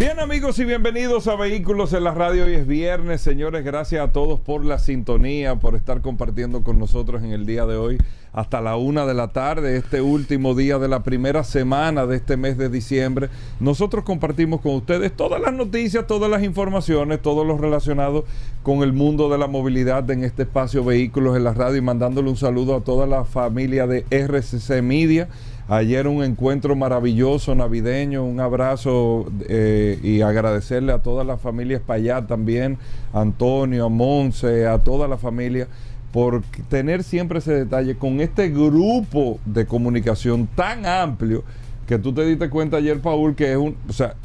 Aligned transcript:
Bien 0.00 0.18
amigos 0.18 0.58
y 0.58 0.64
bienvenidos 0.64 1.28
a 1.28 1.36
Vehículos 1.36 1.92
en 1.92 2.04
la 2.04 2.14
Radio. 2.14 2.46
Hoy 2.46 2.54
es 2.54 2.66
viernes, 2.66 3.20
señores. 3.20 3.66
Gracias 3.66 4.02
a 4.02 4.12
todos 4.12 4.40
por 4.40 4.64
la 4.64 4.78
sintonía, 4.78 5.56
por 5.56 5.74
estar 5.74 6.00
compartiendo 6.00 6.62
con 6.62 6.78
nosotros 6.78 7.22
en 7.22 7.32
el 7.32 7.44
día 7.44 7.66
de 7.66 7.76
hoy 7.76 7.98
hasta 8.32 8.62
la 8.62 8.76
una 8.76 9.04
de 9.04 9.12
la 9.12 9.28
tarde, 9.28 9.76
este 9.76 10.00
último 10.00 10.54
día 10.54 10.78
de 10.78 10.88
la 10.88 11.02
primera 11.02 11.44
semana 11.44 12.06
de 12.06 12.16
este 12.16 12.38
mes 12.38 12.56
de 12.56 12.70
diciembre. 12.70 13.28
Nosotros 13.58 14.02
compartimos 14.02 14.62
con 14.62 14.74
ustedes 14.74 15.14
todas 15.14 15.38
las 15.38 15.52
noticias, 15.52 16.06
todas 16.06 16.30
las 16.30 16.44
informaciones, 16.44 17.20
todo 17.20 17.44
lo 17.44 17.58
relacionado 17.58 18.24
con 18.62 18.82
el 18.82 18.94
mundo 18.94 19.28
de 19.28 19.36
la 19.36 19.48
movilidad 19.48 20.10
en 20.10 20.24
este 20.24 20.44
espacio 20.44 20.82
Vehículos 20.82 21.36
en 21.36 21.44
la 21.44 21.52
Radio 21.52 21.76
y 21.76 21.82
mandándole 21.82 22.30
un 22.30 22.38
saludo 22.38 22.74
a 22.74 22.80
toda 22.80 23.06
la 23.06 23.26
familia 23.26 23.86
de 23.86 24.06
RCC 24.10 24.80
Media 24.80 25.28
Ayer 25.70 26.08
un 26.08 26.24
encuentro 26.24 26.74
maravilloso 26.74 27.54
navideño, 27.54 28.24
un 28.24 28.40
abrazo 28.40 29.30
eh, 29.48 30.00
y 30.02 30.20
agradecerle 30.20 30.90
a 30.90 30.98
todas 30.98 31.24
las 31.24 31.40
familias 31.40 31.80
para 31.80 31.98
allá 31.98 32.26
también, 32.26 32.76
a 33.12 33.20
Antonio, 33.20 33.84
a 33.86 33.88
Monse, 33.88 34.66
a 34.66 34.80
toda 34.80 35.06
la 35.06 35.16
familia, 35.16 35.68
por 36.12 36.42
tener 36.68 37.04
siempre 37.04 37.38
ese 37.38 37.52
detalle 37.52 37.94
con 37.94 38.20
este 38.20 38.48
grupo 38.48 39.38
de 39.44 39.64
comunicación 39.64 40.48
tan 40.56 40.86
amplio 40.86 41.44
que 41.86 42.00
tú 42.00 42.12
te 42.12 42.24
diste 42.24 42.50
cuenta 42.50 42.78
ayer, 42.78 42.98
Paul, 42.98 43.36
que 43.36 43.52
es 43.52 43.56
un, 43.56 43.76
o 43.88 43.92
sea, 43.92 44.16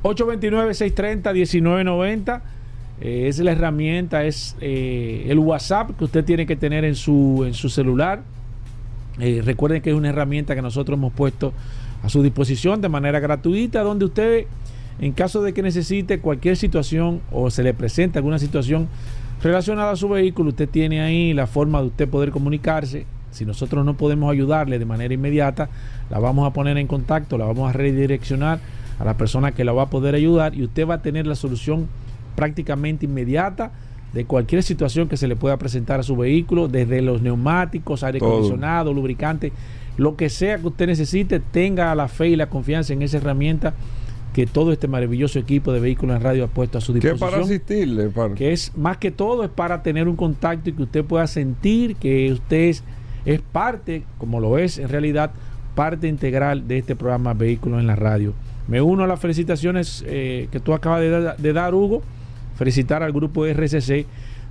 829-630-1990. 0.04 2.42
Eh, 3.02 3.28
es 3.28 3.38
la 3.40 3.54
herramienta, 3.54 4.26
es 4.26 4.56
eh, 4.62 5.26
el 5.28 5.40
WhatsApp 5.40 5.98
que 5.98 6.04
usted 6.06 6.24
tiene 6.24 6.46
que 6.46 6.56
tener 6.56 6.86
en 6.86 6.96
su, 6.96 7.44
en 7.46 7.54
su 7.54 7.68
celular. 7.70 8.24
Eh, 9.20 9.42
recuerden 9.44 9.82
que 9.82 9.90
es 9.90 9.96
una 9.96 10.10
herramienta 10.10 10.56
que 10.56 10.62
nosotros 10.62 10.98
hemos 10.98 11.12
puesto 11.14 11.54
a 12.04 12.10
su 12.10 12.24
disposición 12.24 12.82
de 12.82 12.90
manera 12.90 13.20
gratuita, 13.20 13.82
donde 13.82 14.06
usted, 14.06 14.46
en 15.00 15.12
caso 15.14 15.42
de 15.42 15.54
que 15.54 15.62
necesite 15.62 16.20
cualquier 16.20 16.58
situación 16.58 17.22
o 17.32 17.50
se 17.50 17.64
le 17.64 17.74
presente 17.74 18.20
alguna 18.20 18.40
situación 18.40 18.90
relacionada 19.42 19.92
a 19.92 19.96
su 19.96 20.10
vehículo, 20.10 20.50
usted 20.50 20.70
tiene 20.70 21.02
ahí 21.02 21.34
la 21.34 21.48
forma 21.48 21.82
de 21.82 21.88
usted 21.88 22.10
poder 22.10 22.32
comunicarse. 22.32 23.06
Si 23.32 23.46
nosotros 23.46 23.86
no 23.86 23.96
podemos 23.96 24.32
ayudarle 24.32 24.78
de 24.78 24.86
manera 24.86 25.14
inmediata, 25.14 25.70
la 26.10 26.20
vamos 26.20 26.48
a 26.48 26.54
poner 26.54 26.78
en 26.78 26.88
contacto, 26.88 27.38
la 27.38 27.46
vamos 27.46 27.70
a 27.70 27.74
redireccionar 27.74 28.60
a 29.00 29.06
la 29.06 29.16
persona 29.18 29.54
que 29.54 29.64
la 29.64 29.72
va 29.72 29.84
a 29.84 29.90
poder 29.90 30.16
ayudar 30.16 30.54
y 30.54 30.64
usted 30.64 30.88
va 30.88 30.96
a 30.96 31.02
tener 31.02 31.26
la 31.26 31.36
solución 31.36 31.88
prácticamente 32.36 33.06
inmediata 33.06 33.72
de 34.14 34.26
cualquier 34.26 34.62
situación 34.64 35.08
que 35.08 35.18
se 35.18 35.28
le 35.28 35.36
pueda 35.36 35.58
presentar 35.58 36.00
a 36.00 36.04
su 36.04 36.18
vehículo, 36.18 36.68
desde 36.68 37.02
los 37.02 37.22
neumáticos, 37.22 38.04
aire 38.04 38.18
acondicionado, 38.18 38.94
lubricante, 38.94 39.54
lo 39.98 40.16
que 40.16 40.30
sea 40.30 40.58
que 40.58 40.68
usted 40.68 40.88
necesite, 40.88 41.40
tenga 41.40 41.94
la 41.96 42.08
fe 42.08 42.30
y 42.30 42.36
la 42.36 42.48
confianza 42.48 42.94
en 42.94 43.02
esa 43.02 43.18
herramienta 43.18 43.74
que 44.34 44.46
todo 44.46 44.72
este 44.72 44.88
maravilloso 44.88 45.40
equipo 45.40 45.74
de 45.74 45.80
vehículos 45.80 46.16
en 46.16 46.22
radio 46.22 46.46
ha 46.46 46.48
puesto 46.48 46.78
a 46.78 46.82
su 46.82 46.94
disposición. 46.94 47.18
Que 47.18 47.36
para 47.36 47.44
asistirle, 47.44 48.10
que 48.36 48.54
es 48.54 48.72
más 48.78 48.98
que 48.98 49.12
todo 49.12 49.44
es 49.44 49.50
para 49.50 49.84
tener 49.84 50.08
un 50.08 50.16
contacto 50.16 50.70
y 50.70 50.74
que 50.74 50.84
usted 50.84 51.04
pueda 51.04 51.28
sentir 51.28 51.96
que 51.98 52.32
usted 52.32 52.76
es, 53.26 53.42
parte, 53.52 54.04
como 54.18 54.40
lo 54.40 54.58
es 54.58 54.78
en 54.78 54.90
realidad, 54.90 55.32
parte 55.76 56.08
integral 56.08 56.68
de 56.68 56.78
este 56.78 56.96
programa 56.96 57.34
Vehículos 57.34 57.80
en 57.80 57.88
la 57.88 57.96
Radio. 57.96 58.34
Me 58.68 58.82
uno 58.82 59.04
a 59.04 59.08
las 59.08 59.20
felicitaciones 59.20 60.04
eh, 60.08 60.48
que 60.52 60.60
tú 60.60 60.74
acabas 60.74 61.02
de, 61.02 61.34
de, 61.38 61.54
dar, 61.54 61.76
Hugo. 61.76 62.02
Felicitar 62.56 63.04
al 63.04 63.12
grupo 63.12 63.46
RCC, 63.46 64.06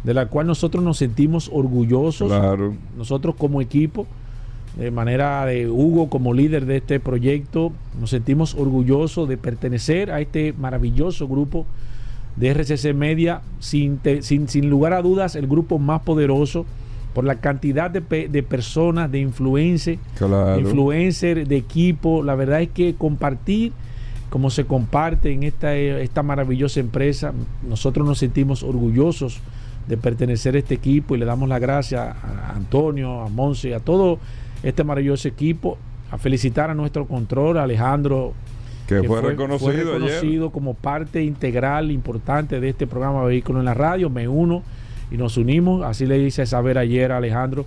de 0.05 0.15
la 0.15 0.27
cual 0.27 0.47
nosotros 0.47 0.85
nos 0.85 0.99
sentimos 0.99 1.49
orgullosos. 1.53 2.29
Claro. 2.29 2.75
Nosotros 2.99 3.35
como 3.37 3.61
equipo 3.61 4.07
de 4.77 4.91
manera 4.91 5.45
de 5.47 5.69
Hugo 5.69 6.09
como 6.09 6.33
líder 6.33 6.67
de 6.67 6.79
este 6.79 7.01
proyecto. 7.01 7.73
Nos 7.99 8.11
sentimos 8.11 8.55
orgullosos 8.55 9.29
de 9.29 9.37
pertenecer 9.37 10.11
a 10.11 10.21
este 10.21 10.53
maravilloso 10.53 11.27
grupo 11.29 11.67
de 12.37 12.51
RCC 12.55 12.95
Media, 12.95 13.43
sin, 13.59 14.01
sin, 14.23 14.71
lugar 14.71 14.93
a 14.93 15.03
dudas 15.03 15.35
el 15.35 15.47
grupo 15.47 15.79
más 15.79 16.03
poderoso 16.03 16.65
por 17.15 17.25
la 17.25 17.37
cantidad 17.37 17.91
de, 17.91 18.29
de 18.29 18.43
personas, 18.43 19.11
de 19.11 19.19
influencer, 19.19 19.99
influencer, 20.59 21.47
de 21.47 21.57
equipo. 21.57 22.23
La 22.23 22.37
verdad 22.37 22.63
es 22.63 22.71
que 22.71 22.95
compartir 22.95 23.73
como 24.31 24.49
se 24.49 24.65
comparte 24.65 25.33
en 25.33 25.43
esta, 25.43 25.75
esta 25.75 26.23
maravillosa 26.23 26.79
empresa, 26.79 27.33
nosotros 27.69 28.07
nos 28.07 28.19
sentimos 28.19 28.63
orgullosos 28.63 29.41
de 29.89 29.97
pertenecer 29.97 30.55
a 30.55 30.59
este 30.61 30.75
equipo 30.75 31.17
y 31.17 31.19
le 31.19 31.25
damos 31.25 31.49
las 31.49 31.61
gracias 31.61 32.01
a 32.01 32.53
Antonio, 32.55 33.23
a 33.23 33.29
Monse, 33.29 33.75
a 33.75 33.81
todo 33.81 34.21
este 34.63 34.85
maravilloso 34.85 35.29
equipo, 35.29 35.79
a 36.11 36.19
felicitar 36.19 36.71
a 36.71 36.75
nuestro 36.75 37.07
control, 37.07 37.59
Alejandro, 37.59 38.35
que, 38.87 39.03
fue, 39.05 39.21
reconocido, 39.23 40.51
como 40.51 40.75
parte 40.75 41.23
integral, 41.23 41.93
importante 41.93 42.59
de 42.59 42.71
este 42.71 42.89
programa 42.89 43.23
Vehículo 43.25 43.61
en 43.61 43.67
la 43.67 43.75
Radio. 43.75 44.11
Me 44.11 44.27
uno 44.27 44.65
y 45.13 45.17
nos 45.17 45.37
unimos, 45.37 45.85
así 45.85 46.07
le 46.07 46.19
hice 46.19 46.45
saber 46.45 46.77
ayer 46.77 47.13
a 47.13 47.19
Alejandro, 47.19 47.67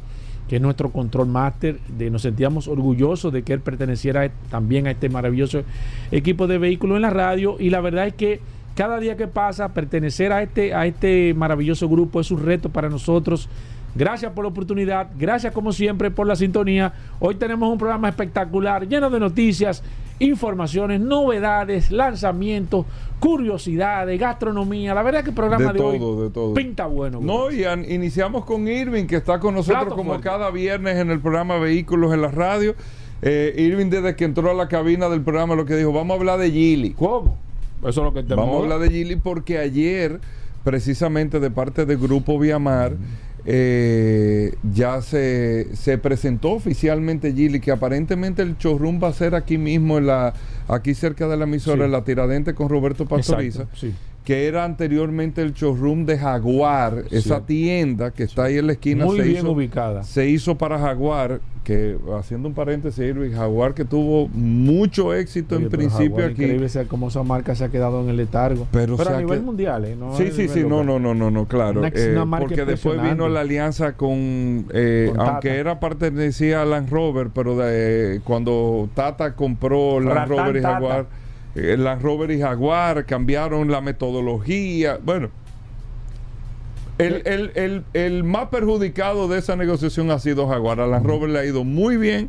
que 0.49 0.57
es 0.57 0.61
nuestro 0.61 0.91
control 0.91 1.27
máster, 1.27 1.79
de 1.97 2.09
nos 2.09 2.23
sentíamos 2.23 2.67
orgullosos 2.67 3.31
de 3.31 3.43
que 3.43 3.53
él 3.53 3.61
perteneciera 3.61 4.29
también 4.49 4.87
a 4.87 4.91
este 4.91 5.07
maravilloso 5.07 5.63
equipo 6.11 6.47
de 6.47 6.57
Vehículo 6.57 6.97
en 6.97 7.03
la 7.03 7.09
Radio 7.09 7.55
y 7.57 7.69
la 7.69 7.79
verdad 7.79 8.07
es 8.07 8.13
que 8.13 8.41
cada 8.75 8.99
día 8.99 9.15
que 9.15 9.27
pasa 9.27 9.69
pertenecer 9.69 10.33
a 10.33 10.41
este 10.41 10.73
a 10.73 10.87
este 10.87 11.33
maravilloso 11.35 11.87
grupo 11.87 12.19
es 12.19 12.31
un 12.31 12.43
reto 12.43 12.69
para 12.69 12.89
nosotros 12.89 13.47
Gracias 13.95 14.31
por 14.31 14.43
la 14.43 14.49
oportunidad, 14.49 15.09
gracias 15.17 15.53
como 15.53 15.71
siempre 15.71 16.09
por 16.09 16.25
la 16.25 16.35
sintonía. 16.35 16.93
Hoy 17.19 17.35
tenemos 17.35 17.71
un 17.71 17.77
programa 17.77 18.09
espectacular, 18.09 18.87
lleno 18.87 19.09
de 19.11 19.19
noticias, 19.19 19.83
informaciones, 20.17 20.99
novedades, 20.99 21.91
lanzamientos, 21.91 22.87
curiosidades, 23.19 24.19
gastronomía. 24.19 24.95
La 24.95 25.03
verdad 25.03 25.19
es 25.19 25.25
que 25.25 25.29
el 25.29 25.35
programa 25.35 25.71
de, 25.71 25.79
hoy 25.79 26.53
pinta 26.55 26.87
bueno. 26.87 27.19
No, 27.21 27.51
y 27.51 27.65
iniciamos 27.93 28.45
con 28.45 28.67
Irving, 28.67 29.05
que 29.05 29.17
está 29.17 29.39
con 29.39 29.53
nosotros 29.53 29.93
como 29.93 30.19
cada 30.21 30.49
viernes 30.49 30.97
en 30.97 31.11
el 31.11 31.19
programa 31.19 31.57
Vehículos 31.57 32.13
en 32.13 32.21
la 32.21 32.29
radio. 32.29 32.75
Eh, 33.21 33.53
Irving, 33.57 33.89
desde 33.89 34.15
que 34.15 34.25
entró 34.25 34.49
a 34.49 34.53
la 34.53 34.67
cabina 34.67 35.07
del 35.07 35.21
programa, 35.21 35.55
lo 35.55 35.65
que 35.65 35.75
dijo, 35.75 35.93
vamos 35.93 36.15
a 36.15 36.19
hablar 36.19 36.39
de 36.39 36.51
Gili. 36.51 36.91
¿Cómo? 36.91 37.37
Eso 37.79 37.89
es 37.89 37.97
lo 37.97 38.13
que 38.13 38.21
Vamos 38.35 38.55
a 38.55 38.63
hablar 38.63 38.79
de 38.79 38.89
Gili 38.89 39.15
porque 39.17 39.59
ayer, 39.59 40.19
precisamente 40.63 41.39
de 41.39 41.51
parte 41.51 41.85
del 41.85 41.97
Grupo 41.97 42.39
Viamar, 42.39 42.93
eh, 43.45 44.55
ya 44.73 45.01
se, 45.01 45.67
se 45.75 45.97
presentó 45.97 46.51
oficialmente 46.51 47.33
Gili 47.33 47.59
que 47.59 47.71
aparentemente 47.71 48.41
el 48.41 48.57
showroom 48.57 49.01
va 49.03 49.09
a 49.09 49.13
ser 49.13 49.35
aquí 49.35 49.57
mismo 49.57 49.97
en 49.97 50.07
la 50.07 50.33
aquí 50.67 50.93
cerca 50.93 51.27
de 51.27 51.35
la 51.37 51.43
emisora 51.43 51.79
Sí. 51.79 51.83
en 51.85 51.91
la 51.91 52.03
Tiradente 52.03 52.53
con 52.53 52.69
Roberto 52.69 53.05
Pastoriza 53.05 53.63
Exacto, 53.63 53.77
sí. 53.79 53.93
Que 54.23 54.47
era 54.47 54.63
anteriormente 54.63 55.41
el 55.41 55.53
showroom 55.53 56.05
de 56.05 56.17
Jaguar 56.17 57.03
esa 57.11 57.45
tienda 57.45 58.11
que 58.11 58.23
está 58.23 58.45
ahí 58.45 58.57
en 58.57 58.67
la 58.67 58.73
esquina 58.73 59.05
Muy 59.05 59.17
se 59.17 59.23
bien 59.23 59.37
hizo, 59.39 59.51
ubicada. 59.51 60.03
se 60.03 60.29
hizo 60.29 60.55
para 60.57 60.79
Jaguar 60.79 61.41
que 61.65 61.97
haciendo 62.19 62.49
un 62.49 62.53
paréntesis 62.53 62.99
Irving, 62.99 63.31
Jaguar 63.31 63.73
que 63.73 63.85
tuvo 63.85 64.27
mucho 64.29 65.13
éxito 65.13 65.55
Oye, 65.55 65.65
en 65.65 65.69
principio 65.71 66.09
Jaguar, 66.17 66.31
aquí 66.31 66.43
Increíble 66.43 66.67
sea 66.69 66.83
cómo 66.85 67.07
esa 67.07 67.23
marca 67.23 67.55
se 67.55 67.63
ha 67.63 67.69
quedado 67.69 68.01
en 68.01 68.09
el 68.09 68.17
letargo. 68.17 68.67
Pero 68.71 68.97
a 69.01 69.17
nivel 69.19 69.41
mundial, 69.43 69.85
¿eh? 69.85 69.95
No 69.97 70.15
Sí, 70.17 70.29
sí, 70.31 70.47
sí, 70.49 70.59
no, 70.61 70.83
local. 70.83 70.85
no, 70.87 70.99
no, 70.99 71.13
no, 71.13 71.31
no, 71.31 71.45
claro. 71.45 71.79
Una- 71.79 71.87
Eh, 71.93 72.09
una 72.11 72.25
marca 72.25 72.47
porque 72.47 72.65
después 72.65 73.01
vino 73.01 73.29
la 73.29 73.41
alianza 73.41 73.93
con, 73.93 74.65
eh, 74.73 75.05
Con 75.09 75.17
Tata. 75.17 75.31
aunque 75.31 75.55
era 75.55 75.79
pertenecía 75.79 76.61
a 76.61 76.65
Land 76.65 76.89
Rover, 76.89 77.29
pero 77.33 77.55
de, 77.57 78.19
cuando 78.25 78.89
Tata 78.93 79.33
compró 79.35 79.99
Land 80.01 80.15
Ratán 80.15 80.29
Rover 80.29 80.55
y 80.57 80.61
Tata. 80.61 81.05
Eh, 81.55 81.77
Land 81.77 82.01
Rover 82.01 82.31
y 82.31 82.39
Jaguar 82.41 83.05
cambiaron 83.05 83.69
la 83.69 83.79
metodología. 83.81 84.99
Bueno, 85.03 85.29
el, 86.99 87.23
el, 87.25 87.51
el, 87.55 87.83
el 87.93 88.23
más 88.23 88.49
perjudicado 88.49 89.27
de 89.27 89.39
esa 89.39 89.55
negociación 89.55 90.11
ha 90.11 90.19
sido 90.19 90.47
Jaguar. 90.47 90.79
A 90.79 90.87
Land 90.87 91.05
Rover 91.05 91.29
le 91.29 91.39
ha 91.39 91.45
ido 91.45 91.63
muy 91.63 91.97
bien, 91.97 92.27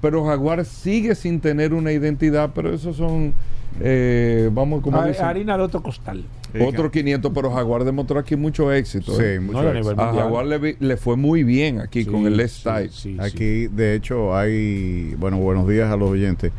pero 0.00 0.24
Jaguar 0.24 0.64
sigue 0.64 1.14
sin 1.14 1.40
tener 1.40 1.74
una 1.74 1.90
identidad. 1.92 2.50
Pero 2.54 2.72
esos 2.72 2.96
son, 2.96 3.34
eh, 3.80 4.48
vamos, 4.52 4.82
como 4.82 4.98
Harina 5.00 5.56
de 5.56 5.62
otro 5.64 5.82
costal. 5.82 6.24
otro 6.64 6.90
500, 6.92 7.32
pero 7.34 7.50
Jaguar 7.50 7.82
demostró 7.84 8.20
aquí 8.20 8.36
mucho 8.36 8.72
éxito. 8.72 9.20
¿eh? 9.20 9.36
Sí, 9.38 9.44
mucho 9.44 9.62
No, 9.62 9.68
a 9.68 9.78
éxito. 9.78 9.96
Jaguar 9.96 10.46
le, 10.46 10.58
vi- 10.58 10.76
le 10.78 10.96
fue 10.96 11.16
muy 11.16 11.42
bien 11.42 11.80
aquí 11.80 12.04
Sí, 12.04 12.10
con 12.10 12.24
el 12.26 12.38
S-Type. 12.38 12.88
sí, 12.90 13.14
sí. 13.14 13.16
Aquí, 13.20 13.66
de 13.66 13.94
hecho, 13.96 14.36
hay, 14.36 15.16
bueno, 15.18 15.38
buenos 15.38 15.68
días 15.68 15.90
a 15.92 15.96
los 15.96 16.10
oyentes. 16.10 16.52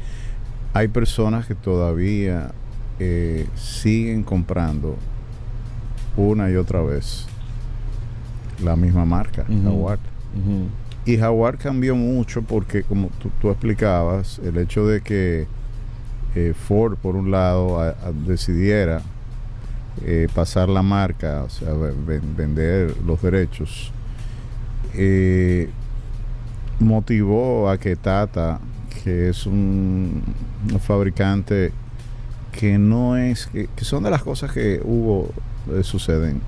Hay 0.76 0.90
personas 0.90 1.48
que 1.48 1.56
todavía 1.56 2.52
eh, 3.00 3.48
siguen 3.56 4.24
comprando 4.24 4.98
una 6.18 6.52
y 6.52 6.56
otra 6.58 6.82
vez 6.82 7.26
la 8.62 8.76
misma 8.76 9.06
marca. 9.06 9.46
Jaguar. 9.64 10.00
Y 11.06 11.18
Jaguar 11.18 11.58
cambió 11.58 11.96
mucho 11.96 12.42
porque, 12.42 12.84
como 12.84 13.08
tú, 13.20 13.30
tú 13.40 13.50
explicabas, 13.50 14.40
el 14.40 14.58
hecho 14.58 14.86
de 14.86 15.00
que 15.00 15.48
eh, 16.36 16.54
Ford, 16.68 16.98
por 16.98 17.16
un 17.16 17.32
lado, 17.32 17.80
a- 17.80 17.90
a- 17.92 18.12
decidiera 18.28 19.02
eh, 20.04 20.28
pasar 20.36 20.68
la 20.68 20.82
marca, 20.82 21.44
o 21.46 21.50
sea, 21.50 21.72
ve- 21.72 21.94
ven- 22.06 22.36
vender 22.36 22.98
los 23.06 23.22
derechos, 23.22 23.94
eh, 24.94 25.70
motivó 26.82 27.70
a 27.70 27.78
que 27.78 27.96
Tata, 27.96 28.60
que 29.06 29.30
es 29.30 29.46
un, 29.46 30.24
un 30.74 30.80
fabricante 30.80 31.72
que 32.52 32.80
no 32.80 33.16
es, 33.16 33.46
que, 33.46 33.70
que 33.76 33.86
son 33.86 34.02
de 34.02 34.10
las 34.10 34.24
cosas 34.24 34.52
que 34.52 34.82
hubo, 34.84 35.30
eh, 35.72 35.84
suceden. 35.84 36.42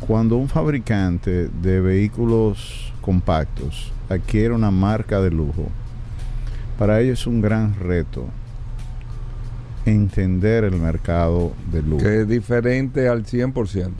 Cuando 0.00 0.36
un 0.36 0.48
fabricante 0.48 1.48
de 1.48 1.80
vehículos 1.80 2.92
compactos 3.00 3.92
adquiere 4.08 4.52
una 4.52 4.72
marca 4.72 5.20
de 5.20 5.30
lujo, 5.30 5.68
para 6.76 7.00
ellos 7.00 7.20
es 7.20 7.26
un 7.28 7.40
gran 7.40 7.78
reto 7.78 8.26
entender 9.86 10.64
el 10.64 10.74
mercado 10.74 11.52
de 11.70 11.82
lujo. 11.82 12.02
Que 12.02 12.22
es 12.22 12.28
diferente 12.28 13.08
al 13.08 13.24
100%. 13.24 13.92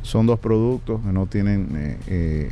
Son 0.00 0.24
dos 0.24 0.40
productos 0.40 1.02
que 1.02 1.12
no 1.12 1.26
tienen 1.26 1.68
eh, 1.74 1.98
eh, 2.06 2.50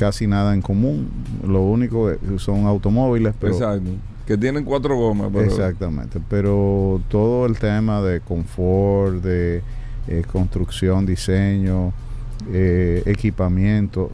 casi 0.00 0.26
nada 0.26 0.54
en 0.54 0.62
común. 0.62 1.10
Lo 1.46 1.60
único 1.60 2.10
son 2.38 2.64
automóviles, 2.64 3.34
pero 3.38 3.52
Exacto. 3.52 3.90
Que 4.26 4.38
tienen 4.38 4.64
cuatro 4.64 4.96
gomas. 4.96 5.28
Pero 5.30 5.44
Exactamente, 5.44 6.18
pero 6.26 7.02
todo 7.08 7.44
el 7.44 7.58
tema 7.58 8.00
de 8.00 8.20
confort, 8.20 9.22
de 9.22 9.62
eh, 10.08 10.24
construcción, 10.32 11.04
diseño, 11.04 11.92
eh, 12.50 13.02
equipamiento, 13.04 14.10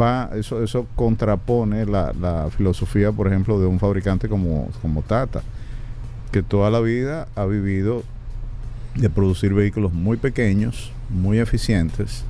va, 0.00 0.30
eso, 0.34 0.60
eso 0.60 0.86
contrapone 0.96 1.86
la, 1.86 2.12
la 2.20 2.48
filosofía, 2.50 3.12
por 3.12 3.28
ejemplo, 3.28 3.60
de 3.60 3.66
un 3.66 3.78
fabricante 3.78 4.28
como, 4.28 4.70
como 4.82 5.02
Tata, 5.02 5.42
que 6.32 6.42
toda 6.42 6.68
la 6.68 6.80
vida 6.80 7.28
ha 7.36 7.44
vivido 7.44 8.02
de 8.96 9.08
producir 9.08 9.54
vehículos 9.54 9.92
muy 9.92 10.16
pequeños, 10.16 10.90
muy 11.10 11.38
eficientes, 11.38 12.24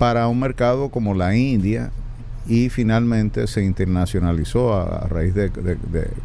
para 0.00 0.28
un 0.28 0.40
mercado 0.40 0.88
como 0.88 1.12
la 1.12 1.36
India, 1.36 1.90
y 2.48 2.70
finalmente 2.70 3.46
se 3.46 3.62
internacionalizó 3.62 4.72
a, 4.72 5.06
raíz 5.08 5.34
de, 5.34 5.50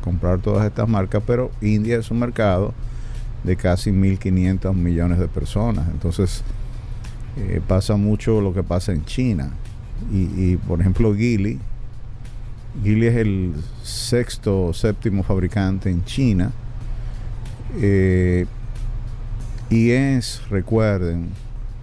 comprar 0.01 0.39
todas 0.39 0.65
estas 0.65 0.87
marcas, 0.87 1.21
pero 1.27 1.51
India 1.61 1.97
es 1.97 2.09
un 2.09 2.19
mercado 2.19 2.73
de 3.43 3.57
casi 3.57 3.91
1.500 3.91 4.73
millones 4.73 5.19
de 5.19 5.27
personas. 5.27 5.89
Entonces 5.91 6.41
eh, 7.35 7.59
pasa 7.67 7.97
mucho 7.97 8.39
lo 8.39 8.53
que 8.53 8.63
pasa 8.63 8.93
en 8.93 9.03
China. 9.03 9.51
Y, 10.09 10.53
y, 10.53 10.57
por 10.65 10.79
ejemplo, 10.79 11.13
Geely, 11.13 11.59
Geely 12.81 13.07
es 13.07 13.15
el 13.17 13.53
sexto 13.83 14.67
o 14.67 14.73
séptimo 14.73 15.21
fabricante 15.21 15.89
en 15.89 16.05
China. 16.05 16.53
eh, 17.81 18.45
y 19.69 19.89
es, 19.89 20.41
recuerden, 20.49 21.29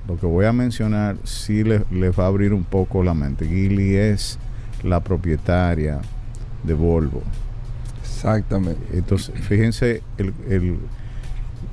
lo 0.08 0.19
que 0.19 0.26
voy 0.26 0.46
a 0.46 0.52
mencionar 0.52 1.16
sí 1.25 1.62
les, 1.64 1.82
les 1.90 2.19
va 2.19 2.25
a 2.25 2.26
abrir 2.28 2.52
un 2.52 2.64
poco 2.64 3.02
la 3.02 3.14
mente. 3.14 3.46
Geely 3.46 3.94
es 3.96 4.38
la 4.82 5.00
propietaria 5.00 6.00
de 6.64 6.75
Volvo. 6.75 7.22
Exactamente. 8.02 8.81
Entonces, 8.96 9.34
fíjense 9.40 10.02
el, 10.19 10.32
el, 10.49 10.78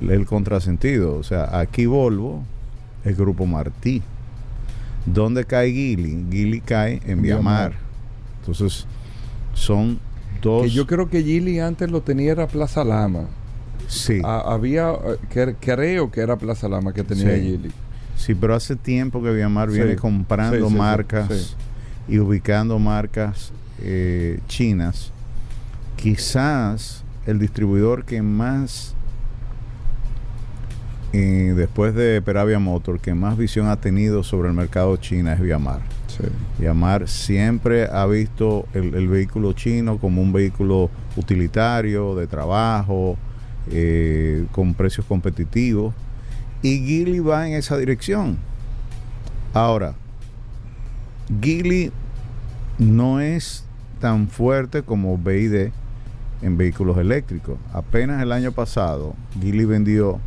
el 0.08 0.26
contrasentido. 0.26 1.16
O 1.16 1.22
sea, 1.22 1.58
aquí 1.58 1.86
Volvo 1.86 2.42
es 3.04 3.16
Grupo 3.16 3.46
Martí. 3.46 4.02
¿Dónde 5.06 5.44
cae 5.44 5.72
Geely? 5.72 6.26
Geely 6.30 6.60
cae 6.60 7.00
en 7.06 7.22
Viamar. 7.22 7.72
Entonces, 8.40 8.86
son 9.54 9.98
dos... 10.42 10.64
Que 10.64 10.70
yo 10.70 10.86
creo 10.86 11.08
que 11.08 11.22
Gili 11.22 11.58
antes 11.60 11.90
lo 11.90 12.00
tenía 12.02 12.32
era 12.32 12.46
Plaza 12.46 12.84
Lama. 12.84 13.24
sí, 13.88 14.20
Ha- 14.24 14.52
había, 14.54 14.90
eh, 14.92 15.16
que- 15.30 15.54
creo 15.60 16.10
que 16.10 16.20
era 16.20 16.36
Plaza 16.36 16.68
Lama 16.68 16.92
que 16.92 17.02
tenía 17.02 17.34
Sí. 17.34 17.60
Sí, 18.20 18.34
pero 18.34 18.54
hace 18.54 18.76
tiempo 18.76 19.22
que 19.22 19.32
Viamar 19.32 19.70
Sí. 19.70 19.76
viene 19.76 19.96
comprando 19.96 20.56
Sí, 20.56 20.62
sí, 20.64 20.70
sí, 20.70 20.76
marcas 20.78 21.56
y 22.08 22.18
ubicando 22.18 22.78
marcas 22.78 23.52
eh, 23.82 24.40
chinas. 24.48 25.12
Quizás 25.96 27.04
el 27.26 27.38
distribuidor 27.38 28.04
que 28.04 28.22
más, 28.22 28.94
eh, 31.12 31.52
después 31.56 31.94
de 31.94 32.22
Peravia 32.22 32.58
Motor, 32.58 33.00
que 33.00 33.14
más 33.14 33.36
visión 33.36 33.66
ha 33.68 33.76
tenido 33.76 34.22
sobre 34.22 34.48
el 34.48 34.54
mercado 34.54 34.96
china 34.96 35.32
es 35.34 35.40
Viamar. 35.40 35.80
Viamar 36.58 37.08
siempre 37.08 37.86
ha 37.90 38.04
visto 38.04 38.66
el, 38.74 38.94
el 38.94 39.08
vehículo 39.08 39.54
chino 39.54 39.96
como 39.98 40.20
un 40.20 40.32
vehículo 40.32 40.90
utilitario, 41.16 42.14
de 42.14 42.26
trabajo, 42.26 43.16
eh, 43.70 44.44
con 44.52 44.74
precios 44.74 45.06
competitivos. 45.06 45.94
Y 46.62 46.78
Geely 46.86 47.20
va 47.20 47.48
en 47.48 47.54
esa 47.54 47.76
dirección. 47.78 48.36
Ahora, 49.54 49.94
Geely 51.40 51.90
no 52.78 53.20
es 53.20 53.64
tan 54.00 54.28
fuerte 54.28 54.82
como 54.82 55.16
BID 55.18 55.70
en 56.42 56.56
vehículos 56.56 56.98
eléctricos. 56.98 57.58
Apenas 57.72 58.22
el 58.22 58.32
año 58.32 58.52
pasado, 58.52 59.14
Geely 59.40 59.64
vendió 59.64 60.18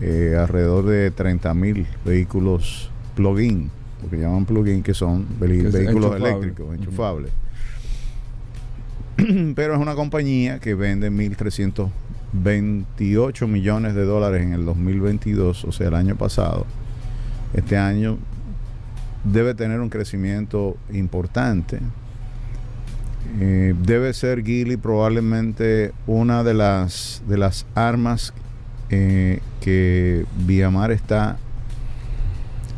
eh, 0.00 0.36
alrededor 0.38 0.86
de 0.86 1.10
30 1.10 1.54
mil 1.54 1.86
vehículos 2.04 2.90
plug-in, 3.14 3.70
lo 4.02 4.10
que 4.10 4.18
llaman 4.18 4.44
plug-in, 4.44 4.82
que 4.82 4.92
son 4.94 5.24
Que 5.38 5.46
vehículos 5.46 5.76
enchufable. 6.16 6.28
eléctricos, 6.28 6.74
enchufables. 6.74 7.32
Pero 9.54 9.74
es 9.74 9.80
una 9.80 9.94
compañía 9.94 10.58
que 10.58 10.74
vende 10.74 11.10
1.328 12.42 13.46
millones 13.46 13.94
de 13.94 14.04
dólares 14.04 14.42
en 14.42 14.52
el 14.52 14.64
2022, 14.64 15.64
o 15.64 15.72
sea, 15.72 15.88
el 15.88 15.94
año 15.94 16.16
pasado. 16.16 16.66
Este 17.52 17.76
año 17.76 18.18
debe 19.22 19.54
tener 19.54 19.80
un 19.80 19.88
crecimiento 19.88 20.76
importante. 20.92 21.80
Eh, 23.40 23.74
debe 23.82 24.12
ser 24.12 24.44
Geely 24.44 24.76
probablemente 24.76 25.92
una 26.06 26.44
de 26.44 26.54
las, 26.54 27.22
de 27.26 27.38
las 27.38 27.66
armas 27.74 28.34
eh, 28.90 29.40
que 29.60 30.26
Viamar 30.46 30.90
está 30.90 31.38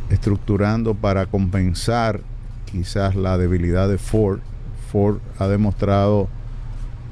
estructurando 0.09 0.95
para 0.95 1.25
compensar 1.25 2.21
quizás 2.65 3.15
la 3.15 3.37
debilidad 3.37 3.89
de 3.89 3.97
Ford. 3.97 4.39
Ford 4.91 5.19
ha 5.37 5.47
demostrado 5.47 6.29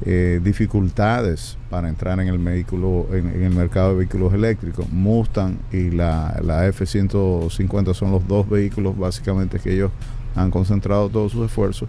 eh, 0.03 0.41
dificultades 0.43 1.57
para 1.69 1.87
entrar 1.87 2.19
en 2.19 2.27
el 2.27 2.37
vehículo 2.37 3.07
en, 3.13 3.43
el 3.43 3.51
mercado 3.51 3.91
de 3.91 3.95
vehículos 3.99 4.33
eléctricos. 4.33 4.89
Mustang 4.89 5.57
y 5.71 5.91
la, 5.91 6.39
la 6.43 6.67
F-150 6.67 7.93
son 7.93 8.11
los 8.11 8.27
dos 8.27 8.49
vehículos 8.49 8.97
básicamente 8.97 9.59
que 9.59 9.73
ellos 9.73 9.91
han 10.35 10.51
concentrado 10.51 11.09
todos 11.09 11.31
sus 11.31 11.45
esfuerzos 11.45 11.87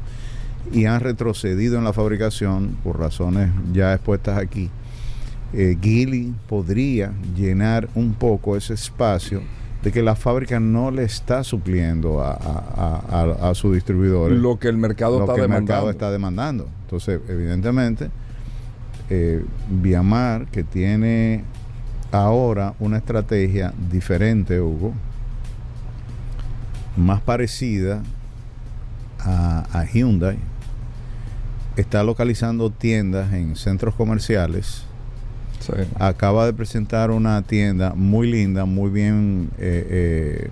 y 0.73 0.85
han 0.85 1.01
retrocedido 1.01 1.79
en 1.79 1.85
la 1.85 1.93
fabricación 1.93 2.77
por 2.83 2.99
razones 2.99 3.51
ya 3.73 3.95
expuestas 3.95 4.39
aquí. 4.39 4.71
Eh, 5.53 5.77
Geely 5.81 6.35
podría 6.49 7.13
llenar 7.37 7.89
un 7.95 8.15
poco 8.15 8.57
ese 8.57 8.75
espacio 8.75 9.43
de 9.87 9.93
que 9.93 10.03
la 10.03 10.17
fábrica 10.17 10.59
no 10.59 10.91
le 10.91 11.05
está 11.05 11.45
supliendo 11.45 12.21
a, 12.21 12.33
a, 12.33 13.03
a, 13.09 13.51
a 13.51 13.55
sus 13.55 13.73
distribuidores 13.73 14.37
Lo 14.37 14.59
que 14.59 14.67
el 14.67 14.77
mercado 14.79 15.19
lo 15.21 15.25
está 15.27 15.35
que 15.37 15.43
el 15.43 15.47
demandando. 15.47 15.73
mercado 15.73 15.91
está 15.91 16.11
demandando. 16.11 16.69
Entonces, 16.83 17.21
evidentemente, 17.29 18.11
eh, 19.11 19.45
Viamar, 19.71 20.47
que 20.49 20.65
tiene 20.65 21.45
ahora 22.11 22.75
una 22.81 22.97
estrategia 22.97 23.73
diferente, 23.93 24.61
Hugo, 24.61 24.93
más 26.97 27.21
parecida 27.21 28.03
a, 29.21 29.67
a 29.73 29.85
Hyundai, 29.85 30.39
está 31.77 32.03
localizando 32.03 32.71
tiendas 32.71 33.33
en 33.35 33.55
centros 33.55 33.95
comerciales. 33.95 34.83
Sí. 35.67 35.73
Acaba 35.99 36.47
de 36.47 36.53
presentar 36.53 37.11
una 37.11 37.43
tienda 37.43 37.95
muy 37.95 38.31
linda, 38.31 38.65
muy 38.65 38.91
bien 38.91 39.51
eh, 39.59 40.49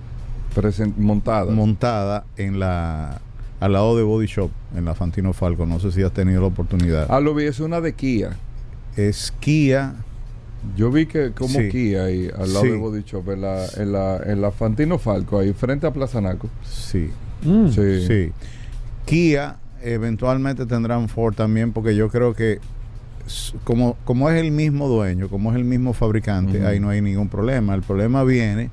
Presen- 0.55 0.95
montada. 0.97 1.51
eh, 1.51 1.55
montada 1.55 2.25
en 2.37 2.59
la 2.59 3.21
al 3.61 3.71
lado 3.73 3.95
de 3.97 4.03
Body 4.03 4.27
Shop, 4.27 4.51
en 4.75 4.85
la 4.85 4.93
Fantino 4.95 5.31
Falco. 5.33 5.65
No 5.65 5.79
sé 5.79 5.91
si 5.91 6.03
has 6.03 6.11
tenido 6.11 6.41
la 6.41 6.47
oportunidad. 6.47 7.07
ah, 7.09 7.19
lo 7.19 7.33
vi, 7.33 7.45
es 7.45 7.59
una 7.59 7.79
de 7.81 7.93
Kia. 7.93 8.35
Es 8.97 9.33
Kia, 9.39 9.95
Yo 10.75 10.89
vi 10.91 11.05
que 11.05 11.31
como 11.31 11.59
Sí. 11.59 11.69
Kia 11.69 12.05
ahí 12.05 12.27
al 12.35 12.51
lado 12.51 12.61
Sí. 12.65 12.71
de 12.71 12.77
Body 12.77 13.03
Shop, 13.03 13.29
en 13.29 13.41
la, 13.41 13.65
en, 13.77 13.91
la, 13.91 14.17
en 14.25 14.41
la 14.41 14.51
Fantino 14.51 14.97
Falco, 14.97 15.37
ahí 15.39 15.53
frente 15.53 15.85
a 15.87 15.91
Plaza 15.93 16.19
Naco. 16.21 16.49
sí, 16.63 17.09
Mm. 17.43 17.67
Sí. 17.69 18.07
sí. 18.07 18.31
Kia 19.05 19.57
eventualmente 19.83 20.65
tendrá 20.65 20.97
un 20.97 21.07
Ford 21.09 21.35
también, 21.35 21.71
porque 21.71 21.95
yo 21.95 22.09
creo 22.09 22.33
que 22.33 22.59
como, 23.63 23.97
como 24.05 24.29
es 24.29 24.41
el 24.41 24.51
mismo 24.51 24.87
dueño, 24.87 25.29
como 25.29 25.51
es 25.51 25.55
el 25.57 25.63
mismo 25.63 25.93
fabricante, 25.93 26.65
ahí 26.65 26.79
no 26.79 26.89
hay 26.89 27.01
ningún 27.01 27.29
problema. 27.29 27.73
El 27.75 27.81
problema 27.81 28.23
viene 28.23 28.69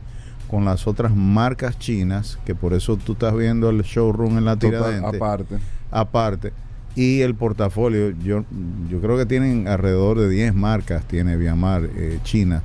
con 0.49 0.65
las 0.65 0.87
otras 0.87 1.15
marcas 1.17 1.79
chinas, 1.79 2.39
que 2.45 2.55
por 2.55 2.75
eso 2.75 2.97
tú 2.99 3.13
estás 3.13 3.35
viendo 3.37 3.71
el 3.71 3.83
showroom 3.83 4.37
en 4.39 4.45
la 4.45 4.57
tiradente. 4.57 5.17
aparte. 5.17 5.57
aparte. 5.91 6.53
Y 6.95 7.21
el 7.23 7.35
portafolio, 7.35 8.11
yo, 8.23 8.45
yo 8.91 9.01
creo 9.01 9.17
que 9.17 9.25
tienen 9.25 9.67
alrededor 9.67 10.19
de 10.21 10.29
10 10.29 10.55
marcas, 10.55 11.07
tiene 11.09 11.37
Viamar, 11.39 11.89
eh, 11.97 12.19
China. 12.23 12.63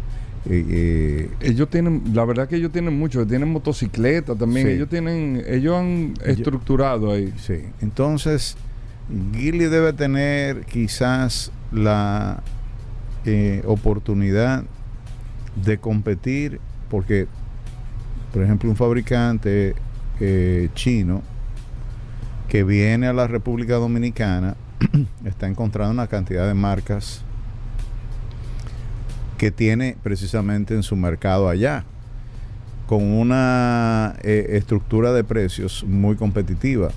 Eh, 0.50 0.66
eh, 0.70 1.30
Ellos 1.42 1.70
tienen, 1.70 2.04
la 2.14 2.26
verdad 2.26 2.48
que 2.50 2.58
ellos 2.58 2.72
tienen 2.74 2.98
mucho, 3.00 3.26
tienen 3.26 3.50
motocicleta 3.50 4.36
también, 4.36 4.68
Sí. 4.68 4.74
ellos 4.74 4.90
tienen, 4.90 5.42
ellos 5.48 5.76
han 5.78 6.14
estructurado 6.26 7.12
ahí. 7.14 7.34
sí. 7.38 7.64
Entonces, 7.82 8.58
Gilly 9.34 9.66
debe 9.66 9.94
tener 9.94 10.66
quizás 10.66 11.52
la 11.72 12.44
eh, 13.26 13.64
oportunidad 13.66 14.64
de 15.56 15.78
competir, 15.78 16.60
porque, 16.90 17.28
por 18.34 18.44
ejemplo, 18.44 18.70
un 18.70 18.76
fabricante 18.76 19.76
eh, 20.20 20.70
chino 20.74 21.22
que 22.50 22.64
viene 22.64 23.08
a 23.08 23.14
la 23.14 23.28
República 23.28 23.76
Dominicana 23.76 24.56
está 25.26 25.48
encontrando 25.48 25.92
una 25.92 26.08
cantidad 26.08 26.48
de 26.48 26.54
marcas 26.54 27.22
que 29.38 29.52
tiene 29.52 29.96
precisamente 30.02 30.74
en 30.74 30.84
su 30.84 30.96
mercado 30.96 31.50
allá, 31.50 31.86
con 32.88 33.04
una 33.04 34.16
eh, 34.24 34.48
estructura 34.52 35.12
de 35.14 35.24
precios 35.24 35.84
muy 35.88 36.16
competitiva. 36.16 36.90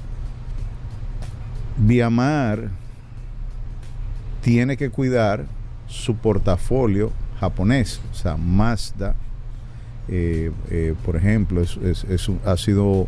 Viamar 1.80 2.68
tiene 4.42 4.76
que 4.76 4.90
cuidar 4.90 5.44
su 5.86 6.14
portafolio 6.16 7.10
japonés, 7.38 8.00
o 8.12 8.14
sea, 8.14 8.36
Mazda, 8.36 9.14
eh, 10.08 10.50
eh, 10.70 10.94
por 11.04 11.16
ejemplo, 11.16 11.60
es, 11.60 11.76
es- 11.78 12.04
es 12.04 12.28
un- 12.28 12.40
ha 12.44 12.56
sido 12.56 13.06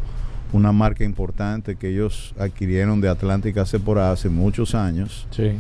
una 0.53 0.73
marca 0.73 1.05
importante 1.05 1.77
que 1.77 1.89
ellos 1.91 2.35
adquirieron 2.39 3.01
de 3.01 3.09
Atlántica 3.09 3.65
Sephora 3.67 4.11
hace 4.13 4.29
muchos 4.29 4.75
años 4.75 5.27
Sí. 5.31 5.53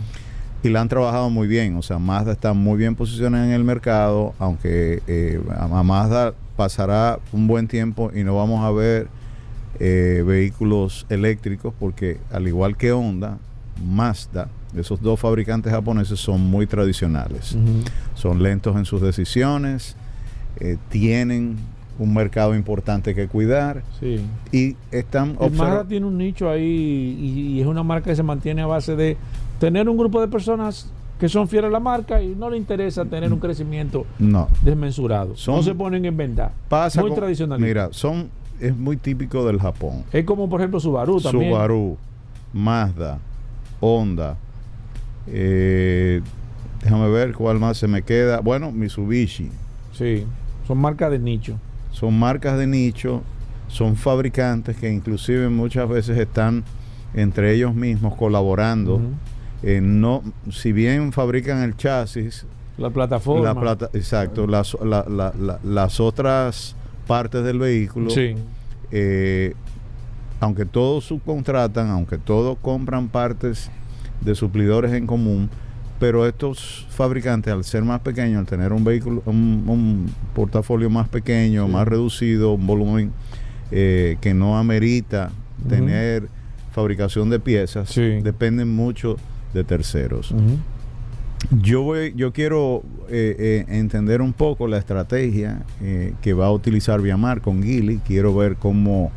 y 0.62 0.68
la 0.68 0.80
han 0.82 0.88
trabajado 0.88 1.30
muy 1.30 1.46
bien. 1.48 1.76
O 1.76 1.82
sea, 1.82 1.98
Mazda 1.98 2.32
está 2.32 2.52
muy 2.52 2.76
bien 2.78 2.94
posicionada 2.94 3.46
en 3.46 3.52
el 3.52 3.64
mercado, 3.64 4.34
aunque 4.38 5.02
eh, 5.06 5.40
a 5.58 5.82
Mazda 5.82 6.34
pasará 6.56 7.18
un 7.32 7.46
buen 7.46 7.68
tiempo 7.68 8.10
y 8.14 8.24
no 8.24 8.36
vamos 8.36 8.62
a 8.64 8.70
ver 8.70 9.08
eh, 9.80 10.22
vehículos 10.26 11.06
eléctricos 11.08 11.72
porque 11.78 12.18
al 12.32 12.46
igual 12.48 12.76
que 12.76 12.92
Honda, 12.92 13.38
Mazda, 13.84 14.48
esos 14.76 15.00
dos 15.02 15.18
fabricantes 15.20 15.72
japoneses 15.72 16.18
son 16.20 16.40
muy 16.42 16.66
tradicionales. 16.66 17.56
Son 18.14 18.42
lentos 18.42 18.76
en 18.76 18.84
sus 18.84 19.00
decisiones, 19.00 19.96
eh, 20.60 20.76
tienen 20.90 21.56
un 21.98 22.14
mercado 22.14 22.54
importante 22.54 23.14
que 23.14 23.28
cuidar 23.28 23.82
Sí. 24.00 24.20
y 24.50 24.76
están 24.90 25.36
El 25.40 25.52
Mazda 25.52 25.84
tiene 25.84 26.06
un 26.06 26.16
nicho 26.18 26.48
ahí 26.48 26.62
y, 27.20 27.52
y 27.56 27.60
es 27.60 27.66
una 27.66 27.82
marca 27.82 28.10
que 28.10 28.16
se 28.16 28.22
mantiene 28.22 28.62
a 28.62 28.66
base 28.66 28.96
de 28.96 29.16
tener 29.58 29.88
un 29.88 29.96
grupo 29.96 30.20
de 30.20 30.28
personas 30.28 30.90
que 31.20 31.28
son 31.28 31.46
fieles 31.48 31.68
a 31.68 31.72
la 31.72 31.80
marca 31.80 32.20
y 32.22 32.34
no 32.34 32.50
le 32.50 32.56
interesa 32.56 33.04
tener 33.04 33.32
un 33.32 33.38
crecimiento 33.38 34.06
No, 34.18 34.48
desmesurado. 34.62 35.36
Son- 35.36 35.56
no 35.56 35.62
se 35.62 35.74
ponen 35.74 36.04
en 36.04 36.16
venta. 36.16 36.50
pasa 36.68 37.00
Muy 37.00 37.14
tradicional. 37.14 37.60
Mira, 37.60 37.88
son 37.92 38.28
es 38.62 38.76
muy 38.76 38.96
típico 38.96 39.44
del 39.46 39.58
Japón. 39.60 40.04
Es 40.12 40.24
como 40.24 40.48
por 40.48 40.60
ejemplo 40.60 40.78
Subaru 40.80 41.20
también. 41.20 41.50
Subaru, 41.52 41.96
Mazda, 42.52 43.18
Honda. 43.80 44.36
eh, 45.26 46.20
déjame 46.82 47.08
ver 47.10 47.34
cuál 47.34 47.58
más 47.58 47.76
se 47.78 47.86
me 47.88 48.02
queda. 48.02 48.40
Bueno, 48.40 48.72
Mitsubishi. 48.72 49.50
Sí. 49.92 50.26
Son 50.66 50.78
marcas 50.78 51.10
de 51.10 51.18
nicho. 51.18 51.58
Son 51.90 52.18
marcas 52.18 52.58
de 52.58 52.66
nicho, 52.66 53.22
son 53.68 53.96
fabricantes 53.96 54.76
que 54.76 54.90
inclusive 54.90 55.48
muchas 55.50 55.88
veces 55.88 56.16
están 56.18 56.64
entre 57.14 57.52
ellos 57.54 57.74
mismos 57.74 58.14
colaborando. 58.16 59.00
Eh, 59.62 59.80
no, 59.82 60.22
si 60.50 60.72
bien 60.72 61.12
fabrican 61.12 61.62
el 61.62 61.76
chasis, 61.76 62.46
La 62.78 62.88
plataforma. 62.90 63.44
la 63.44 63.54
plata, 63.54 63.90
exacto, 63.92 64.46
las, 64.46 64.74
la- 64.82 65.04
la- 65.08 65.34
la- 65.38 65.58
las 65.62 66.00
otras 66.00 66.74
partes 67.06 67.44
del 67.44 67.58
vehículo, 67.58 68.10
Sí. 68.10 68.34
eh, 68.90 69.54
aunque 70.40 70.64
todos 70.64 71.04
subcontratan, 71.04 71.88
aunque 71.90 72.18
todos 72.18 72.58
compran 72.60 73.08
partes 73.08 73.70
de 74.20 74.34
suplidores 74.34 74.92
en 74.92 75.06
común, 75.06 75.48
pero 76.00 76.26
estos 76.26 76.86
fabricantes, 76.90 77.52
al 77.52 77.62
ser 77.64 77.84
más 77.84 78.00
pequeños, 78.00 78.40
al 78.40 78.46
tener 78.46 78.72
un 78.72 78.82
vehículo, 78.82 79.22
un, 79.26 79.64
un 79.68 80.10
portafolio 80.34 80.90
más 80.90 81.08
pequeño, 81.08 81.66
Sí. 81.66 81.72
más 81.72 81.86
reducido, 81.86 82.52
un 82.54 82.66
volumen 82.66 83.12
eh, 83.70 84.16
que 84.20 84.34
no 84.34 84.58
amerita 84.58 85.30
tener 85.68 86.28
fabricación 86.72 87.30
de 87.30 87.38
piezas, 87.40 87.88
Sí. 87.88 88.20
dependen 88.22 88.74
mucho 88.74 89.16
de 89.54 89.62
terceros. 89.64 90.34
Yo 91.50 91.82
voy, 91.82 92.12
yo 92.16 92.32
quiero 92.32 92.82
eh, 93.08 93.36
eh, 93.38 93.76
entender 93.76 94.22
un 94.22 94.32
poco 94.32 94.68
la 94.68 94.78
estrategia 94.78 95.62
eh, 95.80 96.14
que 96.22 96.32
va 96.34 96.46
a 96.46 96.52
utilizar 96.52 97.00
Viamar 97.02 97.40
con 97.40 97.62
Gili. 97.62 97.98
Quiero 98.06 98.34
ver 98.34 98.56
cómo, 98.56 99.10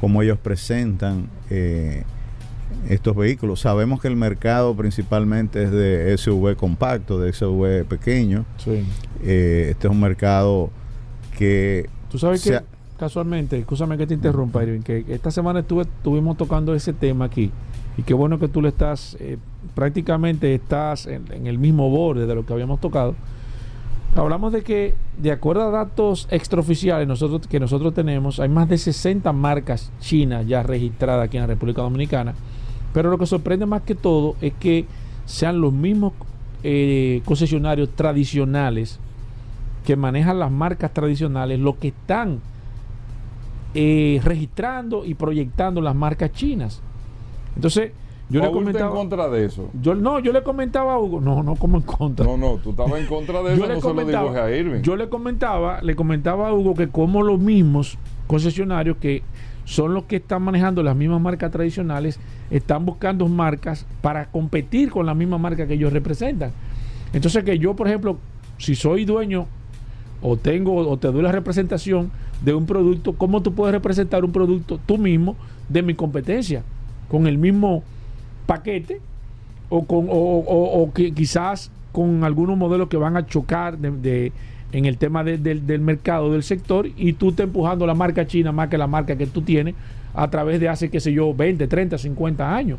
cómo 0.00 0.22
ellos 0.22 0.38
presentan 0.38 1.28
eh, 1.50 2.04
estos 2.88 3.16
vehículos. 3.16 3.60
Sabemos 3.60 4.00
que 4.00 4.08
el 4.08 4.16
mercado 4.16 4.74
principalmente 4.76 5.64
es 5.64 5.70
de 5.70 6.16
SUV 6.18 6.54
compacto, 6.56 7.18
de 7.18 7.32
SUV 7.32 7.84
pequeño. 7.88 8.44
Sí. 8.58 8.84
Eh, 9.22 9.68
este 9.70 9.88
es 9.88 9.90
un 9.92 10.00
mercado 10.00 10.70
que 11.36 11.88
Tú 12.10 12.18
sabes 12.18 12.44
que, 12.44 12.54
ha- 12.56 12.64
casualmente, 12.98 13.58
escúchame 13.58 13.96
que 13.98 14.06
te 14.06 14.14
interrumpa, 14.14 14.62
Irving, 14.62 14.82
que 14.82 15.04
esta 15.08 15.30
semana 15.32 15.60
estuve, 15.60 15.82
estuvimos 15.82 16.36
tocando 16.36 16.74
ese 16.74 16.92
tema 16.92 17.24
aquí. 17.24 17.50
Y 17.96 18.02
qué 18.02 18.14
bueno 18.14 18.38
que 18.38 18.48
tú 18.48 18.60
le 18.60 18.68
estás, 18.68 19.16
eh, 19.20 19.38
prácticamente 19.74 20.54
estás 20.54 21.06
en, 21.06 21.46
el 21.46 21.58
mismo 21.58 21.90
borde 21.90 22.26
de 22.26 22.34
lo 22.34 22.44
que 22.44 22.52
habíamos 22.52 22.80
tocado. 22.80 23.14
Hablamos 24.16 24.52
de 24.52 24.62
que, 24.62 24.94
de 25.18 25.32
acuerdo 25.32 25.62
a 25.62 25.70
datos 25.70 26.28
extraoficiales 26.30 27.06
nosotros, 27.06 27.46
que 27.48 27.58
nosotros 27.58 27.94
tenemos, 27.94 28.40
hay 28.40 28.48
más 28.48 28.68
de 28.68 28.78
60 28.78 29.32
marcas 29.32 29.92
chinas 30.00 30.46
ya 30.46 30.62
registradas 30.62 31.26
aquí 31.26 31.36
en 31.36 31.42
la 31.42 31.48
República 31.48 31.82
Dominicana. 31.82 32.34
Pero 32.92 33.10
lo 33.10 33.18
que 33.18 33.26
sorprende 33.26 33.66
más 33.66 33.82
que 33.82 33.94
todo 33.94 34.36
es 34.40 34.52
que 34.54 34.86
sean 35.24 35.60
los 35.60 35.72
mismos 35.72 36.12
eh, 36.62 37.22
concesionarios 37.24 37.90
tradicionales 37.90 39.00
que 39.84 39.96
manejan 39.96 40.38
las 40.38 40.50
marcas 40.50 40.92
tradicionales 40.92 41.60
los 41.60 41.76
que 41.76 41.88
están 41.88 42.40
eh, 43.74 44.20
registrando 44.24 45.04
y 45.04 45.14
proyectando 45.14 45.80
las 45.80 45.94
marcas 45.94 46.32
chinas. 46.32 46.80
Entonces, 47.56 47.92
Yo 48.30 48.40
le 48.40 48.46
está 48.46 48.58
en 48.58 48.64
comentaba. 48.64 48.90
contra 48.94 49.28
de 49.28 49.44
eso. 49.44 49.70
Yo, 49.80 49.94
no, 49.94 50.18
yo 50.18 50.32
le 50.32 50.42
comentaba 50.42 50.94
a 50.94 50.98
Hugo. 50.98 51.20
No, 51.20 51.42
no 51.42 51.56
como 51.56 51.76
en 51.76 51.82
contra. 51.82 52.24
No, 52.26 52.36
no, 52.36 52.56
tú 52.56 52.70
estabas 52.70 53.00
en 53.00 53.06
contra 53.06 53.42
de 53.42 53.52
eso, 53.54 53.60
yo 53.62 53.66
le 53.68 53.74
no 53.74 53.80
se 53.80 53.86
lo 53.88 53.94
comentaba, 53.94 54.44
a 54.44 54.50
Irving. 54.56 54.80
yo 54.82 54.96
le 54.96 55.08
comentaba, 55.08 55.80
le 55.82 55.94
comentaba 55.94 56.48
a 56.48 56.54
Hugo 56.54 56.74
que 56.74 56.88
como 56.88 57.22
los 57.22 57.38
mismos 57.38 57.98
concesionarios 58.26 58.96
que 58.96 59.22
son 59.66 59.94
los 59.94 60.04
que 60.04 60.16
están 60.16 60.42
manejando 60.42 60.82
las 60.82 60.96
mismas 60.96 61.20
marcas 61.20 61.50
tradicionales, 61.50 62.18
están 62.50 62.84
buscando 62.84 63.26
marcas 63.28 63.86
para 64.02 64.26
competir 64.26 64.90
con 64.90 65.06
la 65.06 65.14
misma 65.14 65.38
marca 65.38 65.66
que 65.66 65.74
ellos 65.74 65.92
representan. 65.92 66.50
Entonces 67.12 67.44
que 67.44 67.58
yo, 67.58 67.74
por 67.74 67.88
ejemplo, 67.88 68.18
si 68.58 68.74
soy 68.74 69.04
dueño 69.04 69.46
o 70.22 70.36
tengo 70.36 70.74
o 70.76 70.96
te 70.98 71.08
doy 71.12 71.22
la 71.22 71.32
representación 71.32 72.10
de 72.42 72.52
un 72.54 72.66
producto, 72.66 73.14
¿cómo 73.14 73.42
tú 73.42 73.54
puedes 73.54 73.72
representar 73.74 74.24
un 74.24 74.32
producto 74.32 74.78
tú 74.84 74.98
mismo 74.98 75.36
de 75.68 75.82
mi 75.82 75.94
competencia 75.94 76.62
con 77.08 77.26
el 77.26 77.38
mismo 77.38 77.82
paquete 78.46 79.00
o 79.68 79.84
con 79.84 80.06
o, 80.08 80.12
o- 80.12 80.82
o 80.82 80.92
que 80.92 81.12
quizás 81.12 81.70
con 81.92 82.24
algunos 82.24 82.56
modelos 82.56 82.88
que 82.88 82.96
van 82.96 83.16
a 83.16 83.26
chocar 83.26 83.78
de, 83.78 83.90
de- 83.90 84.32
en 84.72 84.84
el 84.86 84.98
tema 84.98 85.22
de- 85.22 85.38
del- 85.38 85.66
del 85.66 85.80
mercado 85.80 86.32
del 86.32 86.42
sector 86.42 86.88
y 86.96 87.12
tú 87.12 87.30
estás 87.30 87.44
empujando 87.44 87.86
la 87.86 87.94
marca 87.94 88.26
china 88.26 88.50
más 88.52 88.68
que 88.68 88.76
la 88.78 88.86
marca 88.88 89.16
que 89.16 89.26
tú 89.26 89.42
tienes 89.42 89.74
a 90.14 90.28
través 90.30 90.58
de 90.60 90.68
hace 90.68 90.90
qué 90.90 91.00
sé 91.00 91.12
yo 91.12 91.32
20, 91.34 91.66
30, 91.68 91.96
50 91.98 92.54
años. 92.54 92.78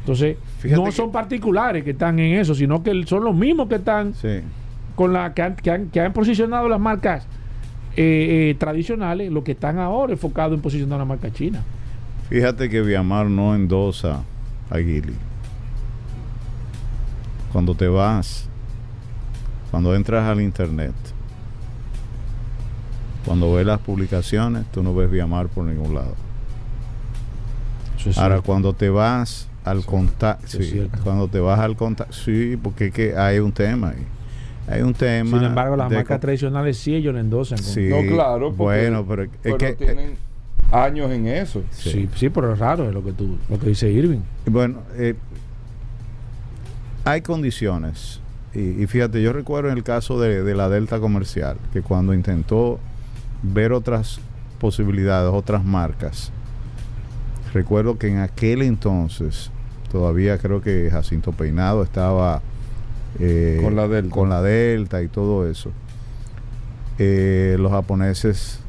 Entonces, 0.00 0.36
Fíjate 0.58 0.80
no 0.80 0.86
que- 0.86 0.92
son 0.92 1.12
particulares 1.12 1.84
que 1.84 1.90
están 1.90 2.18
en 2.18 2.34
eso, 2.38 2.54
sino 2.54 2.82
que 2.82 3.04
son 3.06 3.24
los 3.24 3.34
mismos 3.34 3.68
que 3.68 3.76
están 3.76 4.14
Sí. 4.14 4.40
con 4.96 5.12
la 5.12 5.32
que 5.34 5.42
han, 5.42 5.56
que 5.56 5.70
han- 5.70 5.86
que 5.90 6.00
han 6.00 6.12
posicionado 6.12 6.68
las 6.68 6.80
marcas 6.80 7.26
eh, 7.96 8.50
eh, 8.50 8.54
tradicionales, 8.58 9.30
lo 9.30 9.44
que 9.44 9.52
están 9.52 9.78
ahora 9.78 10.12
enfocados 10.14 10.54
en 10.54 10.62
posicionar 10.62 10.98
la 10.98 11.04
marca 11.04 11.30
china. 11.32 11.62
Fíjate 12.32 12.70
que 12.70 12.80
Viamar 12.80 13.26
no 13.26 13.54
endosa 13.54 14.22
a 14.70 14.78
Gili. 14.78 15.12
Cuando 17.52 17.74
te 17.74 17.86
vas, 17.88 18.48
cuando 19.70 19.94
entras 19.94 20.24
al 20.26 20.40
internet, 20.40 20.94
cuando 23.26 23.52
ves 23.52 23.66
las 23.66 23.80
publicaciones, 23.80 24.64
tú 24.72 24.82
no 24.82 24.94
ves 24.94 25.10
Viamar 25.10 25.48
por 25.48 25.64
ningún 25.66 25.94
lado. 25.94 26.14
Es 27.98 28.16
Ahora, 28.16 28.36
cierto. 28.36 28.42
cuando 28.46 28.72
te 28.72 28.88
vas 28.88 29.48
al 29.62 29.84
contacto, 29.84 30.46
cierto. 30.48 30.98
cuando 31.04 31.28
te 31.28 31.38
vas 31.38 31.60
al 31.60 31.76
contacto, 31.76 32.14
sí, 32.14 32.58
porque 32.62 32.86
es 32.86 32.94
que 32.94 33.14
hay 33.14 33.40
un 33.40 33.52
tema 33.52 33.90
ahí. 33.90 34.06
Hay 34.68 34.80
un 34.80 34.94
tema. 34.94 35.38
Sin 35.38 35.46
embargo, 35.48 35.76
las 35.76 35.92
marcas 35.92 36.18
tradicionales 36.18 36.78
sí 36.78 36.94
ellos 36.94 37.12
le 37.12 37.20
endosan. 37.20 37.58
con- 37.58 37.66
Sí, 37.66 37.88
no, 37.90 37.98
claro, 38.10 38.54
porque- 38.54 38.88
bueno, 38.88 39.04
pero 39.06 39.24
es 39.24 39.30
pero 39.42 39.58
que 39.58 39.72
tienen 39.74 40.16
años 40.72 41.10
en 41.12 41.26
eso. 41.28 41.62
Sí, 41.70 42.08
sí, 42.16 42.28
pero 42.30 42.52
es 42.52 42.58
raro 42.58 42.88
es 42.88 42.94
lo 42.94 43.04
que 43.04 43.12
tú, 43.12 43.36
lo 43.48 43.58
que 43.58 43.68
dice 43.68 43.90
Irving. 43.90 44.20
Bueno, 44.46 44.80
eh, 44.96 45.14
hay 47.04 47.20
condiciones. 47.20 48.20
Y, 48.54 48.82
y 48.82 48.86
fíjate, 48.86 49.22
yo 49.22 49.32
recuerdo 49.32 49.70
en 49.70 49.76
el 49.76 49.84
caso 49.84 50.20
de, 50.20 50.42
de 50.42 50.54
la 50.54 50.68
Delta 50.68 50.98
Comercial, 51.00 51.56
que 51.72 51.82
cuando 51.82 52.14
intentó 52.14 52.80
ver 53.42 53.72
otras 53.72 54.20
posibilidades, 54.58 55.32
otras 55.32 55.64
marcas, 55.64 56.32
recuerdo 57.52 57.98
que 57.98 58.08
en 58.08 58.18
aquel 58.18 58.62
entonces, 58.62 59.50
todavía 59.90 60.38
creo 60.38 60.60
que 60.62 60.88
Jacinto 60.90 61.32
Peinado 61.32 61.82
estaba 61.82 62.40
eh, 63.18 63.60
Con 63.62 63.76
la 63.76 63.88
Delta. 63.88 64.10
con 64.14 64.28
la 64.30 64.40
Delta 64.42 65.02
y 65.02 65.08
todo 65.08 65.48
eso. 65.48 65.70
Eh, 66.98 67.56
los 67.58 67.72
japoneses 67.72 68.60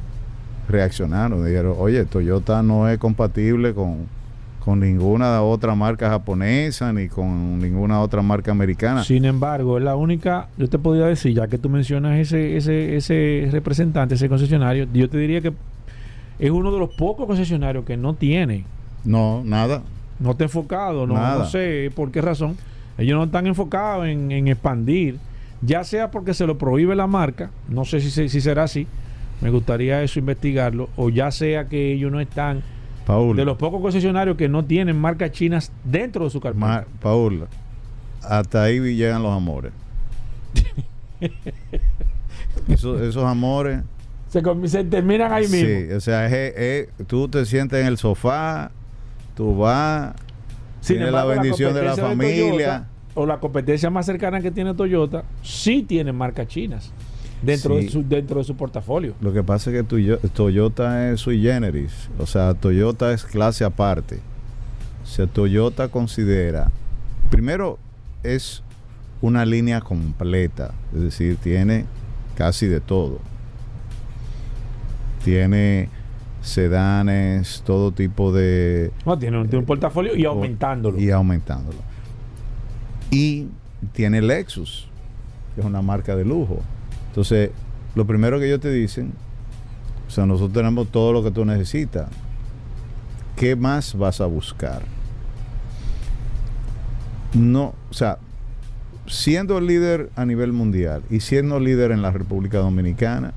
reaccionaron, 0.69 1.45
dijeron, 1.45 1.75
oye, 1.77 2.05
Toyota 2.05 2.61
no 2.63 2.87
es 2.89 2.97
compatible 2.97 3.73
con, 3.73 4.07
con 4.63 4.79
ninguna 4.79 5.41
otra 5.41 5.75
marca 5.75 6.09
japonesa 6.09 6.93
ni 6.93 7.07
con 7.09 7.59
ninguna 7.59 7.99
otra 8.01 8.21
marca 8.21 8.51
americana. 8.51 9.03
Sin 9.03 9.25
embargo, 9.25 9.77
es 9.77 9.83
la 9.83 9.95
única, 9.95 10.47
yo 10.57 10.67
te 10.69 10.79
podría 10.79 11.05
decir, 11.07 11.33
ya 11.35 11.47
que 11.47 11.57
tú 11.57 11.69
mencionas 11.69 12.17
ese, 12.19 12.57
ese, 12.57 12.95
ese 12.95 13.49
representante, 13.51 14.15
ese 14.15 14.29
concesionario, 14.29 14.87
yo 14.93 15.09
te 15.09 15.17
diría 15.17 15.41
que 15.41 15.53
es 16.39 16.49
uno 16.51 16.71
de 16.71 16.79
los 16.79 16.89
pocos 16.95 17.27
concesionarios 17.27 17.85
que 17.85 17.97
no 17.97 18.13
tiene, 18.15 18.65
No, 19.05 19.43
nada. 19.45 19.81
no 20.19 20.31
está 20.31 20.45
enfocado, 20.45 21.05
no, 21.05 21.15
no 21.15 21.45
sé 21.45 21.91
por 21.95 22.11
qué 22.11 22.21
razón. 22.21 22.55
Ellos 22.97 23.17
no 23.17 23.23
están 23.25 23.47
enfocados 23.47 24.07
en, 24.07 24.31
en 24.31 24.47
expandir, 24.47 25.17
ya 25.61 25.83
sea 25.83 26.11
porque 26.11 26.33
se 26.33 26.45
lo 26.47 26.57
prohíbe 26.57 26.95
la 26.95 27.07
marca, 27.07 27.49
no 27.67 27.85
sé 27.85 27.99
si, 27.99 28.29
si 28.29 28.41
será 28.41 28.63
así, 28.63 28.87
me 29.43 29.49
gustaría 29.49 30.01
eso 30.01 30.19
investigarlo, 30.19 30.89
o 30.95 31.09
ya 31.09 31.29
sea 31.29 31.65
que 31.65 31.91
ellos 31.91 32.09
no 32.11 32.21
están, 32.21 32.63
Paul, 33.05 33.35
de 33.35 33.43
los 33.43 33.57
pocos 33.57 33.81
concesionarios 33.81 34.37
que 34.37 34.47
no 34.47 34.63
tienen 34.63 34.97
marcas 34.97 35.31
chinas 35.31 35.69
dentro 35.83 36.23
de 36.23 36.29
su 36.29 36.39
carpeta. 36.39 36.65
Ma- 36.65 36.85
Paul, 37.01 37.45
hasta 38.21 38.63
ahí 38.63 38.79
llegan 38.95 39.21
los 39.21 39.35
amores. 39.35 39.73
Esos, 42.69 43.01
esos 43.01 43.23
amores. 43.25 43.81
se, 44.29 44.83
terminan 44.85 45.33
ahí 45.33 45.47
mismo. 45.47 45.67
Sí, 45.67 45.93
o 45.93 45.99
sea, 45.99 46.25
es- 46.27 46.55
es- 46.55 47.07
tú 47.07 47.27
te 47.27 47.45
sientes 47.45 47.81
en 47.81 47.87
el 47.87 47.97
sofá, 47.97 48.71
tú 49.35 49.57
vas, 49.57 50.13
Sin 50.79 50.97
tienes 50.97 51.13
la 51.13 51.25
bendición 51.25 51.73
de 51.73 51.83
la 51.83 51.95
familia. 51.95 52.37
Toyota, 52.55 52.87
o 53.15 53.25
la 53.25 53.39
competencia 53.39 53.89
más 53.89 54.05
cercana 54.05 54.39
que 54.41 54.51
tiene 54.51 54.73
Toyota, 54.73 55.23
sí 55.41 55.83
tiene 55.83 56.11
marcas 56.13 56.47
chinas 56.47 56.91
dentro, 57.43 57.77
Sí. 57.79 57.85
de 57.85 57.91
su, 57.91 58.03
dentro 58.07 58.37
de 58.39 58.43
su 58.45 58.55
portafolio. 58.55 59.13
Lo 59.21 59.33
que 59.33 59.43
pasa 59.43 59.69
es 59.69 59.75
que 59.77 59.83
Toyo- 59.83 60.19
Toyota 60.33 61.11
es 61.11 61.19
sui 61.21 61.41
generis, 61.41 62.09
o 62.19 62.25
sea, 62.25 62.53
Toyota 62.53 63.11
es 63.13 63.23
clase 63.25 63.63
aparte. 63.65 64.19
O 65.03 65.05
sea, 65.05 65.27
Toyota 65.27 65.89
considera, 65.89 66.71
primero 67.29 67.77
es 68.23 68.63
una 69.21 69.45
línea 69.45 69.81
completa, 69.81 70.73
es 70.93 71.01
decir, 71.01 71.37
tiene 71.37 71.85
casi 72.35 72.67
de 72.67 72.79
todo. 72.79 73.19
Tiene 75.23 75.89
sedanes, 76.41 77.63
todo 77.65 77.91
tipo 77.91 78.33
de... 78.33 78.91
No, 79.05 79.17
tiene, 79.17 79.37
un- 79.39 79.47
tiene 79.47 79.59
un 79.59 79.65
portafolio 79.65 80.15
y 80.15 80.25
aumentándolo. 80.25 80.99
Y 80.99 81.09
aumentándolo. 81.11 81.77
Y 83.11 83.47
tiene 83.93 84.21
Lexus, 84.21 84.87
que 85.55 85.61
es 85.61 85.67
una 85.67 85.81
marca 85.81 86.15
de 86.15 86.25
lujo. 86.25 86.59
Entonces, 87.13 87.51
lo 87.93 88.05
primero 88.07 88.39
que 88.39 88.47
ellos 88.47 88.59
te 88.59 88.71
dicen, 88.71 89.13
o 90.07 90.09
sea, 90.09 90.25
nosotros 90.25 90.53
tenemos 90.53 90.87
todo 90.87 91.13
lo 91.13 91.23
que 91.23 91.29
tú 91.29 91.45
necesitas. 91.45 92.07
¿Qué 93.35 93.55
más 93.55 93.95
vas 93.95 94.19
a 94.19 94.25
buscar? 94.25 94.81
No, 97.35 97.75
o 97.91 97.93
sea, 97.93 98.17
siendo 99.05 99.61
líder 99.61 100.09
a 100.15 100.25
nivel 100.25 100.53
mundial 100.53 101.03
y 101.11 101.19
siendo 101.19 101.59
líder 101.59 101.91
en 101.91 102.01
la 102.01 102.09
República 102.09 102.57
Dominicana, 102.57 103.33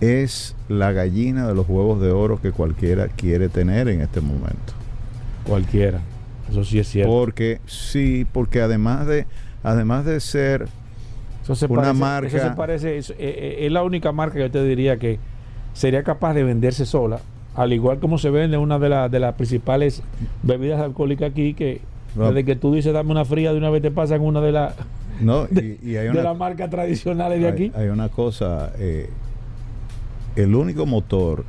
es 0.00 0.56
la 0.68 0.90
gallina 0.90 1.46
de 1.46 1.54
los 1.54 1.68
huevos 1.68 2.00
de 2.00 2.10
oro 2.10 2.40
que 2.42 2.50
cualquiera 2.50 3.06
quiere 3.06 3.48
tener 3.48 3.86
en 3.86 4.00
este 4.00 4.20
momento. 4.20 4.72
Cualquiera. 5.44 6.00
Eso 6.50 6.64
sí 6.64 6.80
es 6.80 6.88
cierto. 6.88 7.12
Porque 7.12 7.60
sí, 7.66 8.26
porque 8.32 8.62
además 8.62 9.06
de 9.06 9.26
además 9.62 10.04
de 10.04 10.18
ser 10.18 10.66
Eso 11.46 11.54
se 11.54 11.66
una 11.66 11.82
parece, 11.82 12.00
marca- 12.00 12.26
eso 12.28 12.38
se 12.38 12.50
parece, 12.56 12.98
eh, 12.98 13.04
eh, 13.18 13.56
es 13.66 13.72
la 13.72 13.82
única 13.84 14.10
marca 14.12 14.34
que 14.34 14.40
yo 14.40 14.50
te 14.50 14.64
diría 14.64 14.96
que 14.98 15.18
sería 15.74 16.02
capaz 16.02 16.34
de 16.34 16.42
venderse 16.42 16.84
sola, 16.86 17.20
al 17.54 17.72
igual 17.72 18.00
como 18.00 18.18
se 18.18 18.30
vende 18.30 18.56
una 18.58 18.78
de, 18.80 18.88
las 18.88 19.10
de 19.10 19.20
las 19.20 19.34
principales 19.36 20.02
bebidas 20.42 20.80
alcohólicas 20.80 21.30
aquí, 21.30 21.54
que 21.54 21.80
No. 22.16 22.28
desde 22.32 22.44
que 22.44 22.56
tú 22.56 22.74
dices 22.74 22.92
dame 22.92 23.12
una 23.12 23.24
fría, 23.24 23.52
de 23.52 23.58
una 23.58 23.70
vez 23.70 23.80
te 23.82 23.90
pasan 23.92 24.22
una 24.22 24.40
de, 24.40 24.50
las 24.52 24.74
no 25.20 25.44
y, 25.52 25.78
y 25.88 25.96
hay 25.96 26.08
de 26.08 26.22
las 26.22 26.36
marcas 26.36 26.68
tradicionales 26.68 27.38
de 27.40 27.46
hay- 27.46 27.52
aquí. 27.52 27.72
hay 27.76 27.88
una 27.88 28.08
cosa 28.08 28.72
eh, 28.78 29.08
el 30.34 30.54
único 30.54 30.84
motor 30.84 31.44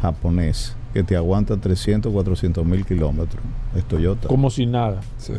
japonés 0.00 0.74
que 0.94 1.02
te 1.02 1.16
aguanta 1.16 1.56
300 1.56 2.12
400 2.12 2.64
mil 2.64 2.84
kilómetros 2.84 3.42
es 3.76 3.84
Toyota 3.84 4.28
Como 4.28 4.50
sin 4.50 4.70
nada. 4.72 5.00
Sí. 5.18 5.32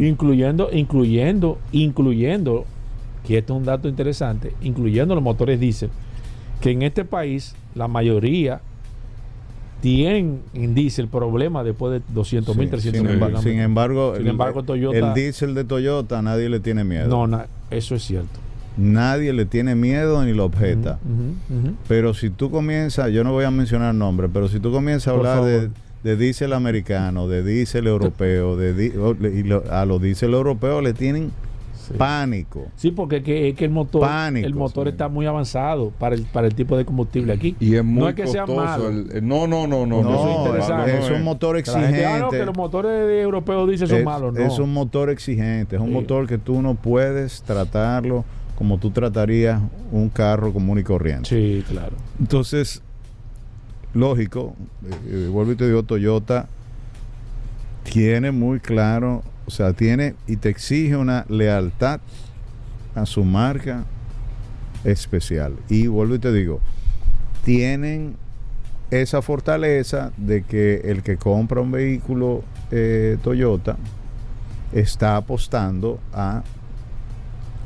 Incluyendo, 0.00 0.68
incluyendo, 0.72 1.58
incluyendo, 1.72 2.64
que 3.26 3.38
esto 3.38 3.54
es 3.54 3.58
un 3.60 3.64
dato 3.66 3.88
interesante, 3.88 4.52
incluyendo 4.62 5.14
los 5.14 5.22
motores 5.22 5.60
diésel, 5.60 5.90
que 6.60 6.70
en 6.72 6.82
este 6.82 7.04
país 7.04 7.54
la 7.74 7.86
mayoría 7.88 8.60
tienen 9.80 10.40
en 10.52 10.74
diésel 10.74 11.08
problemas 11.08 11.64
después 11.64 11.92
de 11.92 12.02
200 12.12 12.54
mil, 12.56 12.66
Sí, 12.66 12.70
300 12.70 12.98
sin, 13.00 13.02
mil 13.02 13.12
sin 13.42 13.60
embargo, 13.60 14.12
Sin 14.14 14.22
el- 14.22 14.28
embargo, 14.28 14.62
Toyota- 14.62 14.96
el 14.98 15.14
diésel 15.14 15.54
de 15.54 15.64
Toyota 15.64 16.20
nadie 16.20 16.48
le 16.50 16.60
tiene 16.60 16.84
miedo 16.84 17.08
No, 17.08 17.26
na- 17.26 17.46
eso 17.70 17.94
es 17.94 18.02
cierto. 18.02 18.38
nadie 18.76 19.32
le 19.32 19.46
tiene 19.46 19.74
miedo 19.74 20.22
ni 20.24 20.34
lo 20.34 20.44
objeta. 20.44 20.98
Pero 21.88 22.12
si 22.12 22.28
tú 22.28 22.50
comienzas, 22.50 23.10
yo 23.10 23.24
no 23.24 23.32
voy 23.32 23.44
a 23.44 23.50
mencionar 23.50 23.94
nombres, 23.94 24.30
pero 24.32 24.48
si 24.48 24.60
tú 24.60 24.70
comienzas 24.70 25.08
a 25.08 25.16
Por 25.16 25.26
hablar 25.26 25.36
favor. 25.36 25.50
de 25.50 25.70
diésel 26.16 26.52
americano, 26.52 27.28
de 27.28 27.42
diésel 27.44 27.86
europeo, 27.86 28.56
de 28.56 28.74
di- 28.74 28.96
o- 28.96 29.14
le- 29.14 29.30
y 29.34 29.42
lo- 29.42 29.64
a 29.70 29.84
los 29.84 30.00
diésel 30.00 30.32
europeos 30.34 30.82
le 30.82 30.92
tienen 30.94 31.30
Pánico. 31.98 32.68
Sí, 32.76 32.92
porque 32.92 33.20
que, 33.20 33.52
que 33.56 33.64
el 33.64 33.72
motor, 33.72 34.02
Pánico, 34.02 34.46
el 34.46 34.54
motor 34.54 34.86
sí. 34.86 34.90
está 34.90 35.08
muy 35.08 35.26
avanzado 35.26 35.90
para 35.98 36.14
el, 36.14 36.22
para 36.22 36.46
el 36.46 36.54
tipo 36.54 36.76
de 36.76 36.84
combustible 36.84 37.32
aquí. 37.32 37.56
Y 37.58 37.74
es 37.74 37.84
muy 37.84 38.02
no 38.02 38.08
es 38.08 38.14
que 38.14 38.28
sea 38.28 38.46
malo. 38.46 38.88
el- 38.88 39.26
no, 39.26 39.48
no, 39.48 39.66
no, 39.66 39.86
no. 39.86 40.00
No, 40.02 40.14
eso 40.14 40.30
es 40.30 40.36
interesante. 40.38 40.98
es 41.00 41.10
un 41.10 41.24
motor 41.24 41.56
la 41.56 41.62
gente, 41.64 42.06
ah, 42.06 42.10
no, 42.10 42.14
exigente. 42.26 42.38
que 42.38 42.46
los 42.46 42.56
motores 42.56 42.92
de 42.92 43.20
europeos 43.22 43.68
dicen 43.68 43.88
son 43.88 43.98
es, 43.98 44.04
malos, 44.04 44.32
no. 44.34 44.40
es 44.40 44.58
un 44.60 44.72
motor 44.72 45.10
exigente, 45.10 45.74
es 45.76 45.82
un 45.82 45.88
Sí. 45.88 45.94
motor 45.94 46.28
que 46.28 46.38
tú 46.38 46.62
no 46.62 46.76
puedes 46.76 47.42
tratarlo 47.42 48.24
como 48.56 48.78
tú 48.78 48.90
tratarías 48.90 49.60
un 49.90 50.10
carro 50.10 50.52
común 50.52 50.78
y 50.78 50.84
corriente. 50.84 51.28
Sí, 51.28 51.64
claro. 51.68 51.96
Entonces, 52.20 52.82
lógico, 53.94 54.54
eh, 54.84 54.94
eh, 55.06 55.28
vuelvo 55.30 55.52
y 55.52 55.56
te 55.56 55.66
digo, 55.66 55.82
Toyota 55.82 56.48
tiene 57.84 58.30
muy 58.30 58.60
claro, 58.60 59.22
o 59.46 59.50
sea, 59.50 59.72
tiene 59.72 60.14
y 60.26 60.36
te 60.36 60.48
exige 60.48 60.96
una 60.96 61.24
lealtad 61.28 62.00
a 62.94 63.06
su 63.06 63.24
marca 63.24 63.84
especial. 64.84 65.54
Y 65.68 65.86
vuelvo 65.86 66.14
y 66.14 66.18
te 66.18 66.32
digo, 66.32 66.60
tienen 67.44 68.16
esa 68.90 69.22
fortaleza 69.22 70.12
de 70.16 70.42
que 70.42 70.82
el 70.84 71.02
que 71.02 71.16
compra 71.16 71.60
un 71.60 71.70
vehículo 71.70 72.42
eh, 72.70 73.18
Toyota 73.22 73.76
está 74.72 75.16
apostando 75.16 76.00
a 76.12 76.42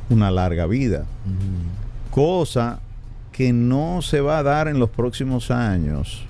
una 0.09 0.29
larga 0.29 0.67
vida 0.67 1.05
cosa 2.15 2.79
que 3.35 3.51
no 3.51 4.01
se 4.01 4.21
va 4.21 4.37
a 4.37 4.43
dar 4.43 4.69
en 4.69 4.79
los 4.79 4.89
próximos 4.89 5.51
años, 5.51 6.23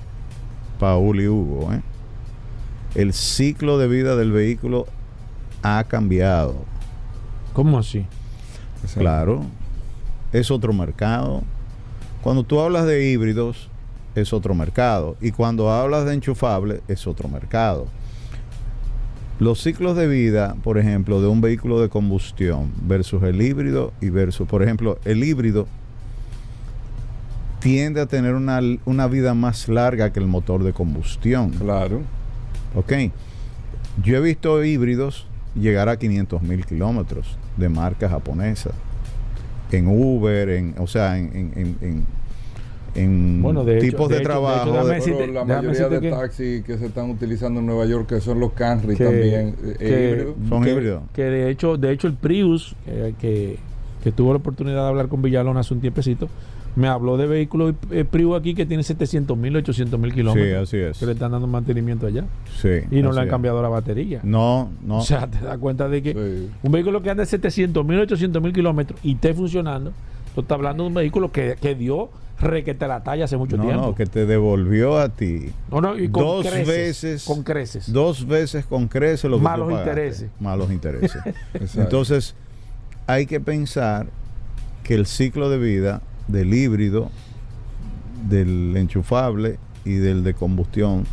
Paul 0.80 1.22
y 1.22 1.28
Hugo. 1.28 1.72
¿eh? 1.72 1.82
El 2.96 3.14
ciclo 3.14 3.78
de 3.78 3.88
vida 3.88 4.16
del 4.16 4.32
vehículo 4.32 4.88
ha 5.62 5.84
cambiado. 5.84 6.56
¿Cómo 7.54 7.78
así? 7.78 8.08
Claro, 8.96 9.44
es 10.34 10.50
otro 10.50 10.74
mercado. 10.74 11.44
Cuando 12.24 12.44
tú 12.44 12.60
hablas 12.60 12.88
de 12.88 13.08
híbridos, 13.08 13.70
es 14.16 14.34
otro 14.34 14.56
mercado. 14.56 15.16
Y 15.22 15.30
cuando 15.30 15.70
hablas 15.70 16.06
de 16.06 16.16
enchufable, 16.16 16.82
es 16.88 17.06
otro 17.06 17.30
mercado. 17.30 17.86
Los 19.38 19.62
ciclos 19.62 19.96
de 19.96 20.08
vida, 20.08 20.56
por 20.64 20.80
ejemplo, 20.80 21.22
de 21.22 21.28
un 21.28 21.40
vehículo 21.40 21.80
de 21.80 21.90
combustión 21.90 22.72
versus 22.82 23.22
el 23.22 23.40
híbrido 23.44 23.94
y 24.02 24.10
versus, 24.10 24.48
por 24.48 24.64
ejemplo, 24.64 24.98
el 25.06 25.24
híbrido 25.24 25.68
tiende 27.66 28.00
a 28.00 28.06
tener 28.06 28.36
una, 28.36 28.60
una 28.86 29.08
vida 29.08 29.34
más 29.34 29.68
larga 29.68 30.14
que 30.14 30.20
el 30.20 30.28
motor 30.28 30.64
de 30.64 30.72
combustión. 30.72 31.50
Claro. 31.50 32.02
¿Ok? 32.76 32.94
Yo 34.04 34.18
he 34.18 34.22
visto 34.22 34.64
híbridos 34.64 35.26
llegar 35.56 35.90
a 35.90 35.98
500 35.98 36.44
mil 36.44 36.64
kilómetros 36.64 37.40
de 37.58 37.68
marca 37.70 38.08
japonesa. 38.08 38.70
En 39.72 39.88
Uber, 39.88 40.48
en, 40.50 40.76
o 40.78 40.86
sea, 40.86 41.18
en, 41.18 41.26
en, 41.36 41.52
en- 41.56 41.78
en- 41.82 42.06
en 42.94 43.42
Bueno, 43.42 43.64
de 43.66 43.78
hecho- 43.80 43.86
tipos 43.88 44.10
de 44.10 44.16
de, 44.18 44.22
hecho- 44.22 44.30
de 44.30 44.36
hecho, 44.36 44.42
trabajo. 44.64 44.88
de- 44.88 44.96
decirte- 44.96 45.18
Pero 45.22 45.34
la 45.34 45.44
mayoría 45.46 45.90
de 45.90 46.00
que- 46.02 46.10
taxis 46.12 46.64
que 46.64 46.78
se 46.78 46.86
están 46.86 47.10
utilizando 47.10 47.60
en 47.62 47.66
Nueva 47.66 47.86
York, 47.88 48.08
que 48.08 48.22
son 48.22 48.40
los 48.40 48.52
Camry 48.54 48.96
Que- 48.96 49.04
también, 49.06 49.56
eh, 49.66 49.76
que- 49.80 50.10
híbridos. 50.12 50.36
Son 50.50 50.64
que, 50.64 50.72
híbridos. 50.72 51.04
Que 51.14 51.24
de 51.24 51.50
hecho, 51.50 51.78
de 51.78 51.92
hecho 51.92 52.06
el 52.08 52.14
Prius, 52.14 52.76
eh, 52.86 53.16
que, 53.20 53.58
que 54.04 54.12
tuvo 54.12 54.34
la 54.34 54.38
oportunidad 54.38 54.84
de 54.84 54.88
hablar 54.90 55.08
con 55.08 55.24
Villalón 55.24 55.58
hace 55.58 55.74
un 55.74 55.82
tiempecito, 55.82 56.30
me 56.76 56.88
habló 56.88 57.18
de 57.18 57.26
vehículos 57.28 57.76
eh, 57.92 58.06
aquí 58.38 58.54
que 58.54 58.66
tiene 58.66 58.84
700 58.84 59.38
mil, 59.38 59.56
800 59.56 60.00
mil 60.00 60.12
sí, 60.12 60.16
kilómetros. 60.18 60.64
así 60.70 60.78
es. 60.78 60.98
Que 60.98 61.06
le 61.06 61.14
están 61.14 61.32
dando 61.32 61.48
mantenimiento 61.48 62.08
allá. 62.08 62.26
Sí, 62.62 62.82
Y 62.92 63.02
no 63.02 63.12
le 63.12 63.22
han 63.22 63.28
es. 63.28 63.32
cambiado 63.32 63.62
la 63.62 63.70
batería. 63.70 64.20
No, 64.24 64.70
no. 64.86 64.98
O 65.00 65.02
sea, 65.02 65.28
te 65.28 65.40
das 65.40 65.58
cuenta 65.58 65.88
de 65.88 66.02
que 66.02 66.14
Sí. 66.14 66.50
un 66.64 66.72
vehículo 66.72 67.02
que 67.02 67.10
anda 67.10 67.22
de 67.24 67.28
700 67.28 67.86
mil, 67.86 68.00
800 68.00 68.42
mil 68.42 68.52
kilómetros 68.54 69.00
y 69.04 69.14
esté 69.14 69.34
funcionando, 69.34 69.94
tú 70.34 70.42
estás 70.42 70.56
hablando 70.56 70.84
de 70.84 70.88
un 70.90 70.94
vehículo 70.96 71.32
que, 71.32 71.56
que 71.62 71.76
dio 71.76 72.10
requete 72.38 72.86
la 72.88 73.02
talla 73.02 73.24
hace 73.26 73.38
mucho 73.38 73.56
no, 73.56 73.64
tiempo. 73.64 73.82
no, 73.88 73.96
que 73.96 74.06
te 74.06 74.26
devolvió 74.26 74.98
a 74.98 75.08
ti 75.08 75.54
No, 75.72 75.80
no, 75.80 75.98
y 75.98 76.10
con 76.10 76.22
dos 76.24 76.46
creces, 76.46 76.68
veces, 76.68 77.24
Con 77.24 77.44
creces. 77.44 77.94
dos 77.94 78.28
veces 78.28 78.66
con 78.66 78.90
creces 78.90 79.32
lo 79.32 79.38
que 79.38 79.44
Malos 79.44 79.72
intereses. 79.72 80.30
Malos 80.42 80.70
intereses. 80.70 81.16
Entonces, 81.76 82.36
hay 83.08 83.26
que 83.26 83.40
pensar 83.40 84.08
que 84.84 84.96
el 84.96 85.06
ciclo 85.06 85.50
de 85.50 85.58
vida 85.58 86.02
del 86.28 86.54
híbrido, 86.54 87.10
del 88.30 88.76
enchufable 88.78 89.58
y 89.84 89.94
del 89.94 90.24
de 90.24 90.34
combustión, 90.34 91.04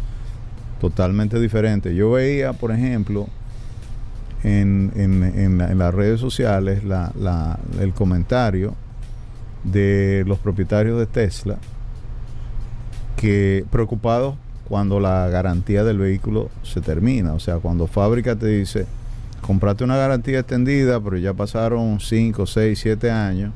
totalmente 0.81 1.39
diferente. 1.41 1.95
Yo 1.95 2.11
veía, 2.13 2.53
por 2.55 2.73
ejemplo, 2.73 3.29
en, 4.43 4.91
en- 4.97 5.23
en 5.23 5.59
la- 5.59 5.71
en 5.71 5.79
las 5.79 5.95
redes 5.95 6.19
sociales 6.21 6.83
la- 6.85 7.13
la- 7.19 7.59
el 7.81 7.93
comentario 7.93 8.75
de 9.65 10.25
los 10.27 10.39
propietarios 10.39 10.99
de 10.99 11.07
Tesla 11.07 11.59
que 13.17 13.65
preocupados 13.71 14.35
cuando 14.69 14.99
la 15.01 15.29
garantía 15.29 15.85
del 15.85 15.99
vehículo 15.99 16.51
se 16.63 16.81
termina. 16.81 17.35
O 17.35 17.41
sea, 17.41 17.57
cuando 17.57 17.87
fábrica 17.87 18.35
te 18.37 18.47
dice, 18.47 18.87
compraste 19.41 19.85
una 19.85 19.97
garantía 19.97 20.41
extendida, 20.41 21.01
pero 21.01 21.19
ya 21.19 21.35
pasaron 21.35 22.01
5, 22.01 22.47
6, 22.47 22.79
7 22.81 23.11
años, 23.11 23.53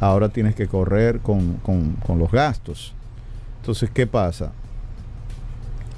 Ahora 0.00 0.28
tienes 0.30 0.54
que 0.54 0.66
correr 0.66 1.20
con, 1.20 1.54
con- 1.62 1.92
con 2.04 2.18
los 2.18 2.30
gastos. 2.30 2.94
Entonces, 3.60 3.90
¿qué 3.90 4.06
pasa? 4.06 4.52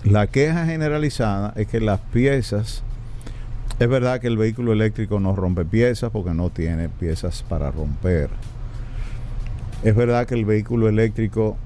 La 0.04 0.26
queja 0.26 0.64
generalizada 0.66 1.52
es 1.56 1.66
que 1.66 1.80
las 1.80 2.00
piezas, 2.00 2.82
es 3.78 3.88
verdad 3.88 4.20
que 4.20 4.26
el 4.28 4.36
vehículo 4.36 4.72
eléctrico 4.72 5.20
no 5.20 5.34
rompe 5.36 5.64
piezas 5.64 6.10
porque 6.10 6.32
no 6.34 6.50
tiene 6.50 6.88
piezas 6.88 7.42
para 7.48 7.70
romper. 7.70 8.30
Es 9.82 9.94
verdad 9.94 10.26
que 10.26 10.34
el 10.34 10.44
vehículo 10.44 10.88
eléctrico 10.88 11.56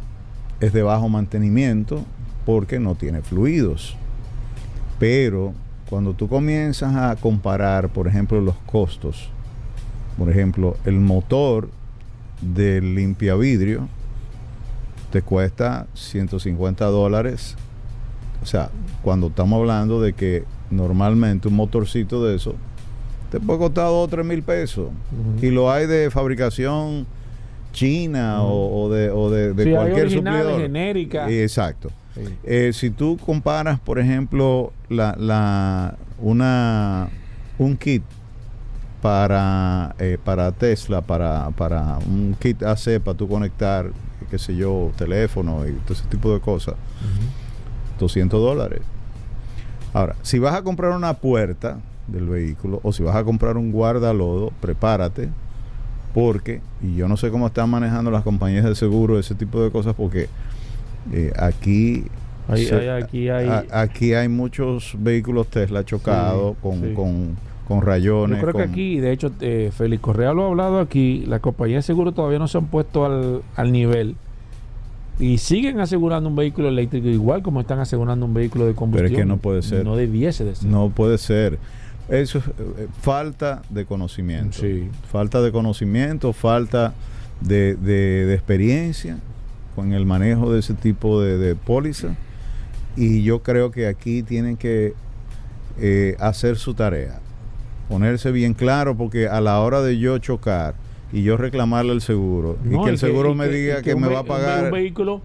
es 0.60 0.72
de 0.72 0.82
bajo 0.82 1.08
mantenimiento 1.08 2.04
porque 2.46 2.78
no 2.78 2.94
tiene 2.94 3.22
fluidos. 3.22 3.96
Pero 4.98 5.52
cuando 5.90 6.12
tú 6.14 6.28
comienzas 6.28 6.94
a 6.94 7.16
comparar, 7.16 7.88
por 7.88 8.06
ejemplo, 8.08 8.40
los 8.40 8.56
costos, 8.66 9.30
por 10.18 10.30
ejemplo, 10.30 10.76
el 10.84 11.00
motor 11.00 11.68
del 12.40 12.94
limpiavidrio 12.94 13.88
te 15.10 15.22
cuesta 15.22 15.86
150 15.94 16.84
dólares. 16.86 17.56
O 18.42 18.46
sea, 18.46 18.70
cuando 19.02 19.28
estamos 19.28 19.58
hablando 19.60 20.00
de 20.00 20.12
que 20.12 20.44
normalmente 20.70 21.48
un 21.48 21.54
motorcito 21.54 22.24
de 22.24 22.36
eso 22.36 22.54
te 23.30 23.40
puede 23.40 23.58
costar 23.58 23.86
2 23.86 24.04
o 24.06 24.08
3 24.08 24.24
mil 24.26 24.42
pesos. 24.42 24.88
Y 25.40 25.50
lo 25.50 25.70
hay 25.70 25.86
de 25.86 26.10
fabricación 26.10 27.06
china 27.72 28.42
o, 28.42 28.84
o 28.84 28.92
de, 28.92 29.10
o 29.10 29.30
de, 29.30 29.52
de 29.54 29.64
Sí, 29.64 29.70
cualquier 29.72 30.10
suplidor. 30.10 30.60
genéricas. 30.60 31.30
Y- 31.30 31.40
Exacto. 31.40 31.90
Sí. 32.14 32.22
Eh, 32.44 32.70
si 32.72 32.90
tú 32.90 33.16
comparas, 33.24 33.80
por 33.80 33.98
ejemplo, 33.98 34.72
la, 34.88 35.16
la, 35.18 35.96
una, 36.20 37.08
un 37.58 37.76
kit 37.76 38.02
para, 39.14 39.94
eh, 39.98 40.16
para 40.24 40.50
Tesla, 40.52 41.02
para, 41.02 41.50
para 41.50 41.98
un 42.06 42.34
kit 42.40 42.62
AC 42.62 43.00
para 43.04 43.14
tú 43.14 43.28
conectar, 43.28 43.90
qué 44.30 44.38
sé 44.38 44.56
yo, 44.56 44.92
teléfono 44.96 45.68
y 45.68 45.72
todo 45.72 45.92
ese 45.92 46.06
tipo 46.06 46.32
de 46.32 46.40
cosas, 46.40 46.74
200 47.98 48.40
dólares. 48.40 48.80
Ahora, 49.92 50.16
si 50.22 50.38
vas 50.38 50.54
a 50.54 50.62
comprar 50.62 50.92
una 50.92 51.12
puerta 51.12 51.80
del 52.08 52.24
vehículo 52.30 52.80
o 52.82 52.94
si 52.94 53.02
vas 53.02 53.14
a 53.14 53.22
comprar 53.24 53.58
un 53.58 53.72
guardalodo, 53.72 54.52
prepárate 54.62 55.28
porque, 56.14 56.62
y 56.82 56.96
yo 56.96 57.06
no 57.06 57.18
sé 57.18 57.30
cómo 57.30 57.48
están 57.48 57.68
manejando 57.68 58.10
las 58.10 58.22
compañías 58.22 58.64
de 58.64 58.74
seguro 58.74 59.18
ese 59.18 59.34
tipo 59.34 59.62
de 59.62 59.70
cosas 59.70 59.94
porque 59.94 60.30
eh, 61.12 61.30
aquí 61.38 62.06
Hay- 62.48 62.64
se- 62.64 62.74
hay- 62.90 63.02
aquí 63.02 63.28
hay- 63.28 63.48
a- 63.50 63.66
aquí 63.82 64.14
hay 64.14 64.28
muchos 64.30 64.96
vehículos 64.98 65.48
Tesla 65.48 65.84
chocados 65.84 66.52
Sí, 66.54 66.58
con, 66.62 66.80
sí. 66.80 66.94
con, 66.94 67.36
con 67.68 67.80
rayones. 67.82 68.40
Yo 68.40 68.42
creo 68.48 68.54
que 68.64 68.70
aquí, 68.70 68.98
de 69.00 69.12
hecho, 69.12 69.30
eh, 69.40 69.70
Félix 69.76 70.02
Correa 70.02 70.32
lo 70.32 70.44
ha 70.44 70.46
hablado 70.48 70.80
aquí, 70.80 71.24
las 71.26 71.40
compañías 71.40 71.78
de 71.84 71.86
seguro 71.86 72.12
todavía 72.12 72.38
no 72.38 72.48
se 72.48 72.58
han 72.58 72.66
puesto 72.66 73.04
al, 73.06 73.42
al 73.56 73.72
nivel 73.72 74.16
y 75.18 75.38
siguen 75.38 75.78
asegurando 75.80 76.28
un 76.28 76.34
vehículo 76.36 76.68
eléctrico 76.68 77.08
igual 77.08 77.42
como 77.42 77.60
están 77.60 77.78
asegurando 77.78 78.26
un 78.26 78.34
vehículo 78.34 78.66
de 78.66 78.74
combustión. 78.74 79.14
que 79.14 79.24
no 79.24 79.36
puede 79.38 79.62
ser. 79.62 79.84
No 79.84 79.96
debiese 79.96 80.44
de 80.44 80.54
ser. 80.56 80.68
No 80.68 80.90
puede 80.90 81.18
ser. 81.18 81.58
Eso 82.08 82.38
es 82.38 82.44
eh, 82.48 82.88
falta 83.00 83.62
de 83.70 83.86
conocimiento. 83.86 84.58
Sí. 84.60 84.88
Falta 85.10 85.40
de 85.40 85.52
conocimiento, 85.52 86.32
falta 86.32 86.92
de, 87.40 87.76
de- 87.76 88.26
de 88.26 88.34
experiencia 88.34 89.18
con 89.74 89.92
el 89.92 90.04
manejo 90.04 90.52
de 90.52 90.58
ese 90.60 90.74
tipo 90.74 91.20
de, 91.22 91.38
de 91.38 91.54
póliza. 91.54 92.14
Y 92.96 93.22
yo 93.22 93.42
creo 93.42 93.70
que 93.70 93.86
aquí 93.86 94.22
tienen 94.22 94.56
que 94.56 94.94
eh, 95.80 96.14
hacer 96.20 96.56
su 96.56 96.74
tarea. 96.74 97.20
Ponerse 97.88 98.32
bien 98.32 98.54
claro 98.54 98.96
porque 98.96 99.28
a 99.28 99.40
la 99.40 99.60
hora 99.60 99.82
de 99.82 99.98
yo 99.98 100.18
chocar 100.18 100.74
y 101.12 101.22
yo 101.22 101.36
reclamarle 101.36 101.92
el 101.92 102.00
seguro 102.00 102.56
y 102.64 102.70
que 102.82 102.90
el 102.90 102.98
seguro 102.98 103.34
me 103.34 103.48
diga 103.48 103.82
que, 103.82 103.94
me 103.94 104.08
va 104.08 104.20
a 104.20 104.24
pagar. 104.24 104.64
Un, 104.64 104.70
vehículo, 104.72 105.20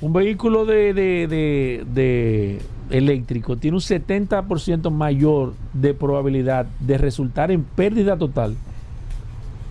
un 0.00 0.12
vehículo 0.12 0.64
de, 0.66 0.92
de- 0.94 1.26
de- 1.26 1.84
de 1.94 2.58
eléctrico 2.90 3.56
tiene 3.56 3.76
un 3.76 3.80
70% 3.80 4.90
mayor 4.90 5.54
de 5.72 5.94
probabilidad 5.94 6.66
de 6.80 6.98
resultar 6.98 7.50
en 7.50 7.62
pérdida 7.62 8.16
total 8.18 8.54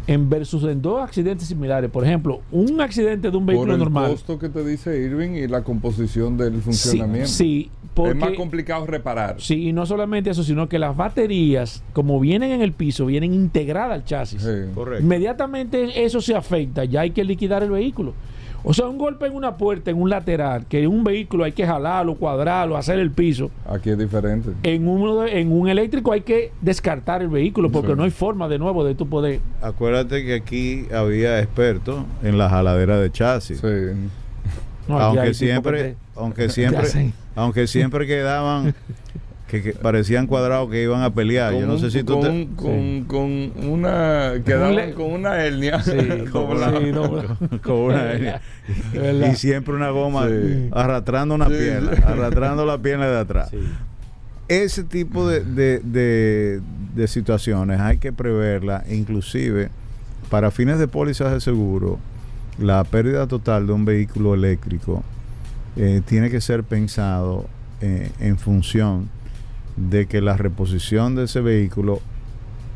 en 0.07 0.29
versus 0.29 0.63
en 0.63 0.81
dos 0.81 1.01
accidentes 1.01 1.47
similares. 1.47 1.89
Por 1.89 2.03
ejemplo, 2.03 2.41
un 2.51 2.81
accidente 2.81 3.29
de 3.31 3.37
un 3.37 3.45
Por 3.45 3.53
vehículo 3.53 3.73
el 3.73 3.79
normal. 3.79 4.11
costo 4.11 4.39
que 4.39 4.49
te 4.49 4.63
dice 4.65 4.99
Irving 4.99 5.31
y 5.31 5.47
la 5.47 5.63
composición 5.63 6.37
del 6.37 6.55
Sí, 6.55 6.61
funcionamiento. 6.61 7.27
sí, 7.29 7.69
porque 7.93 8.11
es 8.11 8.17
más 8.17 8.31
complicado 8.31 8.85
reparar. 8.87 9.35
sí, 9.39 9.67
y 9.67 9.73
no 9.73 9.85
solamente 9.85 10.29
eso, 10.29 10.43
sino 10.43 10.67
que 10.69 10.79
las 10.79 10.95
baterías, 10.97 11.83
como 11.93 12.19
vienen 12.19 12.51
en 12.51 12.61
el 12.61 12.71
piso, 12.73 13.05
vienen 13.05 13.33
integradas 13.33 13.93
al 13.93 14.05
chasis. 14.05 14.41
Sí. 14.41 14.71
Correcto. 14.73 15.03
Inmediatamente 15.03 16.03
eso 16.03 16.19
se 16.21 16.35
afecta, 16.35 16.83
ya 16.85 17.01
hay 17.01 17.11
que 17.11 17.23
liquidar 17.23 17.63
el 17.63 17.71
vehículo. 17.71 18.13
O 18.63 18.73
sea, 18.73 18.85
un 18.87 18.97
golpe 18.97 19.25
en 19.25 19.33
una 19.35 19.57
puerta, 19.57 19.89
en 19.89 19.99
un 20.01 20.09
lateral, 20.09 20.65
que 20.67 20.85
un 20.87 21.03
vehículo 21.03 21.43
hay 21.43 21.51
que 21.51 21.65
jalarlo, 21.65 22.15
cuadrarlo, 22.15 22.77
hacer 22.77 22.99
el 22.99 23.09
piso. 23.11 23.49
Aquí 23.67 23.89
es 23.89 23.97
diferente. 23.97 24.51
En 24.63 24.87
un, 24.87 25.27
en 25.27 25.51
un 25.51 25.67
eléctrico 25.67 26.11
hay 26.11 26.21
que 26.21 26.51
descartar 26.61 27.21
el 27.23 27.29
vehículo 27.29 27.71
porque 27.71 27.89
Sí. 27.89 27.95
no 27.97 28.03
hay 28.03 28.11
forma 28.11 28.47
de 28.47 28.59
nuevo 28.59 28.83
de 28.83 28.93
tu 28.95 29.07
poder. 29.07 29.39
Acuérdate 29.61 30.23
que 30.25 30.35
aquí 30.35 30.85
había 30.93 31.39
expertos 31.39 32.03
en 32.23 32.37
la 32.37 32.49
jaladera 32.49 32.99
de 32.99 33.11
chasis. 33.11 33.59
Sí. 33.59 33.67
No, 34.87 34.99
aunque 34.99 35.33
siempre, 35.33 35.77
que 35.77 35.83
te- 35.83 35.95
aunque 36.15 36.43
te 36.43 36.49
siempre, 36.49 36.81
hacen- 36.81 37.13
aunque 37.35 37.67
siempre 37.67 38.05
quedaban 38.07 38.75
que, 39.51 39.61
que 39.61 39.73
parecían 39.73 40.27
cuadrados 40.27 40.71
que 40.71 40.81
iban 40.81 41.01
a 41.03 41.13
pelear. 41.13 41.51
Yo 41.51 41.59
Con 41.59 41.67
no 41.67 41.73
un- 41.73 41.79
sé 41.81 41.91
si 41.91 42.03
tú 42.03 42.13
con, 42.13 42.21
te- 42.21 42.29
un- 42.29 42.55
con, 42.55 43.03
con 43.51 43.69
una 43.69 44.31
quedaban 44.45 44.93
con 44.93 45.11
una 45.11 45.43
hernia 45.43 45.81
Sí, 45.83 45.91
no, 46.31 46.31
con 47.61 47.77
una 47.77 48.01
hernia. 48.13 48.41
Y 49.31 49.35
siempre 49.35 49.73
una 49.73 49.89
goma 49.89 50.27
Sí. 50.27 50.69
arrastrando 50.71 51.35
una 51.35 51.47
Sí. 51.47 51.53
pierna, 51.57 51.91
arrastrando 52.05 52.65
la 52.65 52.77
pierna 52.77 53.07
de 53.07 53.19
atrás. 53.19 53.49
Sí. 53.51 53.57
Ese 54.47 54.83
tipo 54.83 55.27
de, 55.27 55.41
de- 55.43 55.79
de- 55.79 56.61
de 56.95 57.07
situaciones 57.07 57.79
hay 57.79 57.97
que 57.97 58.11
preverla, 58.13 58.83
inclusive 58.89 59.69
para 60.29 60.49
fines 60.51 60.79
de 60.79 60.87
pólizas 60.87 61.31
de 61.33 61.41
seguro, 61.41 61.99
la 62.57 62.83
pérdida 62.83 63.27
total 63.27 63.67
de 63.67 63.73
un 63.73 63.83
vehículo 63.85 64.33
eléctrico 64.33 65.03
eh, 65.77 66.01
tiene 66.05 66.29
que 66.29 66.41
ser 66.41 66.63
pensado 66.63 67.45
eh, 67.81 68.11
en 68.19 68.37
función 68.37 69.09
de 69.77 70.05
que 70.07 70.21
la 70.21 70.37
reposición 70.37 71.15
de 71.15 71.23
ese 71.25 71.41
vehículo 71.41 71.99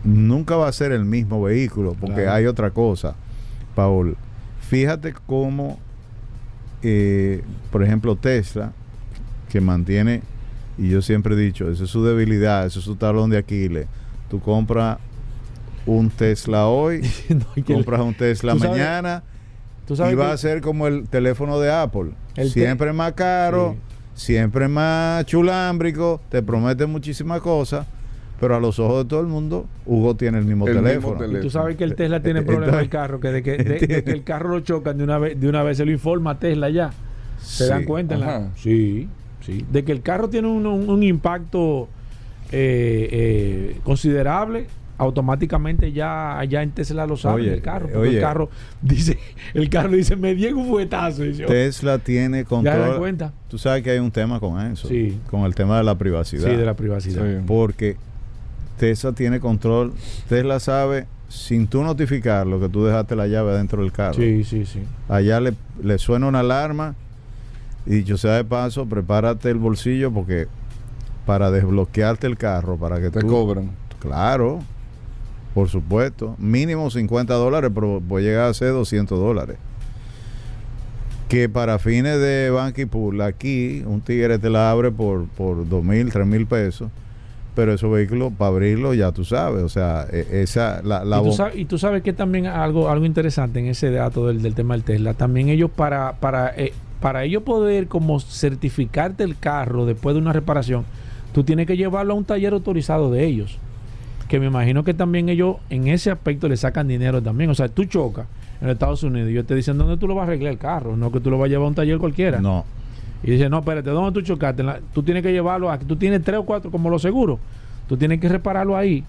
nunca 0.03 0.55
va 0.55 0.67
a 0.67 0.71
ser 0.73 0.91
el 0.91 1.05
mismo 1.05 1.41
vehículo, 1.41 1.95
porque 1.99 2.15
Claro. 2.23 2.33
hay 2.33 2.45
otra 2.45 2.71
cosa, 2.71 3.15
Paul. 3.75 4.15
Fíjate 4.61 5.13
cómo, 5.25 5.79
eh, 6.83 7.41
por 7.71 7.83
ejemplo, 7.83 8.15
Tesla, 8.15 8.71
que 9.49 9.61
mantiene, 9.61 10.21
y 10.77 10.89
yo 10.89 11.01
siempre 11.01 11.35
he 11.35 11.37
dicho, 11.37 11.69
esa 11.71 11.85
es 11.85 11.89
su 11.89 12.03
debilidad, 12.03 12.65
ese 12.65 12.79
es 12.79 12.85
su 12.85 12.95
talón 12.95 13.29
de 13.29 13.37
Aquiles. 13.37 13.87
Tú 14.29 14.39
compras 14.39 14.97
un 15.85 16.09
Tesla 16.09 16.67
hoy, 16.67 17.01
No, 17.29 17.45
compras 17.65 18.01
un 18.01 18.13
Tesla 18.13 18.53
tú 18.53 18.59
sabes- 18.59 18.71
mañana, 18.77 19.23
tú 19.87 19.95
sabes 19.95 20.13
y 20.13 20.15
va 20.15 20.31
a 20.31 20.37
ser 20.37 20.61
como 20.61 20.87
el 20.87 21.07
teléfono 21.07 21.59
de 21.59 21.71
Apple. 21.71 22.11
El 22.35 22.49
siempre 22.51 22.91
más 22.93 23.13
caro, 23.13 23.73
Sí. 23.73 23.84
Siempre 24.15 24.67
más 24.67 25.25
chulámbrico, 25.25 26.19
te 26.29 26.41
promete 26.41 26.85
muchísimas 26.87 27.41
cosas, 27.41 27.85
pero 28.39 28.55
a 28.55 28.59
los 28.59 28.79
ojos 28.79 29.03
de 29.03 29.09
todo 29.09 29.19
el 29.21 29.27
mundo, 29.27 29.67
Hugo 29.85 30.15
tiene 30.15 30.39
el 30.39 30.45
mismo 30.45 30.67
El 30.67 30.75
mismo 30.81 30.87
teléfono. 31.13 31.37
Y 31.37 31.41
tú 31.41 31.49
sabes 31.49 31.75
que 31.77 31.83
el 31.83 31.95
Tesla 31.95 32.21
tiene 32.21 32.41
problemas 32.41 32.69
Entonces- 32.69 32.81
del 32.81 32.89
carro, 32.89 33.19
que 33.19 33.27
de 33.31 33.43
que, 33.43 33.57
de- 33.57 33.87
de 33.87 34.03
que 34.03 34.11
el 34.11 34.23
carro 34.23 34.49
lo 34.49 34.59
chocan 34.61 34.97
de 34.97 35.03
una 35.03 35.17
vez, 35.19 35.39
de 35.39 35.47
una 35.47 35.61
vez 35.63 35.77
se 35.77 35.85
lo 35.85 35.91
informa 35.91 36.31
a 36.31 36.39
Tesla 36.39 36.69
ya. 36.69 36.91
¿Se 37.39 37.65
Sí. 37.65 37.69
dan 37.69 37.83
cuenta? 37.83 38.15
en 38.15 38.21
la- 38.21 38.49
sí, 38.55 39.07
sí. 39.45 39.65
De 39.71 39.83
que 39.83 39.91
el 39.91 40.01
carro 40.01 40.29
tiene 40.29 40.47
un, 40.47 40.65
un- 40.65 40.89
un 40.89 41.03
impacto 41.03 41.87
eh, 42.51 43.09
eh, 43.11 43.79
considerable, 43.83 44.67
automáticamente 44.97 45.91
ya, 45.91 46.41
ya 46.47 46.63
en 46.63 46.71
Tesla 46.71 47.05
lo 47.05 47.17
sabe 47.17 47.41
Oye, 47.41 47.53
el 47.55 47.61
carro. 47.61 47.87
porque 47.87 47.97
oye. 47.97 48.15
el 48.17 48.21
carro 48.21 48.49
dice, 48.81 49.19
el 49.53 49.69
carro 49.69 49.91
dice, 49.91 50.15
me 50.15 50.35
di 50.35 50.47
un 50.47 50.67
fuetazo. 50.67 51.25
Y 51.25 51.33
yo, 51.33 51.47
Tesla 51.47 51.97
tiene 51.99 52.39
¿Ya 52.39 52.45
control. 52.45 52.97
cuenta? 52.97 53.33
Tú 53.49 53.57
sabes 53.57 53.83
que 53.83 53.91
hay 53.91 53.99
un 53.99 54.11
tema 54.11 54.39
con 54.39 54.59
eso, 54.71 54.87
Sí. 54.87 55.19
con 55.29 55.41
el 55.41 55.53
tema 55.55 55.77
de 55.77 55.83
la 55.83 55.95
privacidad. 55.97 56.49
Sí, 56.49 56.55
de 56.55 56.65
la 56.65 56.75
privacidad. 56.75 57.23
Sí. 57.23 57.43
Porque 57.45 57.97
Tesla 58.79 59.11
tiene 59.11 59.39
control. 59.39 59.93
Tesla 60.29 60.59
sabe, 60.59 61.07
sin 61.27 61.67
tú 61.67 61.83
notificarlo, 61.83 62.59
que 62.59 62.69
tú 62.69 62.85
dejaste 62.85 63.15
la 63.15 63.27
llave 63.27 63.53
dentro 63.57 63.81
del 63.81 63.91
carro. 63.91 64.13
Sí, 64.15 64.43
sí, 64.43 64.65
sí. 64.65 64.79
Allá 65.09 65.39
le, 65.41 65.53
le 65.83 65.97
suena 65.97 66.27
una 66.27 66.39
alarma 66.39 66.95
y 67.85 68.03
yo 68.03 68.17
sea 68.17 68.33
de 68.33 68.45
paso, 68.45 68.85
prepárate 68.85 69.49
el 69.49 69.57
bolsillo 69.57 70.11
porque 70.11 70.47
para 71.25 71.51
desbloquearte 71.51 72.27
el 72.27 72.37
carro, 72.37 72.77
para 72.77 73.01
que 73.01 73.09
Te 73.09 73.19
tú... 73.19 73.27
cobran. 73.27 73.71
Claro, 73.99 74.59
por 75.55 75.69
supuesto. 75.69 76.35
Mínimo 76.37 76.91
50 76.91 77.33
dólares, 77.33 77.71
pero 77.73 78.01
puede 78.07 78.25
llegar 78.25 78.49
a 78.49 78.53
ser 78.53 78.73
200 78.73 79.17
dólares. 79.17 79.55
Que 81.29 81.47
para 81.47 81.79
fines 81.79 82.19
de 82.19 82.49
Banky 82.51 82.85
Pool, 82.85 83.21
aquí 83.21 83.81
un 83.87 84.01
tigre 84.01 84.37
te 84.37 84.49
la 84.49 84.69
abre 84.69 84.91
por, 84.91 85.27
por 85.29 85.67
2 85.67 85.83
mil, 85.83 86.11
3 86.11 86.27
mil 86.27 86.45
pesos. 86.45 86.91
Pero 87.55 87.73
esos 87.73 87.89
vehículos, 87.89 88.33
para 88.37 88.49
abrirlos, 88.49 88.97
ya 88.97 89.13
tú 89.13 89.23
sabes. 89.23 89.63
O 89.63 89.69
sea, 89.69 90.05
e- 90.11 90.41
esa, 90.43 90.81
la, 90.83 91.05
la 91.05 91.21
y, 91.21 91.23
tú 91.23 91.31
sabes, 91.31 91.55
y 91.55 91.65
tú 91.65 91.77
sabes 91.77 92.03
que 92.03 92.11
también 92.11 92.47
algo, 92.47 92.89
algo 92.89 93.05
interesante 93.05 93.59
en 93.59 93.67
ese 93.67 93.91
dato 93.91 94.27
del, 94.27 94.41
del 94.41 94.55
tema 94.55 94.73
del 94.73 94.83
Tesla, 94.83 95.13
también 95.13 95.47
ellos 95.47 95.71
para, 95.71 96.17
para, 96.19 96.53
eh, 96.57 96.73
para 96.99 97.23
ellos 97.23 97.43
poder 97.43 97.87
como 97.87 98.19
certificarte 98.19 99.23
el 99.23 99.39
carro 99.39 99.85
después 99.85 100.15
de 100.15 100.21
una 100.21 100.33
reparación, 100.33 100.83
tú 101.33 101.45
tienes 101.45 101.65
que 101.65 101.77
llevarlo 101.77 102.11
a 102.13 102.17
un 102.17 102.25
taller 102.25 102.51
autorizado 102.51 103.09
de 103.09 103.23
ellos. 103.23 103.57
Que 104.27 104.39
me 104.39 104.47
imagino 104.47 104.83
que 104.83 104.93
también 104.93 105.29
ellos 105.29 105.57
en 105.69 105.87
ese 105.87 106.09
aspecto 106.11 106.47
le 106.47 106.57
sacan 106.57 106.87
dinero 106.87 107.21
también. 107.21 107.49
O 107.49 107.55
sea, 107.55 107.67
tú 107.67 107.85
chocas 107.85 108.25
en 108.61 108.69
Estados 108.69 109.03
Unidos 109.03 109.29
y 109.29 109.33
ellos 109.33 109.45
te 109.45 109.53
dicen 109.53 109.77
dónde 109.77 109.97
tú 109.97 110.07
lo 110.07 110.15
vas 110.15 110.23
a 110.23 110.27
arreglar 110.27 110.53
el 110.53 110.57
carro, 110.57 110.95
no 110.97 111.11
que 111.11 111.19
tú 111.19 111.29
lo 111.29 111.37
vas 111.37 111.45
a 111.45 111.49
llevar 111.49 111.65
a 111.65 111.69
un 111.69 111.75
taller 111.75 111.97
cualquiera. 111.99 112.39
No. 112.39 112.65
Y 113.23 113.31
dice, 113.31 113.49
no, 113.49 113.59
espérate, 113.59 113.89
¿dónde 113.89 114.11
tú 114.19 114.25
chocaste? 114.25 114.63
La- 114.63 114.79
tú 114.93 115.03
tienes 115.03 115.23
que 115.23 115.31
llevarlo 115.31 115.69
aquí. 115.71 115.85
Tú 115.85 115.95
tienes 115.95 116.23
tres 116.23 116.39
o 116.39 116.43
cuatro 116.43 116.71
como 116.71 116.89
los 116.89 117.01
seguros. 117.01 117.39
Tú 117.87 117.97
tienes 117.97 118.19
que 118.19 118.29
repararlo 118.29 118.75
ahí. 118.75 119.03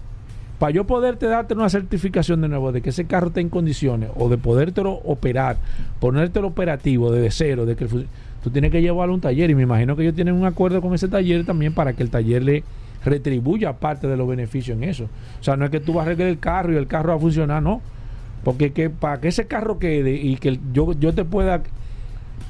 Para 0.59 0.71
yo 0.71 0.85
poderte 0.85 1.27
darte 1.27 1.53
una 1.53 1.69
certificación 1.69 2.41
de 2.41 2.47
nuevo 2.47 2.71
de 2.71 2.81
que 2.81 2.89
ese 2.89 3.05
carro 3.05 3.27
está 3.27 3.41
en 3.41 3.49
condiciones 3.49 4.09
o 4.15 4.27
de 4.27 4.39
podértelo 4.39 4.91
operar, 4.91 5.57
ponértelo 5.99 6.47
operativo 6.47 7.11
desde 7.11 7.29
cero, 7.29 7.65
de 7.67 7.75
que 7.75 7.83
el 7.83 8.07
tú 8.43 8.49
tienes 8.49 8.71
que 8.71 8.81
llevarlo 8.81 9.11
a 9.13 9.15
un 9.15 9.21
taller. 9.21 9.51
Y 9.51 9.55
me 9.55 9.63
imagino 9.63 9.95
que 9.95 10.01
ellos 10.01 10.15
tienen 10.15 10.33
un 10.33 10.45
acuerdo 10.45 10.81
con 10.81 10.95
ese 10.95 11.07
taller 11.07 11.45
también 11.45 11.73
para 11.73 11.93
que 11.93 12.01
el 12.01 12.09
taller 12.09 12.43
le 12.43 12.63
retribuya 13.07 13.73
parte 13.73 14.07
de 14.07 14.17
los 14.17 14.27
beneficios 14.27 14.77
en 14.77 14.83
eso. 14.83 15.05
O 15.39 15.43
sea, 15.43 15.55
no 15.57 15.65
es 15.65 15.71
que 15.71 15.79
tú 15.79 15.93
vas 15.93 16.03
a 16.05 16.09
arreglar 16.09 16.27
el 16.29 16.39
carro 16.39 16.73
y 16.73 16.75
el 16.75 16.87
carro 16.87 17.09
va 17.09 17.15
a 17.15 17.19
funcionar, 17.19 17.61
no. 17.63 17.81
Porque 18.43 18.71
que, 18.73 18.89
para 18.89 19.19
que 19.19 19.29
ese 19.29 19.47
carro 19.47 19.79
quede 19.79 20.11
y 20.13 20.37
que 20.37 20.49
el- 20.49 20.59
yo, 20.73 20.93
yo 20.93 21.13
te 21.13 21.25
pueda 21.25 21.61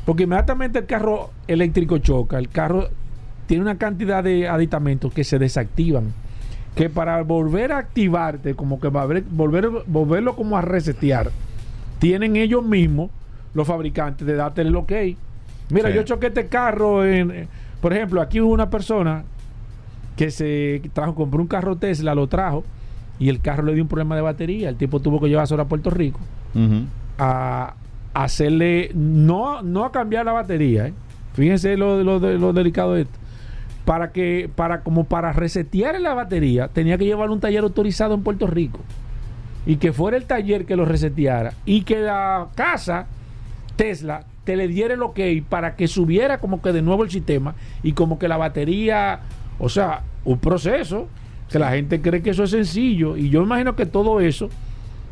porque 0.06 0.24
inmediatamente 0.24 0.80
el 0.80 0.86
carro 0.86 1.32
eléctrico 1.48 1.98
choca, 1.98 2.38
el 2.39 2.48
carro 2.50 2.88
tiene 3.46 3.63
una 3.63 3.78
cantidad 3.78 4.24
de 4.24 4.48
aditamentos 4.48 5.13
que 5.13 5.24
se 5.24 5.38
desactivan. 5.39 6.13
Que 6.76 6.89
para 6.89 7.22
volver 7.24 7.72
a 7.74 7.80
activarte, 7.80 8.54
como 8.54 8.80
que 8.80 8.88
va 8.89 9.02
a 9.02 9.04
haber- 9.04 9.24
volver, 9.30 9.70
volverlo 9.88 10.36
como 10.36 10.58
a 10.58 10.62
resetear, 10.62 11.32
tienen 12.00 12.36
ellos 12.36 12.63
mismos, 12.63 13.10
los 13.54 13.67
fabricantes, 13.67 14.26
de 14.28 14.36
darte 14.36 14.62
el 14.62 14.76
ok. 14.76 14.91
Mira, 15.72 15.89
Sí. 15.89 15.96
yo 15.96 16.04
choqué 16.04 16.28
este 16.28 16.48
carro 16.48 17.04
en. 17.04 17.48
Por 17.82 17.91
ejemplo, 17.93 18.22
aquí 18.22 18.39
hubo 18.39 18.54
una 18.54 18.70
persona 18.70 19.24
que 20.17 20.32
se 20.32 20.82
trajo, 20.93 21.15
compró 21.15 21.39
un 21.41 21.47
carro 21.47 21.77
Tesla, 21.77 22.13
lo 22.15 22.27
trajo, 22.27 22.65
y 23.19 23.30
el 23.30 23.39
carro 23.39 23.63
le 23.63 23.73
dio 23.73 23.84
un 23.84 23.88
problema 23.89 24.15
de 24.15 24.21
batería. 24.21 24.67
El 24.69 24.75
tipo 24.75 24.99
tuvo 24.99 25.21
que 25.21 25.30
llevarse 25.30 25.56
a 25.56 25.63
Puerto 25.65 25.89
Rico 25.89 26.19
a 27.19 27.73
hacerle, 28.13 28.91
no, 28.93 29.62
no 29.62 29.86
a 29.86 29.91
cambiar 29.91 30.25
la 30.25 30.32
batería, 30.34 30.88
¿eh? 30.88 30.93
fíjense 31.34 31.77
lo, 31.77 32.03
lo, 32.03 32.19
de- 32.19 32.38
lo 32.39 32.51
delicado 32.51 32.93
de 32.95 33.01
esto, 33.03 33.17
para 33.86 34.12
que, 34.12 34.49
para 34.56 34.82
como 34.82 35.03
para 35.06 35.32
resetear 35.34 35.99
la 36.01 36.13
batería, 36.15 36.67
tenía 36.67 36.97
que 36.97 37.06
llevarlo 37.06 37.34
a 37.34 37.36
un 37.36 37.41
taller 37.41 37.63
autorizado 37.63 38.13
en 38.15 38.23
Puerto 38.23 38.47
Rico 38.47 38.80
y 39.65 39.75
que 39.77 39.93
fuera 39.93 40.17
el 40.17 40.25
taller 40.25 40.65
que 40.65 40.75
lo 40.75 40.86
reseteara 40.86 41.53
y 41.65 41.84
que 41.84 41.99
la 41.99 42.47
casa 42.56 43.06
Tesla 43.75 44.23
te 44.45 44.56
le 44.56 44.67
diera 44.67 44.93
el 44.93 45.03
ok 45.03 45.19
para 45.47 45.75
que 45.75 45.88
subiera 45.88 46.39
como 46.39 46.62
que 46.62 46.71
de 46.71 46.82
nuevo 46.82 47.03
el 47.03 47.12
sistema 47.12 47.53
y 47.84 47.91
como 47.93 48.17
que 48.17 48.27
la 48.30 48.38
batería, 48.38 49.19
o 49.60 49.70
sea, 49.70 50.04
un 50.26 50.38
proceso 50.39 51.08
que 51.50 51.60
la 51.60 51.72
gente 51.72 52.02
cree 52.02 52.22
que 52.22 52.32
eso 52.32 52.43
es 52.43 52.52
sencillo 52.52 53.15
y 53.17 53.30
yo 53.30 53.43
imagino 53.43 53.76
que 53.76 53.86
todo 53.86 54.20
eso 54.20 54.50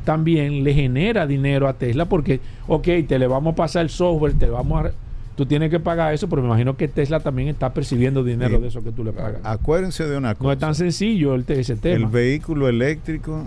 también 0.04 0.64
le 0.64 0.74
genera 0.74 1.26
dinero 1.26 1.68
a 1.68 1.74
Tesla 1.74 2.06
porque, 2.06 2.40
ok, 2.68 2.88
te 3.08 3.18
le 3.18 3.28
vamos 3.28 3.54
a 3.54 3.56
pasar 3.56 3.84
el 3.84 3.90
software, 3.90 4.34
te 4.34 4.50
vamos 4.50 4.86
a... 4.86 4.92
Tú 5.36 5.46
tienes 5.46 5.70
que 5.70 5.80
pagar 5.82 6.14
eso, 6.14 6.30
pero 6.30 6.42
me 6.42 6.48
imagino 6.48 6.78
que 6.78 6.88
Tesla 6.88 7.20
también 7.20 7.50
está 7.50 7.74
percibiendo 7.74 8.24
dinero 8.24 8.56
Sí. 8.56 8.62
de 8.62 8.68
eso 8.70 8.82
que 8.84 8.92
tú 8.92 9.04
le 9.04 9.12
pagas. 9.12 9.42
Acuérdense 9.44 10.06
de 10.06 10.18
una 10.18 10.34
cosa. 10.36 10.44
No 10.46 10.52
es 10.54 10.60
tan 10.60 10.76
sencillo 10.76 11.36
el, 11.36 11.44
ese 11.48 11.74
El 11.74 11.80
tema. 11.80 12.08
vehículo 12.10 12.70
eléctrico 12.70 13.44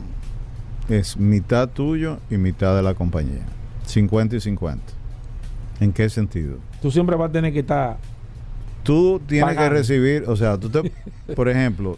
es 0.91 1.17
mitad 1.17 1.69
tuyo 1.71 2.19
y 2.31 2.37
mitad 2.37 2.77
de 2.77 2.83
la 2.83 2.93
compañía. 2.95 3.41
50 3.87 4.37
y 4.37 4.41
50. 4.41 4.83
¿En 5.81 5.93
qué 5.93 6.11
sentido? 6.11 6.57
Tú 6.83 6.91
siempre 6.91 7.17
vas 7.17 7.31
a 7.31 7.33
tener 7.33 7.53
que 7.55 7.61
estar... 7.61 7.97
Tú 8.89 9.21
tienes 9.27 9.55
Pagando. 9.55 9.71
que 9.75 9.79
recibir, 9.79 10.25
o 10.27 10.35
sea, 10.37 10.57
tú 10.59 10.69
te, 10.71 10.91
por 11.37 11.49
ejemplo, 11.49 11.97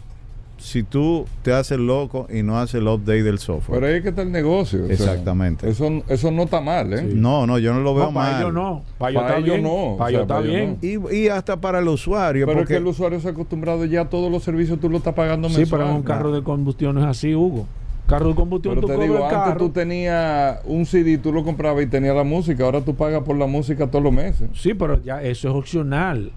si 0.57 0.83
tú 0.83 1.25
te 1.41 1.51
haces 1.53 1.79
loco 1.79 2.27
y 2.31 2.43
no 2.43 2.59
haces 2.59 2.75
el 2.81 2.87
update 2.87 3.23
del 3.23 3.39
software. 3.39 3.79
Pero 3.79 3.87
ahí 3.91 3.97
es 3.97 4.03
que 4.03 4.09
está 4.09 4.21
el 4.21 4.31
negocio. 4.31 4.83
o 4.83 4.85
sea, 4.87 4.93
Exactamente. 4.93 5.67
eso, 5.67 6.03
eso 6.07 6.29
no 6.29 6.43
está 6.43 6.61
mal, 6.61 6.93
¿eh? 6.93 7.01
No, 7.15 7.47
no, 7.47 7.57
yo 7.57 7.73
no 7.73 7.79
lo 7.79 7.95
veo 7.95 8.05
No, 8.07 8.13
para 8.13 8.31
mal. 8.31 8.41
ellos 8.41 8.53
no. 8.53 8.83
Para 8.99 9.09
ellos 9.11 9.23
Para 9.23 9.37
está 9.37 9.45
ellos 9.45 9.55
bien. 9.55 9.63
no, 9.63 9.95
Para 9.97 10.05
o 10.05 10.09
ellos 10.09 10.11
sea, 10.11 10.21
está 10.21 10.35
para 10.35 10.47
bien. 10.47 10.77
Y, 10.81 11.15
y 11.17 11.27
hasta 11.29 11.59
para 11.59 11.79
el 11.79 11.87
usuario. 11.87 12.45
Pero 12.45 12.61
es 12.61 12.67
que 12.67 12.75
el 12.75 12.85
usuario 12.85 13.19
se 13.19 13.29
ha 13.29 13.31
acostumbrado 13.31 13.85
ya 13.85 14.01
a 14.01 14.09
todos 14.09 14.31
los 14.31 14.43
servicios, 14.43 14.79
tú 14.79 14.87
lo 14.89 14.97
estás 14.97 15.13
pagando 15.15 15.49
Sí, 15.49 15.57
mensual. 15.57 15.79
pero 15.81 15.89
en 15.91 15.95
un 15.97 16.03
carro 16.03 16.31
de 16.31 16.43
combustión 16.43 16.93
no 16.93 17.01
es 17.01 17.07
así, 17.07 17.33
Hugo. 17.33 17.65
Carro 18.05 18.27
de 18.27 18.35
combustión, 18.35 18.75
Pero 18.75 18.87
tú 18.87 18.93
te 18.93 19.01
digo, 19.03 19.15
el 19.29 19.33
antes 19.35 19.57
tú 19.57 19.69
tenías 19.69 20.59
un 20.65 20.85
CD, 20.85 21.17
tú 21.17 21.31
lo 21.31 21.43
comprabas 21.45 21.83
y 21.83 21.87
tenías 21.87 22.13
la 22.15 22.25
música, 22.25 22.65
ahora 22.65 22.81
tú 22.81 22.93
pagas 22.93 23.23
por 23.23 23.37
la 23.37 23.47
música 23.47 23.87
todos 23.87 24.03
los 24.03 24.11
meses. 24.13 24.49
Sí, 24.53 24.73
pero 24.73 25.01
ya 25.01 25.23
eso 25.23 25.47
es 25.49 25.55
opcional. 25.55 26.31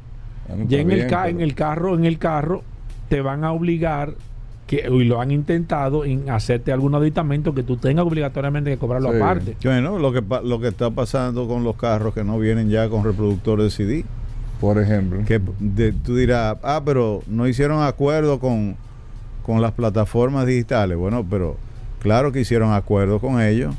Bueno, 0.49 0.65
Ya 0.69 0.79
en 0.81 0.91
el, 0.91 0.97
bien, 0.97 1.09
pero- 1.11 1.25
en 1.27 1.41
el 1.41 1.55
carro, 1.55 1.95
en 1.95 2.05
el 2.05 2.19
carro, 2.19 2.63
te 3.09 3.21
van 3.21 3.45
a 3.45 3.53
obligar 3.53 4.15
que, 4.67 4.87
y 4.91 5.05
lo 5.05 5.21
han 5.21 5.31
intentado 5.31 6.05
en 6.05 6.31
hacerte 6.31 6.73
algún 6.73 6.95
aditamento 6.95 7.55
que 7.55 7.63
tú 7.63 7.77
tengas 7.77 8.07
obligatoriamente 8.07 8.71
que 8.71 8.79
cobrarlo 8.79 9.11
Sí. 9.11 9.17
aparte. 9.17 9.57
Bueno, 9.63 9.99
lo 9.99 10.13
que, 10.13 10.23
pa- 10.23 10.41
lo 10.41 10.59
que 10.61 10.69
está 10.69 10.91
pasando 10.91 11.47
con 11.47 11.65
los 11.65 11.77
carros 11.77 12.15
que 12.15 12.25
no 12.25 12.39
vienen 12.39 12.71
ya 12.71 12.89
con 12.89 13.05
reproductores 13.05 13.65
de 13.67 13.71
CD. 13.71 14.05
Por 14.61 14.79
ejemplo. 14.79 15.21
Que 15.27 15.41
de- 15.61 15.93
tú 15.93 16.17
dirás, 16.17 16.57
ah, 16.63 16.81
pero 16.85 17.23
no 17.27 17.47
hicieron 17.47 17.83
acuerdo 17.83 18.39
con, 18.39 18.77
con 19.45 19.61
las 19.61 19.73
plataformas 19.73 20.47
digitales. 20.47 20.97
Bueno, 20.97 21.27
pero 21.29 21.57
claro 22.01 22.33
que 22.33 22.41
hicieron 22.41 22.73
acuerdo 22.73 23.19
con 23.19 23.43
ellos 23.43 23.75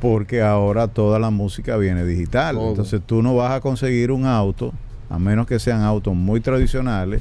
porque 0.00 0.42
ahora 0.42 0.86
toda 0.88 1.18
la 1.18 1.30
música 1.30 1.76
viene 1.76 2.04
digital. 2.04 2.54
Todo. 2.54 2.68
Entonces 2.70 3.00
tú 3.04 3.22
no 3.22 3.34
vas 3.34 3.50
a 3.52 3.60
conseguir 3.60 4.12
un 4.12 4.24
auto, 4.26 4.72
a 5.10 5.18
menos 5.18 5.46
que 5.46 5.58
sean 5.58 5.82
autos 5.82 6.14
muy 6.14 6.40
tradicionales, 6.40 7.20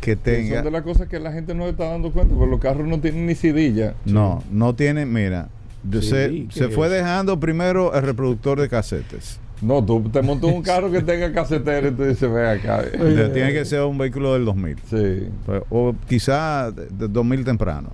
que 0.00 0.16
tenga... 0.16 0.56
Son 0.56 0.64
de 0.64 0.70
las 0.72 0.82
cosas 0.82 1.06
que 1.08 1.20
la 1.20 1.30
gente 1.30 1.54
no 1.54 1.64
se 1.64 1.70
está 1.70 1.90
dando 1.90 2.10
cuenta, 2.10 2.34
porque 2.34 2.50
los 2.50 2.58
carros 2.60 2.88
no 2.88 2.98
tienen 2.98 3.26
ni 3.26 3.34
ya. 3.74 3.94
No, 4.04 4.42
no 4.50 4.74
tiene, 4.74 5.06
mira, 5.06 5.48
Sí, 5.90 6.00
se, 6.02 6.30
¿qué 6.30 6.46
se 6.50 6.68
fue 6.68 6.88
dejando 6.88 7.38
primero 7.38 7.94
el 7.94 8.02
reproductor 8.02 8.60
de 8.60 8.68
casetes. 8.68 9.38
No, 9.60 9.84
tú 9.84 10.08
te 10.10 10.22
montas 10.22 10.50
un 10.52 10.62
carro 10.62 10.90
que 10.90 11.02
tenga 11.02 11.32
casetero 11.32 11.88
y 11.88 11.90
tú 11.92 12.04
dices, 12.04 12.30
ve 12.32 12.48
acá. 12.48 12.82
Tiene 13.32 13.52
que 13.52 13.64
ser 13.64 13.82
un 13.82 13.96
vehículo 13.96 14.34
del 14.34 14.44
2000. 14.44 14.76
Sí. 14.90 15.28
Pues, 15.46 15.62
o 15.70 15.94
quizá 16.08 16.72
de, 16.72 16.86
de 16.86 17.08
2000 17.08 17.44
temprano. 17.44 17.90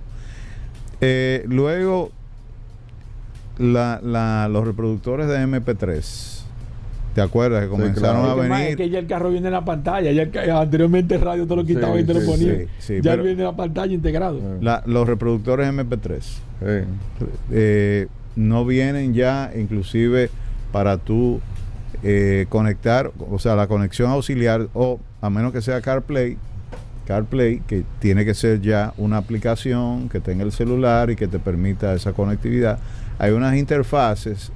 Eh, 1.01 1.43
luego, 1.47 2.11
la, 3.59 3.99
la- 4.03 4.47
los 4.49 4.65
reproductores 4.65 5.27
de 5.27 5.37
MP3. 5.45 6.38
¿Te 7.15 7.21
acuerdas 7.21 7.63
que 7.63 7.69
comenzaron 7.69 8.21
claro. 8.23 8.29
a 8.31 8.35
venir? 8.35 8.67
es 8.71 8.75
que 8.77 8.89
ya 8.89 8.99
el 8.99 9.07
carro 9.07 9.29
viene 9.31 9.47
en 9.47 9.53
la 9.53 9.65
pantalla. 9.65 10.11
Ya 10.11 10.23
el 10.23 10.51
anteriormente 10.51 11.17
radio 11.17 11.45
todo 11.45 11.57
lo 11.57 11.61
Sí, 11.65 11.73
quitaba 11.75 11.99
y 11.99 12.03
te 12.03 12.13
lo 12.13 12.25
ponía. 12.25 12.53
sí, 12.55 12.65
sí, 12.79 12.93
ya 13.01 13.11
pero- 13.11 13.23
viene 13.23 13.39
en 13.41 13.47
la 13.47 13.55
pantalla 13.55 13.93
integrado. 13.93 14.39
La- 14.61 14.83
los 14.85 15.07
reproductores 15.07 15.67
MP3 15.67 16.23
Sí. 16.59 16.65
eh, 17.51 18.07
no 18.35 18.63
vienen 18.65 19.13
ya, 19.13 19.51
inclusive 19.57 20.29
para 20.71 20.97
tú 20.97 21.41
eh, 22.03 22.45
conectar, 22.47 23.11
o 23.29 23.39
sea, 23.39 23.55
la 23.55 23.67
conexión 23.67 24.09
auxiliar, 24.11 24.67
o 24.73 24.99
a 25.19 25.29
menos 25.29 25.51
que 25.51 25.61
sea 25.61 25.81
CarPlay, 25.81 26.37
CarPlay, 27.05 27.59
que 27.67 27.83
tiene 27.99 28.23
que 28.23 28.33
ser 28.33 28.61
ya 28.61 28.93
una 28.97 29.17
aplicación 29.17 30.07
que 30.07 30.19
tenga 30.21 30.43
el 30.45 30.51
celular 30.53 31.09
y 31.09 31.15
que 31.17 31.27
te 31.27 31.39
permita 31.39 31.93
esa 31.93 32.13
conectividad. 32.13 32.79
Hay 33.17 33.31
unas 33.31 33.55
interfaces 33.57 34.51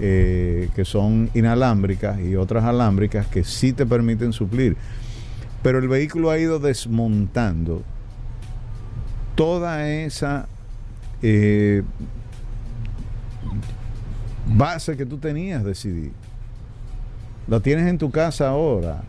eh, 0.00 0.68
que 0.74 0.84
son 0.84 1.30
inalámbricas 1.34 2.20
y 2.20 2.36
otras 2.36 2.64
alámbricas 2.64 3.26
que 3.26 3.44
sí 3.44 3.72
te 3.72 3.86
permiten 3.86 4.32
suplir. 4.32 4.76
Pero 5.62 5.78
el 5.78 5.88
vehículo 5.88 6.30
ha 6.30 6.38
ido 6.38 6.58
desmontando 6.58 7.82
toda 9.34 9.88
esa 9.90 10.46
eh, 11.22 11.82
base 14.46 14.96
que 14.96 15.06
tú 15.06 15.18
tenías 15.18 15.64
de 15.64 15.74
CD. 15.74 16.12
La 17.46 17.60
tienes 17.60 17.86
en 17.86 17.98
tu 17.98 18.10
casa 18.10 18.48
ahora 18.48 19.02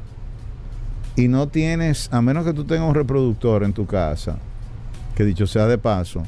y 1.16 1.28
no 1.28 1.48
tienes, 1.48 2.10
a 2.12 2.22
menos 2.22 2.46
que 2.46 2.54
tú 2.54 2.66
tengas 2.66 2.88
un 2.88 2.96
reproductor 2.96 3.64
en 3.64 3.74
tu 3.74 3.86
casa, 3.86 4.38
que 5.16 5.24
dicho 5.24 5.48
sea 5.48 5.68
de 5.68 5.78
paso, 5.78 6.24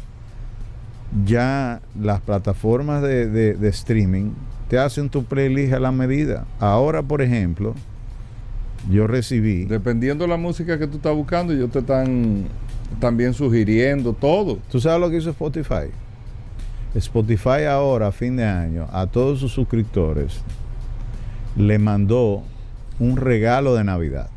ya 1.25 1.81
las 1.99 2.21
plataformas 2.21 3.01
de, 3.01 3.57
streaming 3.69 4.31
te 4.69 4.77
hacen 4.77 5.09
tu 5.09 5.23
playlist 5.23 5.73
a 5.73 5.79
la 5.79 5.91
medida. 5.91 6.45
Ahora, 6.59 7.01
por 7.01 7.21
ejemplo, 7.21 7.73
yo 8.89 9.07
recibí... 9.07 9.65
Dependiendo 9.65 10.25
de 10.25 10.29
la 10.29 10.37
música 10.37 10.77
que 10.77 10.87
tú 10.87 10.97
estás 10.97 11.15
buscando, 11.15 11.53
ellos 11.53 11.71
te 11.71 11.79
están 11.79 12.45
también 12.99 13.33
sugiriendo 13.33 14.13
todo. 14.13 14.59
¿Tú 14.71 14.79
sabes 14.79 14.99
lo 14.99 15.09
que 15.09 15.17
hizo 15.17 15.29
Spotify? 15.29 15.91
Spotify 16.95 17.65
ahora, 17.69 18.07
a 18.07 18.11
fin 18.11 18.37
de 18.37 18.45
año, 18.45 18.87
a 18.91 19.07
todos 19.07 19.39
sus 19.39 19.51
suscriptores, 19.51 20.41
le 21.55 21.79
mandó 21.79 22.43
un 22.99 23.17
regalo 23.17 23.75
de 23.75 23.83
Navidad. 23.83 24.29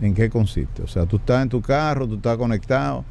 ¿En 0.00 0.14
qué 0.14 0.30
consiste? 0.30 0.82
O 0.82 0.86
sea, 0.86 1.06
tú 1.06 1.16
estás 1.16 1.42
en 1.42 1.48
tu 1.48 1.60
carro, 1.60 2.06
tú 2.06 2.16
estás 2.16 2.36
conectado 2.36 3.04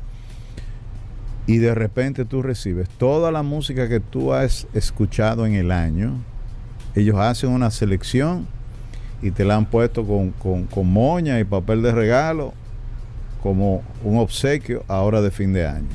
y 1.46 1.58
de 1.58 1.76
repente 1.76 2.26
tú 2.26 2.42
recibes 2.42 2.90
toda 2.90 3.32
la 3.32 3.44
música 3.44 3.88
que 3.88 4.00
tú 4.00 4.34
has 4.34 4.68
escuchado 4.74 5.46
en 5.46 5.54
el 5.54 5.72
año. 5.72 6.14
Ellos 6.96 7.18
hacen 7.18 7.50
una 7.50 7.72
selección 7.72 8.48
y 9.22 9.32
te 9.32 9.46
la 9.46 9.56
han 9.56 9.66
puesto 9.66 10.06
con, 10.06 10.32
con, 10.32 10.66
con 10.66 10.92
moña 10.92 11.40
y 11.40 11.44
papel 11.44 11.82
de 11.82 11.92
regalo 11.92 12.54
como 13.42 13.84
un 14.04 14.18
obsequio 14.18 14.84
ahora 14.88 15.22
de 15.22 15.32
fin 15.32 15.54
de 15.54 15.68
año. 15.68 15.88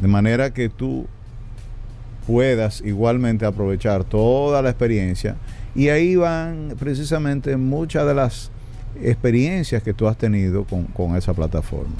De 0.00 0.08
manera 0.08 0.52
que 0.52 0.68
tú 0.68 1.06
puedas 2.26 2.80
igualmente 2.84 3.44
aprovechar 3.44 4.04
toda 4.04 4.62
la 4.62 4.70
experiencia 4.70 5.36
y 5.74 5.88
ahí 5.88 6.16
van 6.16 6.74
precisamente 6.78 7.56
muchas 7.56 8.06
de 8.06 8.14
las 8.14 8.50
experiencias 9.02 9.82
que 9.82 9.92
tú 9.92 10.06
has 10.06 10.16
tenido 10.16 10.64
con, 10.64 10.84
con 10.84 11.16
esa 11.16 11.34
plataforma. 11.34 11.94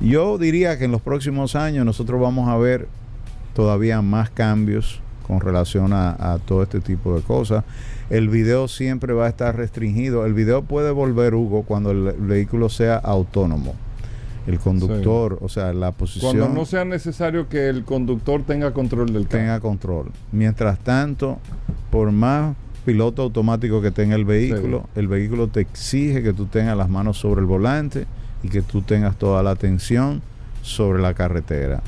Yo 0.00 0.38
diría 0.38 0.78
que 0.78 0.86
en 0.86 0.92
los 0.92 1.02
próximos 1.02 1.54
años 1.54 1.84
nosotros 1.84 2.20
vamos 2.20 2.48
a 2.48 2.56
ver 2.56 2.88
todavía 3.54 4.02
más 4.02 4.30
cambios 4.30 5.00
con 5.32 5.40
relación 5.40 5.94
a, 5.94 6.10
a 6.34 6.38
todo 6.38 6.62
este 6.62 6.80
tipo 6.80 7.16
de 7.16 7.22
cosas. 7.22 7.64
El 8.10 8.28
video 8.28 8.68
siempre 8.68 9.14
va 9.14 9.24
a 9.24 9.28
estar 9.30 9.56
restringido. 9.56 10.26
El 10.26 10.34
video 10.34 10.62
puede 10.62 10.90
volver, 10.90 11.34
Hugo, 11.34 11.62
cuando 11.62 11.92
el, 11.92 12.12
vehículo 12.18 12.68
sea 12.68 12.96
autónomo. 12.96 13.74
El 14.46 14.58
conductor, 14.58 15.38
o 15.40 15.48
sea, 15.48 15.72
la 15.72 15.92
posición 15.92 16.36
Cuando 16.36 16.54
no 16.54 16.66
sea 16.66 16.84
necesario 16.84 17.48
que 17.48 17.68
el 17.68 17.84
conductor 17.84 18.42
tenga 18.42 18.74
control 18.74 19.14
del 19.14 19.26
carro. 19.26 19.38
tenga 19.38 19.60
control. 19.60 20.10
Mientras 20.32 20.78
tanto, 20.80 21.38
por 21.90 22.10
más 22.10 22.54
piloto 22.84 23.22
automático 23.22 23.80
que 23.80 23.90
tenga 23.92 24.16
el 24.16 24.26
vehículo, 24.26 24.86
el 24.94 25.08
vehículo 25.08 25.48
te 25.48 25.60
exige 25.60 26.22
que 26.22 26.34
tú 26.34 26.46
tengas 26.46 26.76
las 26.76 26.90
manos 26.90 27.16
sobre 27.16 27.40
el 27.40 27.46
volante 27.46 28.06
y 28.42 28.48
que 28.48 28.60
tú 28.60 28.82
tengas 28.82 29.16
toda 29.16 29.42
la 29.42 29.52
atención 29.52 30.20
sobre 30.60 31.00
la 31.00 31.14
carretera. 31.14 31.80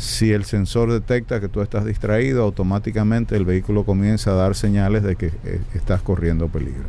Si 0.00 0.32
el 0.32 0.46
sensor 0.46 0.90
detecta 0.90 1.40
que 1.40 1.50
tú 1.50 1.60
estás 1.60 1.84
distraído, 1.84 2.42
automáticamente 2.42 3.36
el 3.36 3.44
vehículo 3.44 3.84
comienza 3.84 4.30
a 4.30 4.34
dar 4.34 4.54
señales 4.54 5.02
de 5.02 5.14
que 5.14 5.26
eh, 5.26 5.60
estás 5.74 6.00
corriendo 6.00 6.48
peligro. 6.48 6.84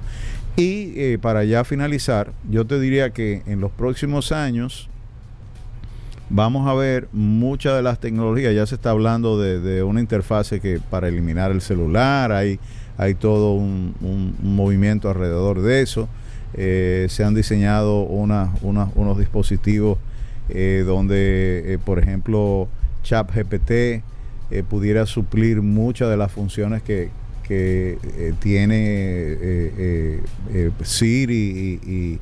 Y 0.56 0.94
eh, 0.96 1.20
para 1.22 1.44
ya 1.44 1.66
finalizar, 1.66 2.32
yo 2.50 2.66
te 2.66 2.80
diría 2.80 3.10
que 3.10 3.42
en 3.48 3.60
los 3.60 3.70
próximos 3.70 4.32
años 4.32 4.90
vamos 6.30 6.70
a 6.70 6.74
ver 6.74 7.10
muchas 7.12 7.76
de 7.76 7.82
las 7.82 8.00
tecnologías. 8.00 8.56
Ya 8.56 8.66
se 8.66 8.76
está 8.76 8.92
hablando 8.92 9.38
de, 9.38 9.84
una 9.84 10.00
interfase 10.00 10.62
que 10.62 10.80
para 10.80 11.10
eliminar 11.10 11.52
el 11.52 11.60
celular, 11.60 12.32
hay, 12.32 12.62
hay 12.98 13.14
todo 13.14 13.56
un, 13.56 13.94
movimiento 14.42 15.10
alrededor 15.10 15.62
de 15.62 15.82
eso. 15.82 16.08
Eh, 16.54 17.08
se 17.10 17.26
han 17.26 17.34
diseñado 17.34 18.04
unos 18.04 19.18
dispositivos 19.18 19.98
eh, 20.48 20.86
donde, 20.88 21.78
por 21.84 22.00
ejemplo, 22.00 22.70
ChatGPT 23.04 23.72
eh, 23.72 24.04
pudiera 24.70 25.06
suplir 25.06 25.62
muchas 25.62 26.10
de 26.10 26.18
las 26.18 26.32
funciones 26.32 26.82
que, 26.84 27.10
que, 27.48 27.98
eh, 28.18 28.34
tiene 28.40 28.76
eh, 28.78 30.22
eh, 30.50 30.72
Siri 30.84 31.80
y, 31.84 31.90
y- 31.92 32.20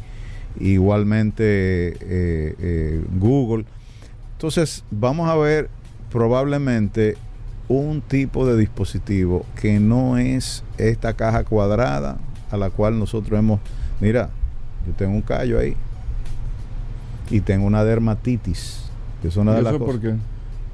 y 0.60 0.70
igualmente 0.74 3.04
Google. 3.20 3.66
Entonces, 4.34 4.84
vamos 4.92 5.30
a 5.30 5.36
ver 5.36 5.70
probablemente 6.12 7.16
un 7.68 8.02
tipo 8.02 8.46
de 8.48 8.58
dispositivo 8.58 9.46
que 9.62 9.80
no 9.80 10.18
es 10.18 10.64
esta 10.78 11.14
caja 11.14 11.44
cuadrada 11.44 12.18
a 12.52 12.58
la 12.58 12.70
cual 12.72 12.98
nosotros 12.98 13.38
hemos, 13.40 13.60
mira, 14.02 14.30
yo 14.88 14.94
tengo 14.94 15.14
un 15.14 15.22
callo 15.22 15.60
ahí 15.60 15.76
y 17.30 17.42
tengo 17.42 17.68
una 17.68 17.84
dermatitis, 17.84 18.86
que 19.22 19.28
es 19.28 19.38
una 19.38 19.52
¿Y 19.54 19.58
de 19.58 19.62
las 19.62 19.74
eso 19.74 19.80
cosas 19.80 20.00
por 20.00 20.02
qué? 20.02 20.18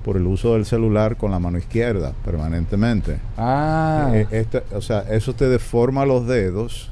Por 0.05 0.17
el 0.17 0.27
uso 0.27 0.53
del 0.53 0.65
celular 0.65 1.17
con 1.17 1.31
la 1.31 1.39
mano 1.39 1.57
izquierda 1.57 2.13
permanentemente. 2.23 3.17
Ah, 3.37 4.11
Eh, 4.13 4.27
este- 4.29 4.61
o 4.75 4.79
sea, 4.81 4.99
eso 5.09 5.33
te 5.33 5.49
deforma 5.49 6.05
los 6.05 6.27
dedos, 6.27 6.91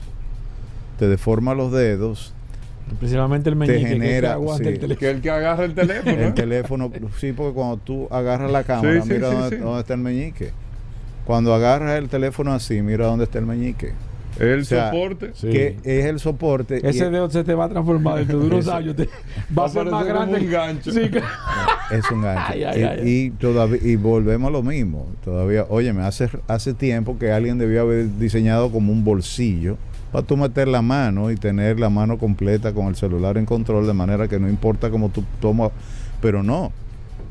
te 0.98 1.08
deforma 1.08 1.54
los 1.54 1.72
dedos, 1.72 2.34
Principalmente 3.00 3.50
el 3.50 3.54
te 3.56 3.60
meñique 3.60 3.80
que 3.82 3.88
genera, 3.88 4.38
sí. 4.58 4.64
el 4.68 4.80
teléfono. 4.80 5.00
Que 5.00 5.10
el 5.12 5.22
que 5.22 5.30
agarra 5.32 5.64
el 5.64 5.74
teléfono. 5.74 6.12
el 6.12 6.22
¿eh? 6.24 6.32
teléfono, 6.32 6.92
sí, 7.20 7.32
porque 7.32 7.54
cuando 7.54 7.78
tú 7.78 8.08
agarras 8.12 8.52
la 8.52 8.64
cámara, 8.64 8.96
Sí, 9.02 9.08
sí, 9.08 9.14
mira 9.14 9.30
sí, 9.30 9.36
dónde, 9.36 9.56
sí. 9.58 9.62
dónde 9.64 9.80
está 9.82 9.94
el 9.94 10.00
meñique. 10.02 10.52
Cuando 11.26 11.54
agarras 11.54 11.98
el 12.00 12.10
teléfono 12.10 12.52
así, 12.54 12.82
mira 12.82 13.06
dónde 13.06 13.24
está 13.26 13.40
el 13.40 13.46
meñique. 13.46 13.94
El 14.40 14.62
O 14.62 14.66
sea, 14.66 14.90
soporte. 14.92 15.32
Sí. 15.36 15.50
Que 15.50 15.78
es 15.84 16.06
el 16.06 16.20
soporte. 16.20 16.88
Ese 16.88 17.10
dedo 17.10 17.30
se 17.30 17.44
te 17.44 17.54
va 17.54 17.66
a 17.66 17.70
transformar 17.70 18.18
dentro 18.20 18.40
de 18.42 18.46
unos 18.48 18.68
años. 18.68 18.96
te- 18.96 19.06
va 19.06 19.64
Va 19.64 19.66
a 19.66 19.70
ser 19.70 19.86
más 19.86 20.06
grande. 20.06 20.40
un 20.40 20.50
gancho. 20.52 20.92
Sí, 20.92 21.10
que- 21.10 21.22
Es 21.96 22.10
un 22.12 22.22
gancho. 22.24 22.44
Ay, 22.48 22.64
ay, 22.64 22.80
y, 22.80 22.84
ay. 22.84 23.00
y 23.10 23.30
todavía 23.32 23.80
y 23.84 23.96
volvemos 23.96 24.50
a 24.50 24.52
lo 24.52 24.64
mismo. 24.64 25.08
Todavía, 25.24 25.66
óyeme, 25.70 26.02
hace 26.04 26.30
hace 26.48 26.74
tiempo 26.74 27.18
que 27.20 27.32
alguien 27.32 27.58
debió 27.58 27.82
haber 27.82 28.18
diseñado 28.18 28.72
como 28.72 28.92
un 28.92 29.04
bolsillo 29.04 29.78
para 30.12 30.26
tú 30.26 30.38
meter 30.38 30.68
la 30.68 30.82
mano 30.82 31.32
y 31.32 31.36
tener 31.36 31.80
la 31.80 31.90
mano 31.90 32.18
completa 32.18 32.74
con 32.74 32.88
el 32.88 32.96
celular 32.96 33.38
en 33.38 33.46
control 33.46 33.86
de 33.88 33.94
manera 33.94 34.28
que 34.28 34.40
no 34.40 34.48
importa 34.50 34.90
cómo 34.90 35.10
tú 35.10 35.24
tomas, 35.40 35.72
pero 36.22 36.42
no. 36.44 36.72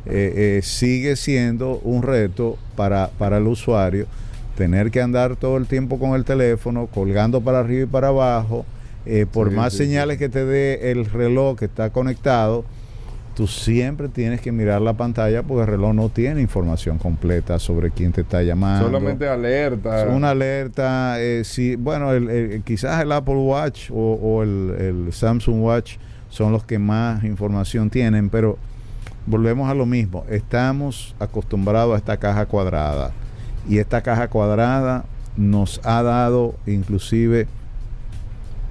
Eh, 0.05 0.59
eh, 0.59 0.61
sigue 0.65 1.15
siendo 1.15 1.79
un 1.85 2.03
reto 2.03 2.59
para, 2.75 3.11
para 3.19 3.39
el 3.39 3.47
usuario 3.47 4.07
tener 4.57 4.91
que 4.91 5.01
andar 5.01 5.37
todo 5.37 5.57
el 5.57 5.67
tiempo 5.67 5.99
con 5.99 6.15
el 6.15 6.25
teléfono, 6.25 6.87
colgando 6.87 7.41
para 7.41 7.61
arriba 7.61 7.83
y 7.85 7.87
para 7.87 8.09
abajo, 8.09 8.65
eh, 9.07 9.27
por 9.31 9.51
Sí, 9.51 9.57
más 9.57 9.73
sí, 9.73 9.79
sí, 9.79 9.85
señales 9.87 10.19
que 10.19 10.29
te 10.29 10.45
dé 10.45 10.93
el 10.93 11.07
reloj 11.07 11.59
que 11.59 11.65
está 11.65 11.91
conectado, 11.91 12.65
tú 13.35 13.47
siempre 13.47 14.09
tienes 14.09 14.43
que 14.43 14.53
mirar 14.53 14.83
la 14.83 14.93
pantalla 14.93 15.43
porque 15.43 15.63
el 15.63 15.67
reloj 15.69 15.95
no 15.95 16.09
tiene 16.11 16.43
información 16.43 16.99
completa 16.99 17.59
sobre 17.59 17.91
quién 17.91 18.13
te 18.13 18.21
está 18.21 18.43
llamando. 18.43 18.85
Solamente 18.87 19.27
alerta. 19.27 20.07
Una 20.09 20.31
alerta, 20.31 21.17
eh, 21.19 21.43
si, 21.45 21.77
bueno, 21.77 22.13
el- 22.13 22.29
el- 22.29 22.63
quizás 22.63 23.03
el 23.03 23.11
Apple 23.11 23.37
Watch 23.37 23.91
o, 23.91 23.95
o 24.23 24.43
el, 24.43 24.75
el 24.79 25.13
Samsung 25.15 25.63
Watch 25.63 25.97
son 26.29 26.53
los 26.53 26.63
que 26.65 26.79
más 26.79 27.25
información 27.25 27.89
tienen, 27.91 28.29
pero 28.29 28.59
volvemos 29.27 29.71
a 29.71 29.75
lo 29.75 29.87
mismo. 29.87 30.25
Estamos 30.29 31.15
acostumbrados 31.19 31.95
a 31.95 31.99
esta 31.99 32.19
caja 32.19 32.45
cuadrada 32.47 33.13
y 33.69 33.79
esta 33.79 34.03
caja 34.03 34.29
cuadrada 34.29 35.05
nos 35.37 35.81
ha 35.85 36.03
dado 36.03 36.55
inclusive 36.67 37.47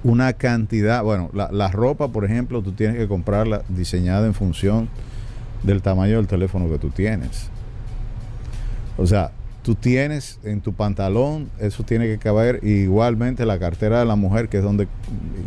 una 0.04 0.32
cantidad, 0.32 1.02
bueno, 1.02 1.30
la, 1.32 1.50
la 1.52 1.68
ropa, 1.68 2.08
por 2.08 2.24
ejemplo, 2.24 2.62
tú 2.62 2.72
tienes 2.72 2.96
que 2.96 3.06
comprarla 3.06 3.62
diseñada 3.68 4.26
en 4.26 4.34
función 4.34 4.88
del 5.62 5.80
tamaño 5.80 6.16
del 6.16 6.26
teléfono 6.26 6.68
que 6.68 6.78
tú 6.78 6.90
tienes. 6.90 7.48
O 8.96 9.06
sea, 9.06 9.30
tú 9.62 9.74
tienes 9.74 10.38
en 10.42 10.60
tu 10.60 10.72
pantalón, 10.72 11.48
eso 11.58 11.84
tiene 11.84 12.06
que 12.06 12.18
caber 12.18 12.60
igualmente 12.64 13.46
la 13.46 13.58
cartera 13.58 14.00
de 14.00 14.04
la 14.04 14.16
mujer, 14.16 14.48
que 14.48 14.58
es 14.58 14.62
donde 14.62 14.88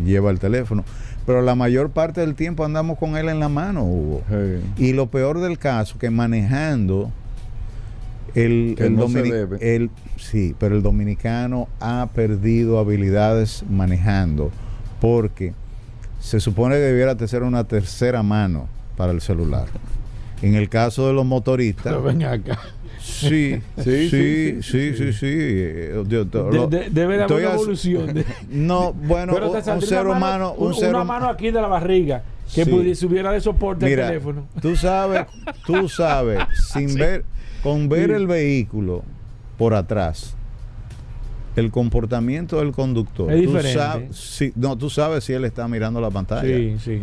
lleva 0.05 0.31
el 0.31 0.39
teléfono. 0.39 0.83
Pero 1.25 1.41
la 1.41 1.55
mayor 1.55 1.89
parte 1.89 2.21
del 2.21 2.35
tiempo 2.35 2.63
andamos 2.63 2.97
con 2.97 3.17
él 3.17 3.29
en 3.29 3.39
la 3.39 3.49
mano, 3.49 3.83
Hugo. 3.83 4.21
Y 4.77 4.93
lo 4.93 5.07
peor 5.07 5.39
del 5.39 5.57
caso, 5.57 5.97
que 5.97 6.09
manejando 6.09 7.11
el, 8.35 8.75
Que 8.77 8.85
el 8.87 8.95
no 8.95 9.07
se 9.07 9.23
domini- 9.23 9.31
debe. 9.31 9.75
el- 9.75 9.89
sí, 10.17 10.55
pero 10.59 10.75
el 10.75 10.83
dominicano 10.83 11.67
ha 11.79 12.09
perdido 12.13 12.79
habilidades 12.79 13.63
manejando 13.69 14.51
porque 15.01 15.53
se 16.19 16.39
supone 16.39 16.75
que 16.75 16.81
debiera 16.81 17.15
de 17.15 17.27
ser 17.27 17.43
una 17.43 17.63
tercera 17.65 18.23
mano 18.23 18.67
para 18.97 19.11
el 19.11 19.21
celular. 19.21 19.65
En 20.41 20.55
el 20.55 20.69
caso 20.69 21.07
de 21.07 21.13
los 21.13 21.25
motoristas, 21.25 21.85
Pero 21.93 22.03
ven 22.03 22.23
acá. 22.23 22.59
sí, 23.01 23.61
Sí, 23.77 23.83
sí, 23.83 24.09
sí, 24.09 24.61
sí, 24.61 24.93
sí, 24.93 24.93
sí, 24.97 25.13
sí, 25.13 25.27
yo- 26.07 26.25
De- 26.25 26.57
lo- 26.57 26.67
de- 26.67 26.89
debe 26.89 27.17
de 27.17 27.23
haber 27.23 27.37
una 27.45 27.53
evolución. 27.53 28.13
de- 28.13 28.25
No, 28.49 28.91
bueno, 28.93 29.33
Pero 29.33 29.51
te 29.51 29.71
un, 29.71 29.81
ser 29.81 30.07
humano, 30.07 30.53
un, 30.57 30.73
ser 30.73 30.89
una 30.89 31.03
mano 31.03 31.29
aquí 31.29 31.51
de 31.51 31.61
la 31.61 31.67
barriga 31.67 32.23
que 32.53 32.65
Sí. 32.65 32.69
pudiese 32.69 33.05
hubiera 33.05 33.31
de 33.31 33.39
soporte 33.41 33.85
Mira, 33.85 34.03
al 34.03 34.09
teléfono. 34.09 34.47
tú 34.61 34.75
sabes, 34.75 35.25
tú 35.65 35.87
sabes, 35.89 36.39
sin 36.73 36.95
ver, 36.95 37.23
con 37.65 37.89
ver 37.89 38.09
Sí. 38.11 38.15
el 38.15 38.27
vehículo 38.27 39.03
por 39.57 39.73
atrás, 39.73 40.35
el 41.55 41.71
comportamiento 41.71 42.59
del 42.59 42.71
conductor. 42.71 43.31
Es 43.31 43.41
tú 43.43 43.47
diferente. 43.47 43.79
sabes- 43.79 44.15
sí, 44.15 44.53
no, 44.55 44.77
tú 44.77 44.89
sabes 44.89 45.23
si 45.23 45.33
él 45.33 45.45
está 45.45 45.67
mirando 45.67 45.99
la 45.99 46.09
pantalla. 46.11 46.43
Sí, 46.55 46.75
sí, 46.79 47.01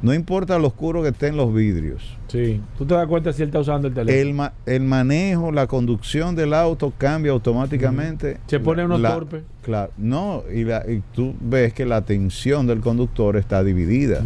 No 0.00 0.14
importa 0.14 0.56
lo 0.60 0.68
oscuro 0.68 1.02
que 1.02 1.08
estén 1.08 1.36
los 1.36 1.52
vidrios. 1.52 2.16
sí. 2.28 2.60
Tú 2.78 2.86
te 2.86 2.94
das 2.94 3.08
cuenta 3.08 3.32
si 3.32 3.42
él 3.42 3.48
está 3.48 3.58
usando 3.58 3.88
el 3.88 3.94
teléfono. 3.94 4.16
El, 4.28 4.32
ma- 4.32 4.52
el 4.64 4.82
manejo, 4.84 5.50
la 5.50 5.66
conducción 5.66 6.36
del 6.36 6.54
auto 6.54 6.92
cambia 6.96 7.32
automáticamente. 7.32 8.38
Se 8.46 8.60
pone 8.60 8.84
uno 8.84 8.96
La- 8.96 9.12
torpe. 9.14 9.42
Claro, 9.62 9.90
no, 9.98 10.44
y, 10.54 10.62
la- 10.62 10.84
y 10.88 11.02
tú 11.12 11.34
ves 11.40 11.72
que 11.74 11.84
la 11.84 11.96
atención 11.96 12.68
del 12.68 12.78
conductor 12.78 13.36
está 13.36 13.64
dividida. 13.64 14.22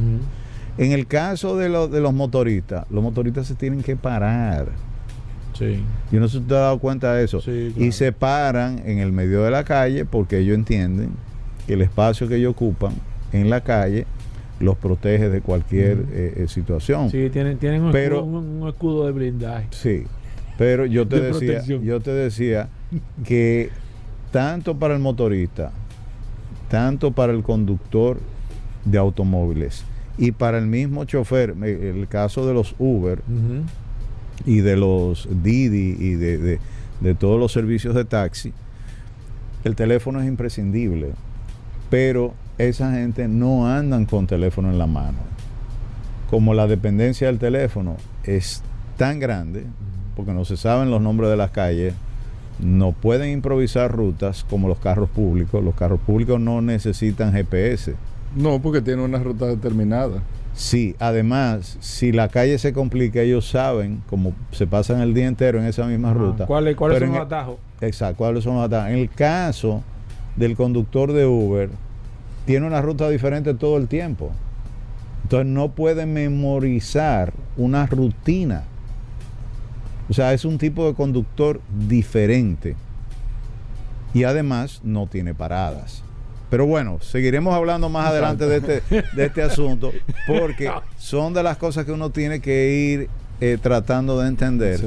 En 0.77 0.93
el 0.93 1.07
caso 1.07 1.57
de, 1.57 1.71
los 1.71 1.91
de 1.91 2.01
los 2.03 2.13
motoristas, 2.13 2.85
los 2.91 3.03
motoristas 3.03 3.47
se 3.47 3.55
tienen 3.55 3.83
que 3.83 3.97
parar. 3.97 4.67
Sí. 5.63 5.81
Yo 6.11 6.21
no 6.21 6.29
sé 6.29 6.39
si 6.39 6.45
te 6.45 6.55
has 6.55 6.61
dado 6.61 6.79
cuenta 6.79 7.15
de 7.15 7.25
eso. 7.25 7.41
Sí, 7.41 7.71
claro. 7.75 7.85
Y 7.87 7.93
se 7.93 8.13
paran 8.13 8.83
en 8.85 8.99
el 8.99 9.13
medio 9.13 9.43
de 9.43 9.51
la 9.51 9.65
calle 9.65 10.05
porque 10.05 10.39
ellos 10.39 10.55
entienden 10.57 11.11
que 11.67 11.75
el 11.75 11.83
espacio 11.83 12.27
que 12.29 12.37
ellos 12.37 12.51
ocupan 12.53 12.93
en 13.33 13.49
la 13.51 13.61
calle 13.63 14.07
los 14.61 14.77
protege 14.77 15.29
de 15.29 15.41
cualquier 15.41 16.05
eh, 16.13 16.35
eh, 16.37 16.47
situación. 16.49 17.11
Sí, 17.11 17.29
tienen, 17.31 17.59
tienen 17.59 17.83
un, 17.83 17.93
Pero- 17.93 18.17
escudo, 18.19 18.39
un, 18.39 18.63
un 18.63 18.69
escudo 18.69 19.07
de 19.07 19.13
blindaje. 19.13 19.67
Sí, 19.71 20.05
pero 20.59 20.87
yo 20.87 21.07
te 21.09 21.17
De 21.17 21.27
decía, 21.29 21.39
protección. 21.49 21.83
yo 21.83 22.01
te 22.01 22.11
decía 22.13 22.69
que 23.25 23.71
tanto 24.31 24.77
para 24.79 24.95
el 24.95 25.01
motorista, 25.01 25.73
tanto 26.69 27.11
para 27.13 27.33
el 27.33 27.43
conductor 27.43 28.19
de 28.85 28.99
automóviles 28.99 29.85
y 30.19 30.33
para 30.33 30.59
el 30.59 30.67
mismo 30.67 31.05
chofer, 31.05 31.55
me- 31.57 31.71
el 31.71 32.07
caso 32.09 32.47
de 32.47 32.55
los 32.55 32.75
Uber. 32.79 33.21
Y 34.47 34.61
de 34.61 34.77
los 34.77 35.29
Didi 35.43 35.97
y 35.99 36.15
de, 36.15 36.39
de- 36.39 36.59
de 37.01 37.15
todos 37.15 37.39
los 37.41 37.51
servicios 37.53 37.95
de 37.97 38.05
taxi, 38.05 38.53
el 39.65 39.75
teléfono 39.75 40.21
es 40.21 40.29
imprescindible, 40.29 41.11
pero 41.91 42.35
esa 42.59 42.93
gente 42.93 43.27
no 43.29 43.67
andan 43.69 44.07
con 44.07 44.27
teléfono 44.27 44.71
en 44.71 44.79
la 44.79 44.87
mano. 44.87 45.19
Como 46.31 46.55
la 46.55 46.67
dependencia 46.67 47.27
del 47.27 47.39
teléfono 47.39 47.97
es 48.25 48.63
tan 48.97 49.19
grande, 49.19 49.65
porque 50.17 50.33
no 50.33 50.45
se 50.45 50.57
saben 50.57 50.91
los 50.91 51.01
nombres 51.03 51.29
de 51.31 51.37
las 51.37 51.51
calles, 51.51 51.95
no 52.61 52.93
pueden 52.93 53.31
improvisar 53.33 53.91
rutas 53.91 54.45
como 54.49 54.69
los 54.69 54.79
carros 54.79 55.11
públicos. 55.11 55.63
Los 55.65 55.75
carros 55.75 55.99
públicos 56.01 56.39
no 56.41 56.61
necesitan 56.63 57.33
GPS. 57.33 57.95
No, 58.37 58.61
porque 58.63 58.81
tiene 58.81 59.03
una 59.03 59.19
ruta 59.19 59.47
determinada. 59.47 60.23
Sí, 60.55 60.95
además, 60.99 61.79
si 61.81 62.13
la 62.13 62.29
calle 62.29 62.59
se 62.59 62.73
complica, 62.73 63.21
ellos 63.21 63.49
saben, 63.49 64.03
como 64.09 64.33
se 64.51 64.67
pasan 64.67 65.01
el 65.01 65.15
día 65.15 65.27
entero 65.27 65.59
en 65.59 65.65
esa 65.65 65.87
misma 65.87 66.13
ruta. 66.13 66.45
Ah, 66.45 66.47
¿Cuáles, 66.47 66.77
cuáles 66.77 66.97
Pero 66.97 67.07
son 67.07 67.15
los 67.17 67.21
el- 67.23 67.27
atajos? 67.27 67.57
Exacto, 67.81 68.17
¿cuáles 68.19 68.45
son 68.45 68.57
los 68.57 68.65
atajos? 68.67 68.91
En 68.91 68.99
el 68.99 69.09
caso 69.11 69.83
del 70.37 70.55
conductor 70.57 71.13
de 71.13 71.25
Uber, 71.27 71.71
tiene 72.45 72.67
una 72.67 72.83
ruta 72.83 73.09
diferente 73.09 73.55
todo 73.55 73.77
el 73.79 73.89
tiempo. 73.89 74.31
Entonces 75.23 75.47
no 75.47 75.71
puede 75.71 76.05
memorizar 76.05 77.33
una 77.57 77.87
rutina. 77.87 78.65
O 80.11 80.13
sea, 80.13 80.35
es 80.35 80.45
un 80.45 80.59
tipo 80.59 80.87
de 80.87 80.95
conductor 80.95 81.61
diferente. 81.89 82.77
Y 84.13 84.25
además 84.25 84.81
no 84.85 85.07
tiene 85.07 85.33
paradas. 85.35 86.03
Pero 86.53 86.67
bueno, 86.67 86.99
seguiremos 87.01 87.55
hablando 87.55 87.89
más 87.89 88.09
adelante 88.09 88.45
de 88.47 88.57
este, 88.59 88.83
de 89.17 89.25
este 89.25 89.41
asunto, 89.43 89.91
porque 90.27 90.71
son 90.99 91.33
de 91.33 91.43
las 91.43 91.57
cosas 91.57 91.87
que 91.87 91.93
uno 91.93 92.11
tiene 92.11 92.41
que 92.41 92.69
ir 92.75 93.09
eh, 93.41 93.57
tratando 93.61 94.21
de 94.21 94.29
entender. 94.29 94.79
Sí. 94.79 94.87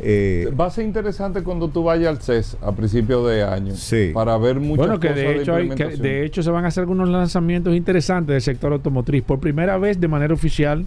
Eh, 0.00 0.52
Va 0.60 0.66
a 0.66 0.70
ser 0.70 0.84
interesante 0.84 1.44
cuando 1.44 1.68
tú 1.68 1.84
vayas 1.84 2.08
al 2.08 2.20
CES 2.20 2.56
a 2.60 2.72
principios 2.72 3.28
de 3.30 3.44
año 3.44 3.76
Sí. 3.76 4.10
para 4.12 4.36
ver 4.38 4.58
muchas 4.58 4.86
Bueno, 4.88 4.98
que 4.98 5.06
cosas 5.06 5.22
de 5.22 5.36
hecho, 5.40 5.54
hay, 5.54 5.62
que 5.68 5.72
implementación. 5.74 6.02
de 6.02 6.24
hecho 6.26 6.42
se 6.42 6.50
van 6.50 6.64
a 6.64 6.68
hacer 6.68 6.80
algunos 6.82 7.08
lanzamientos 7.08 7.76
interesantes 7.76 8.32
del 8.34 8.42
sector 8.42 8.72
automotriz. 8.72 9.22
Por 9.22 9.38
primera 9.38 9.78
vez, 9.78 10.00
de 10.00 10.08
manera 10.08 10.34
oficial, 10.34 10.84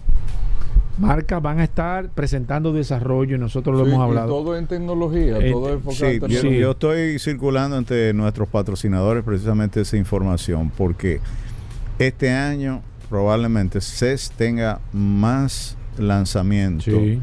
marcas 0.98 1.40
van 1.42 1.60
a 1.60 1.64
estar 1.64 2.08
presentando 2.10 2.72
desarrollo 2.72 3.36
y 3.36 3.38
nosotros 3.38 3.76
lo 3.76 3.84
Sí, 3.84 3.90
hemos 3.90 4.00
y 4.00 4.08
hablado. 4.08 4.28
todo 4.28 4.56
en 4.56 4.66
tecnología, 4.66 5.38
Eh, 5.38 5.50
todo 5.52 5.72
enfocado 5.72 5.94
Sí, 5.94 6.04
en 6.06 6.20
yo, 6.20 6.26
tecnología. 6.26 6.60
yo 6.60 6.70
estoy 6.72 7.18
circulando 7.18 7.76
entre 7.78 8.12
nuestros 8.14 8.48
patrocinadores 8.48 9.24
precisamente 9.24 9.80
esa 9.80 9.96
información 9.96 10.70
porque 10.76 11.20
este 11.98 12.30
año 12.30 12.82
probablemente 13.08 13.80
CES 13.80 14.32
tenga 14.36 14.80
más 14.92 15.76
lanzamientos, 15.98 16.84
Sí. 16.84 17.20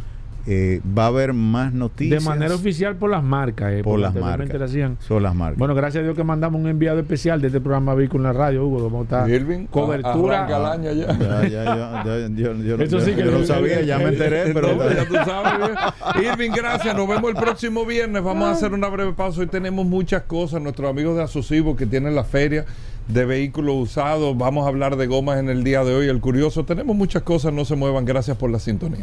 Eh, 0.47 0.79
va 0.97 1.05
a 1.05 1.07
haber 1.07 1.33
más 1.33 1.73
De 1.73 1.79
noticias 1.79 2.23
manera 2.23 2.53
oficial 2.53 2.95
por 2.95 3.09
las 3.09 3.23
marcas. 3.23 3.73
eh, 3.73 3.81
por 3.83 3.99
las 3.99 4.13
marcas. 4.13 4.61
hacían. 4.61 4.97
Son 4.99 5.23
las 5.23 5.33
marcas. 5.33 5.57
Bueno, 5.57 5.73
gracias 5.75 6.01
a 6.01 6.03
Dios 6.03 6.15
que 6.15 6.23
mandamos 6.23 6.61
un 6.61 6.67
enviado 6.67 6.99
especial 6.99 7.41
de 7.41 7.47
este 7.47 7.59
programa 7.61 7.93
Vehículo 7.95 8.27
en 8.29 8.33
la 8.35 8.39
Radio, 8.39 8.65
Hugo. 8.67 8.83
Vamos 8.83 8.99
a 9.01 9.03
estar 9.03 9.29
Irving, 9.29 9.65
cobertura. 9.67 10.45
el 10.47 10.65
año 10.65 10.91
ya. 10.91 11.17
Ya, 11.17 11.47
ya, 11.47 12.03
ya, 12.05 12.27
yo, 12.35 12.53
yo- 12.55 12.75
Eso 12.75 12.99
yo- 12.99 13.05
sí 13.05 13.11
que 13.13 13.23
yo 13.25 13.31
no 13.31 13.43
sabía, 13.45 13.81
ya 13.81 13.97
me 13.97 14.09
enteré, 14.09 14.43
pero 14.53 14.77
ya 14.93 15.05
tú 15.07 15.15
sabes. 15.15 15.53
bien. 16.13 16.25
Irving, 16.31 16.51
gracias. 16.55 16.95
Nos 16.95 17.07
vemos 17.07 17.29
el 17.31 17.35
próximo 17.35 17.85
viernes. 17.85 18.23
Vamos 18.23 18.47
a 18.47 18.51
hacer 18.51 18.73
una 18.73 18.87
breve 18.89 19.13
pausa. 19.13 19.41
Hoy 19.41 19.47
tenemos 19.47 19.85
muchas 19.85 20.23
cosas. 20.23 20.61
Nuestros 20.61 20.89
amigos 20.89 21.15
de 21.17 21.23
Asocivo 21.23 21.75
que 21.75 21.85
tienen 21.85 22.13
la 22.15 22.23
feria 22.23 22.65
de 23.07 23.25
vehículos 23.25 23.75
usados. 23.77 24.37
Vamos 24.37 24.65
a 24.65 24.69
hablar 24.69 24.95
de 24.95 25.07
gomas 25.07 25.39
en 25.39 25.49
el 25.49 25.63
día 25.63 25.83
de 25.83 25.93
hoy. 25.95 26.07
El 26.07 26.19
curioso, 26.19 26.65
tenemos 26.65 26.95
muchas 26.95 27.23
cosas, 27.23 27.51
no 27.53 27.65
se 27.65 27.75
muevan. 27.75 28.05
Gracias 28.05 28.37
por 28.37 28.51
la 28.51 28.59
sintonía. 28.59 29.01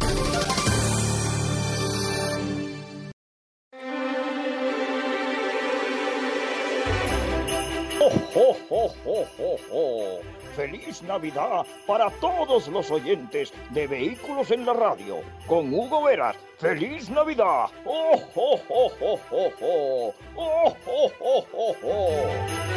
¡Feliz 10.56 11.02
Navidad 11.02 11.66
para 11.86 12.10
todos 12.10 12.68
los 12.68 12.90
oyentes 12.90 13.52
de 13.70 13.86
Vehículos 13.86 14.50
en 14.50 14.64
la 14.64 14.72
Radio! 14.72 15.20
Con 15.46 15.72
Hugo 15.72 16.04
Veras. 16.04 16.36
¡Feliz 16.58 17.10
Navidad! 17.10 17.66
¡Oh, 17.84 18.22
oh, 18.34 18.60
oh, 18.68 18.92
oh, 19.00 19.20
oh, 19.30 19.50
oh! 19.60 20.14
¡Oh, 20.36 20.76
oh, 20.86 21.12
oh, 21.20 21.46
oh, 21.52 21.76
oh! 21.82 22.71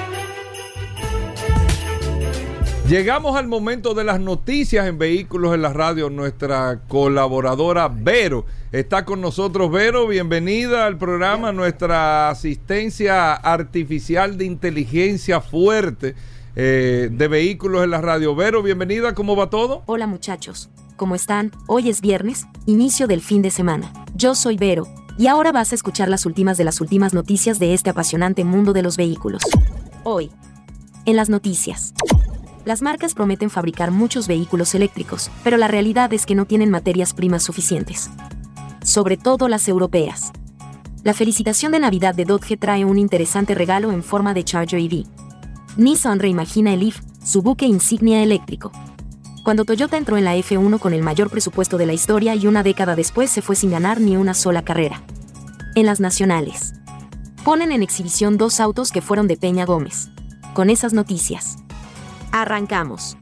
Llegamos 2.88 3.36
al 3.36 3.48
momento 3.48 3.96
de 3.96 4.04
las 4.04 4.20
noticias 4.20 4.86
en 4.86 5.00
Vehículos 5.00 5.56
en 5.56 5.64
la 5.64 5.74
Radio. 5.74 6.12
Nuestra 6.12 6.82
colaboradora 6.88 7.88
Vero 7.88 8.46
está 8.72 9.06
con 9.06 9.22
nosotros. 9.22 9.72
Vero, 9.72 10.06
bienvenida 10.06 10.86
al 10.86 10.96
programa. 11.00 11.52
Nuestra 11.52 12.30
asistencia 12.30 13.34
artificial 13.34 14.38
de 14.38 14.46
inteligencia 14.46 15.42
fuerte 15.42 16.14
eh, 16.56 17.10
de 17.12 17.28
Vehículos 17.28 17.84
en 17.84 17.90
la 17.90 18.02
Radio. 18.02 18.36
Vero, 18.36 18.62
bienvenida. 18.62 19.16
¿Cómo 19.16 19.36
va 19.36 19.50
todo? 19.50 19.82
Hola 19.88 20.06
muchachos, 20.06 20.70
¿cómo 20.96 21.16
están? 21.16 21.54
Hoy 21.66 21.90
es 21.90 22.02
viernes, 22.02 22.46
inicio 22.68 23.08
del 23.08 23.22
fin 23.22 23.42
de 23.42 23.50
semana. 23.50 23.92
Yo 24.14 24.36
soy 24.36 24.58
Vero, 24.58 24.86
y 25.18 25.26
ahora 25.26 25.52
vas 25.52 25.72
a 25.72 25.76
escuchar 25.76 26.08
las 26.08 26.28
últimas 26.28 26.56
de 26.56 26.66
las 26.66 26.80
últimas 26.82 27.16
noticias 27.16 27.58
de 27.58 27.74
este 27.74 27.90
apasionante 27.90 28.44
mundo 28.44 28.74
de 28.74 28.84
los 28.84 28.96
vehículos. 28.96 29.42
Hoy, 30.04 30.30
en 31.06 31.16
las 31.16 31.30
noticias. 31.30 31.96
Las 32.66 32.82
marcas 32.82 33.14
prometen 33.14 33.52
fabricar 33.52 33.92
muchos 33.92 34.28
vehículos 34.28 34.74
eléctricos, 34.74 35.30
pero 35.44 35.56
la 35.56 35.68
realidad 35.68 36.12
es 36.14 36.26
que 36.26 36.34
no 36.34 36.46
tienen 36.46 36.72
materias 36.72 37.14
primas 37.14 37.44
suficientes. 37.44 38.10
Sobre 38.82 39.18
todo 39.18 39.48
las 39.48 39.68
europeas. 39.68 40.32
La 41.04 41.14
felicitación 41.14 41.72
de 41.72 41.80
Navidad 41.80 42.16
de 42.16 42.26
Dodge 42.26 42.58
trae 42.58 42.84
un 42.84 42.98
interesante 42.98 43.54
regalo 43.54 43.92
en 43.92 44.02
forma 44.02 44.34
de 44.34 44.44
Charger 44.44 44.80
EV. 44.80 45.06
Nissan 45.78 46.20
reimagina 46.20 46.74
el 46.74 46.80
Leaf, 46.80 47.02
su 47.24 47.44
buque 47.44 47.68
insignia 47.68 48.24
eléctrico. 48.24 48.72
Cuando 49.44 49.64
Toyota 49.64 49.98
entró 49.98 50.18
en 50.18 50.26
la 50.26 50.36
F1 50.36 50.80
con 50.80 50.96
el 50.96 51.04
mayor 51.04 51.30
presupuesto 51.30 51.78
de 51.78 51.86
la 51.86 51.94
historia 51.94 52.34
y 52.34 52.48
una 52.48 52.64
década 52.64 52.96
después 52.96 53.30
se 53.30 53.44
fue 53.44 53.56
sin 53.56 53.70
ganar 53.70 54.02
ni 54.02 54.18
una 54.18 54.34
sola 54.34 54.64
carrera. 54.64 55.04
En 55.76 55.86
las 55.86 56.00
nacionales. 56.00 56.74
Ponen 57.44 57.72
en 57.72 57.84
exhibición 57.84 58.38
dos 58.38 58.60
autos 58.60 58.92
que 58.92 59.04
fueron 59.04 59.28
de 59.28 59.38
Peña 59.38 59.66
Gómez. 59.66 60.10
Con 60.56 60.72
esas 60.72 60.94
noticias. 60.94 61.58
Arrancamos. 62.38 63.16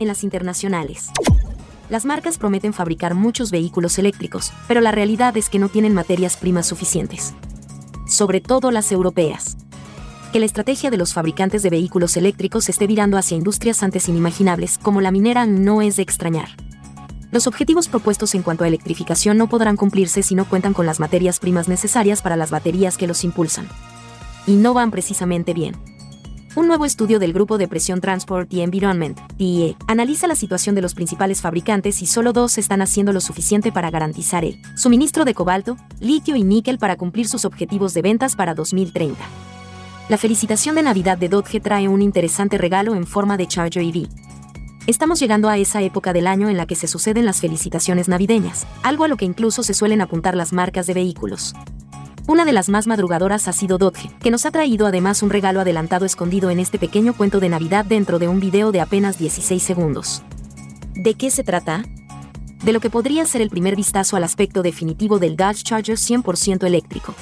En 0.00 0.08
las 0.08 0.24
internacionales. 0.24 1.10
Las 1.88 2.04
marcas 2.04 2.38
prometen 2.38 2.72
fabricar 2.72 3.14
muchos 3.14 3.52
vehículos 3.52 4.00
eléctricos, 4.00 4.52
pero 4.66 4.80
la 4.80 4.90
realidad 4.90 5.36
es 5.36 5.48
que 5.48 5.60
no 5.60 5.68
tienen 5.68 5.94
materias 5.94 6.36
primas 6.36 6.66
suficientes. 6.66 7.34
Sobre 8.04 8.40
todo 8.40 8.72
las 8.72 8.90
europeas. 8.90 9.56
Que 10.32 10.40
la 10.40 10.46
estrategia 10.46 10.90
de 10.90 10.96
los 10.96 11.14
fabricantes 11.14 11.62
de 11.62 11.70
vehículos 11.70 12.16
eléctricos 12.16 12.68
esté 12.68 12.88
virando 12.88 13.16
hacia 13.16 13.36
industrias 13.36 13.84
antes 13.84 14.08
inimaginables, 14.08 14.76
como 14.76 15.00
la 15.00 15.12
minera, 15.12 15.46
no 15.46 15.80
es 15.80 15.94
de 15.94 16.02
extrañar. 16.02 16.48
Los 17.30 17.46
objetivos 17.46 17.86
propuestos 17.86 18.34
en 18.34 18.42
cuanto 18.42 18.64
a 18.64 18.66
electrificación 18.66 19.38
no 19.38 19.46
podrán 19.46 19.76
cumplirse 19.76 20.24
si 20.24 20.34
no 20.34 20.48
cuentan 20.48 20.74
con 20.74 20.84
las 20.84 20.98
materias 20.98 21.38
primas 21.38 21.68
necesarias 21.68 22.22
para 22.22 22.36
las 22.36 22.50
baterías 22.50 22.98
que 22.98 23.06
los 23.06 23.22
impulsan. 23.22 23.68
Y 24.48 24.56
no 24.56 24.74
van 24.74 24.90
precisamente 24.90 25.54
bien. 25.54 25.76
Un 26.54 26.66
nuevo 26.66 26.84
estudio 26.84 27.18
del 27.18 27.32
Grupo 27.32 27.56
de 27.56 27.66
Presión 27.66 28.02
Transport 28.02 28.52
y 28.52 28.60
Environment, 28.60 29.18
DIE, 29.38 29.74
analiza 29.86 30.26
la 30.26 30.34
situación 30.34 30.74
de 30.74 30.82
los 30.82 30.92
principales 30.92 31.40
fabricantes 31.40 32.02
y 32.02 32.06
solo 32.06 32.34
dos 32.34 32.58
están 32.58 32.82
haciendo 32.82 33.14
lo 33.14 33.22
suficiente 33.22 33.72
para 33.72 33.90
garantizar 33.90 34.44
el 34.44 34.60
suministro 34.76 35.24
de 35.24 35.32
cobalto, 35.32 35.78
litio 35.98 36.36
y 36.36 36.44
níquel 36.44 36.76
para 36.76 36.96
cumplir 36.96 37.26
sus 37.26 37.46
objetivos 37.46 37.94
de 37.94 38.02
ventas 38.02 38.36
para 38.36 38.54
2030. 38.54 39.18
La 40.10 40.18
felicitación 40.18 40.74
de 40.74 40.82
Navidad 40.82 41.16
de 41.16 41.30
Dodge 41.30 41.58
trae 41.58 41.88
un 41.88 42.02
interesante 42.02 42.58
regalo 42.58 42.94
en 42.94 43.06
forma 43.06 43.38
de 43.38 43.46
Charger 43.48 43.82
EV. 43.82 44.08
Estamos 44.86 45.20
llegando 45.20 45.48
a 45.48 45.56
esa 45.56 45.80
época 45.80 46.12
del 46.12 46.26
año 46.26 46.50
en 46.50 46.58
la 46.58 46.66
que 46.66 46.76
se 46.76 46.86
suceden 46.86 47.24
las 47.24 47.40
felicitaciones 47.40 48.08
navideñas, 48.08 48.66
algo 48.82 49.04
a 49.04 49.08
lo 49.08 49.16
que 49.16 49.24
incluso 49.24 49.62
se 49.62 49.72
suelen 49.72 50.02
apuntar 50.02 50.36
las 50.36 50.52
marcas 50.52 50.86
de 50.86 50.92
vehículos. 50.92 51.54
Una 52.28 52.44
de 52.44 52.52
las 52.52 52.68
más 52.68 52.86
madrugadoras 52.86 53.48
ha 53.48 53.52
sido 53.52 53.78
Dodge, 53.78 54.08
que 54.20 54.30
nos 54.30 54.46
ha 54.46 54.52
traído 54.52 54.86
además 54.86 55.24
un 55.24 55.30
regalo 55.30 55.60
adelantado 55.60 56.06
escondido 56.06 56.50
en 56.50 56.60
este 56.60 56.78
pequeño 56.78 57.14
cuento 57.14 57.40
de 57.40 57.48
Navidad 57.48 57.84
dentro 57.84 58.20
de 58.20 58.28
un 58.28 58.38
video 58.38 58.70
de 58.70 58.80
apenas 58.80 59.18
16 59.18 59.60
segundos. 59.60 60.22
¿De 60.94 61.14
qué 61.14 61.32
se 61.32 61.42
trata? 61.42 61.84
De 62.62 62.72
lo 62.72 62.78
que 62.78 62.90
podría 62.90 63.26
ser 63.26 63.40
el 63.40 63.50
primer 63.50 63.74
vistazo 63.74 64.16
al 64.16 64.22
aspecto 64.22 64.62
definitivo 64.62 65.18
del 65.18 65.36
Dodge 65.36 65.64
Charger 65.64 65.96
100% 65.96 66.64
eléctrico. 66.64 67.12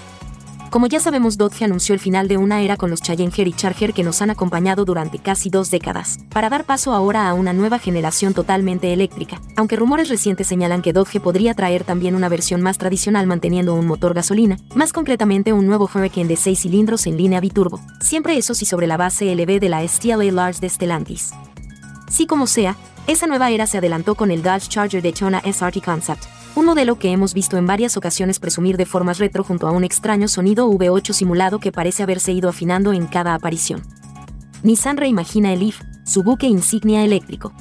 Como 0.70 0.86
ya 0.86 1.00
sabemos, 1.00 1.36
Dodge 1.36 1.64
anunció 1.64 1.94
el 1.94 2.00
final 2.00 2.28
de 2.28 2.36
una 2.36 2.60
era 2.60 2.76
con 2.76 2.90
los 2.90 3.02
Challenger 3.02 3.48
y 3.48 3.52
Charger 3.52 3.92
que 3.92 4.04
nos 4.04 4.22
han 4.22 4.30
acompañado 4.30 4.84
durante 4.84 5.18
casi 5.18 5.50
dos 5.50 5.68
décadas, 5.72 6.18
para 6.28 6.48
dar 6.48 6.64
paso 6.64 6.92
ahora 6.92 7.28
a 7.28 7.34
una 7.34 7.52
nueva 7.52 7.80
generación 7.80 8.34
totalmente 8.34 8.92
eléctrica, 8.92 9.40
aunque 9.56 9.74
rumores 9.74 10.08
recientes 10.08 10.46
señalan 10.46 10.80
que 10.80 10.92
Dodge 10.92 11.18
podría 11.18 11.54
traer 11.54 11.82
también 11.82 12.14
una 12.14 12.28
versión 12.28 12.62
más 12.62 12.78
tradicional 12.78 13.26
manteniendo 13.26 13.74
un 13.74 13.84
motor 13.84 14.14
gasolina, 14.14 14.58
más 14.76 14.92
concretamente 14.92 15.52
un 15.52 15.66
nuevo 15.66 15.90
Hurricane 15.92 16.28
de 16.28 16.36
6 16.36 16.60
cilindros 16.60 17.04
en 17.08 17.16
línea 17.16 17.40
biturbo, 17.40 17.80
siempre 18.00 18.36
eso 18.36 18.54
sí 18.54 18.64
sobre 18.64 18.86
la 18.86 18.96
base 18.96 19.34
LV 19.34 19.58
de 19.58 19.68
la 19.68 19.86
STLA 19.86 20.30
Large 20.30 20.60
de 20.60 20.68
Stellantis. 20.68 21.32
Sí 22.08 22.28
como 22.28 22.46
sea, 22.46 22.76
esa 23.08 23.26
nueva 23.26 23.50
era 23.50 23.66
se 23.66 23.78
adelantó 23.78 24.14
con 24.14 24.30
el 24.30 24.44
Dodge 24.44 24.68
Charger 24.68 25.02
Daytona 25.02 25.42
SRT 25.44 25.82
Concept, 25.84 26.22
un 26.56 26.64
modelo 26.64 26.98
que 26.98 27.12
hemos 27.12 27.32
visto 27.32 27.56
en 27.56 27.66
varias 27.66 27.96
ocasiones 27.96 28.40
presumir 28.40 28.76
de 28.76 28.86
formas 28.86 29.18
retro 29.18 29.44
junto 29.44 29.68
a 29.68 29.70
un 29.70 29.84
extraño 29.84 30.28
sonido 30.28 30.68
V8 30.68 31.12
simulado 31.12 31.60
que 31.60 31.72
parece 31.72 32.02
haberse 32.02 32.32
ido 32.32 32.48
afinando 32.48 32.92
en 32.92 33.06
cada 33.06 33.34
aparición. 33.34 33.82
Nissan 34.62 34.96
reimagina 34.96 35.52
el 35.52 35.60
Leaf, 35.60 35.80
su 36.04 36.22
buque 36.22 36.46
insignia 36.46 37.04
eléctrico. 37.04 37.52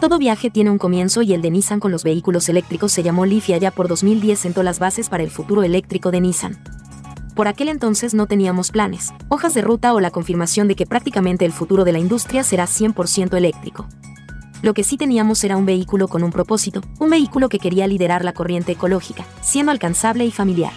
Todo 0.00 0.18
viaje 0.18 0.50
tiene 0.50 0.70
un 0.70 0.78
comienzo 0.78 1.22
y 1.22 1.32
el 1.34 1.42
de 1.42 1.50
Nissan 1.50 1.80
con 1.80 1.92
los 1.92 2.04
vehículos 2.04 2.48
eléctricos 2.48 2.92
se 2.92 3.02
llamó 3.02 3.26
Leaf 3.26 3.48
y 3.48 3.54
allá 3.54 3.70
por 3.70 3.88
2010 3.88 4.38
sentó 4.38 4.62
las 4.62 4.78
bases 4.78 5.08
para 5.08 5.22
el 5.22 5.30
futuro 5.30 5.62
eléctrico 5.62 6.10
de 6.10 6.20
Nissan. 6.20 6.58
Por 7.34 7.48
aquel 7.48 7.68
entonces 7.68 8.12
no 8.12 8.26
teníamos 8.26 8.70
planes, 8.70 9.12
hojas 9.28 9.54
de 9.54 9.62
ruta 9.62 9.94
o 9.94 10.00
la 10.00 10.10
confirmación 10.10 10.68
de 10.68 10.76
que 10.76 10.86
prácticamente 10.86 11.44
el 11.44 11.52
futuro 11.52 11.84
de 11.84 11.92
la 11.92 11.98
industria 11.98 12.44
será 12.44 12.66
100% 12.66 13.36
eléctrico. 13.36 13.86
Lo 14.62 14.74
que 14.74 14.84
sí 14.84 14.98
teníamos 14.98 15.42
era 15.42 15.56
un 15.56 15.64
vehículo 15.64 16.06
con 16.06 16.22
un 16.22 16.30
propósito, 16.30 16.82
un 16.98 17.08
vehículo 17.08 17.48
que 17.48 17.58
quería 17.58 17.86
liderar 17.86 18.24
la 18.24 18.34
corriente 18.34 18.72
ecológica, 18.72 19.24
siendo 19.40 19.72
alcanzable 19.72 20.26
y 20.26 20.30
familiar. 20.30 20.72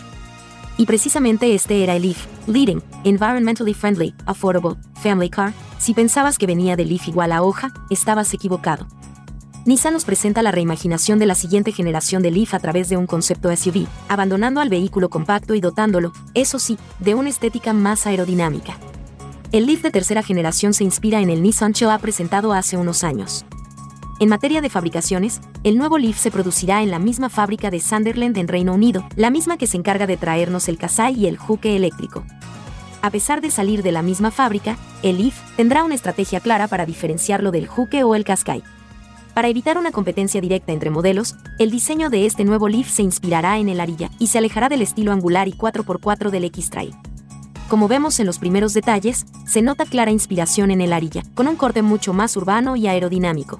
Y 0.77 0.85
precisamente 0.85 1.53
este 1.53 1.83
era 1.83 1.95
el 1.95 2.03
Leaf, 2.03 2.25
Leading, 2.47 2.81
Environmentally 3.03 3.73
Friendly, 3.73 4.15
Affordable, 4.25 4.75
Family 4.95 5.29
Car. 5.29 5.53
Si 5.79 5.93
pensabas 5.93 6.37
que 6.37 6.47
venía 6.47 6.75
de 6.75 6.85
Leaf 6.85 7.07
igual 7.09 7.31
a 7.33 7.43
hoja, 7.43 7.73
estabas 7.89 8.33
equivocado. 8.33 8.87
Nissan 9.65 9.93
nos 9.93 10.03
presenta 10.03 10.41
la 10.41 10.51
reimaginación 10.51 11.19
de 11.19 11.25
la 11.25 11.35
siguiente 11.35 11.71
generación 11.71 12.21
de 12.21 12.31
Leaf 12.31 12.53
a 12.53 12.59
través 12.59 12.89
de 12.89 12.97
un 12.97 13.05
concepto 13.05 13.55
SUV, 13.55 13.85
abandonando 14.09 14.61
al 14.61 14.69
vehículo 14.69 15.09
compacto 15.09 15.55
y 15.55 15.61
dotándolo, 15.61 16.11
eso 16.33 16.57
sí, 16.57 16.77
de 16.99 17.15
una 17.15 17.29
estética 17.29 17.73
más 17.73 18.07
aerodinámica. 18.07 18.77
El 19.51 19.67
Leaf 19.67 19.81
de 19.83 19.91
tercera 19.91 20.23
generación 20.23 20.73
se 20.73 20.83
inspira 20.83 21.21
en 21.21 21.29
el 21.29 21.43
Nissan 21.43 21.73
Choa 21.73 21.97
presentado 21.99 22.53
hace 22.53 22.75
unos 22.75 23.03
años. 23.03 23.45
En 24.23 24.29
materia 24.29 24.61
de 24.61 24.69
fabricaciones, 24.69 25.41
el 25.65 25.77
nuevo 25.77 25.97
Leaf 25.97 26.17
se 26.17 26.31
producirá 26.31 26.81
en 26.81 26.91
la 26.91 26.97
misma 26.97 27.27
fábrica 27.27 27.69
de 27.69 27.81
Sunderland 27.81 28.37
en 28.37 28.47
Reino 28.47 28.73
Unido, 28.73 29.05
la 29.17 29.29
misma 29.29 29.57
que 29.57 29.67
se 29.67 29.75
encarga 29.75 30.07
de 30.07 30.15
traernos 30.15 30.69
el 30.69 30.77
Kasai 30.77 31.19
y 31.19 31.27
el 31.27 31.35
Juke 31.35 31.75
eléctrico. 31.75 32.23
A 33.01 33.09
pesar 33.09 33.41
de 33.41 33.51
salir 33.51 33.83
de 33.83 33.91
la 33.91 34.01
misma 34.01 34.31
fábrica, 34.31 34.77
el 35.01 35.17
Leaf 35.17 35.37
tendrá 35.57 35.83
una 35.83 35.95
estrategia 35.95 36.39
clara 36.39 36.69
para 36.69 36.85
diferenciarlo 36.85 37.51
del 37.51 37.67
Juke 37.67 38.05
o 38.05 38.15
el 38.15 38.23
Qashqai. 38.23 38.63
Para 39.33 39.49
evitar 39.49 39.77
una 39.77 39.91
competencia 39.91 40.39
directa 40.39 40.71
entre 40.71 40.89
modelos, 40.89 41.35
el 41.59 41.69
diseño 41.69 42.09
de 42.09 42.25
este 42.25 42.45
nuevo 42.45 42.69
Leaf 42.69 42.89
se 42.89 43.03
inspirará 43.03 43.57
en 43.57 43.67
el 43.67 43.81
Arilla 43.81 44.09
y 44.19 44.27
se 44.27 44.37
alejará 44.37 44.69
del 44.69 44.83
estilo 44.83 45.11
angular 45.11 45.49
y 45.49 45.51
4x4 45.51 46.29
del 46.29 46.45
X-Trail. 46.45 46.95
Como 47.67 47.89
vemos 47.89 48.21
en 48.21 48.25
los 48.25 48.39
primeros 48.39 48.73
detalles, 48.73 49.25
se 49.45 49.61
nota 49.61 49.83
clara 49.83 50.11
inspiración 50.11 50.71
en 50.71 50.79
el 50.79 50.93
Arilla, 50.93 51.23
con 51.35 51.49
un 51.49 51.57
corte 51.57 51.81
mucho 51.81 52.13
más 52.13 52.37
urbano 52.37 52.77
y 52.77 52.87
aerodinámico. 52.87 53.59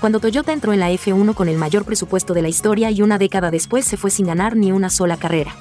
Cuando 0.00 0.20
Toyota 0.20 0.52
entró 0.52 0.72
en 0.72 0.80
la 0.80 0.90
F1 0.90 1.34
con 1.34 1.48
el 1.48 1.56
mayor 1.56 1.84
presupuesto 1.84 2.34
de 2.34 2.42
la 2.42 2.48
historia 2.48 2.90
y 2.90 3.00
una 3.02 3.18
década 3.18 3.50
después 3.50 3.84
se 3.84 3.96
fue 3.96 4.10
sin 4.10 4.26
ganar 4.26 4.54
ni 4.54 4.70
una 4.70 4.90
sola 4.90 5.16
carrera. 5.16 5.54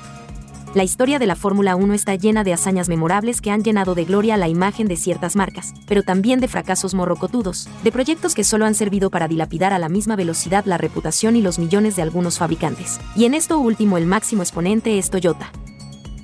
La 0.74 0.84
historia 0.84 1.20
de 1.20 1.26
la 1.26 1.38
Fórmula 1.38 1.78
1 1.78 1.94
está 1.94 2.16
llena 2.16 2.44
de 2.44 2.52
hazañas 2.52 2.90
memorables 2.90 3.40
que 3.40 3.50
han 3.50 3.64
llenado 3.64 3.96
de 3.96 4.04
gloria 4.04 4.36
la 4.36 4.50
imagen 4.50 4.90
de 4.90 4.98
ciertas 4.98 5.38
marcas, 5.38 5.74
pero 5.88 6.04
también 6.04 6.42
de 6.42 6.50
fracasos 6.50 6.94
morrocotudos, 6.94 7.70
de 7.84 7.94
proyectos 7.94 8.36
que 8.36 8.44
solo 8.44 8.66
han 8.66 8.76
servido 8.76 9.10
para 9.10 9.30
dilapidar 9.30 9.72
a 9.72 9.80
la 9.80 9.88
misma 9.88 10.18
velocidad 10.18 10.66
la 10.66 10.78
reputación 10.78 11.38
y 11.38 11.42
los 11.42 11.60
millones 11.60 11.96
de 11.96 12.02
algunos 12.02 12.38
fabricantes. 12.38 13.00
Y 13.16 13.24
en 13.24 13.36
esto 13.36 13.58
último 13.58 13.98
el 13.98 14.06
máximo 14.06 14.42
exponente 14.42 14.98
es 14.98 15.10
Toyota. 15.10 15.50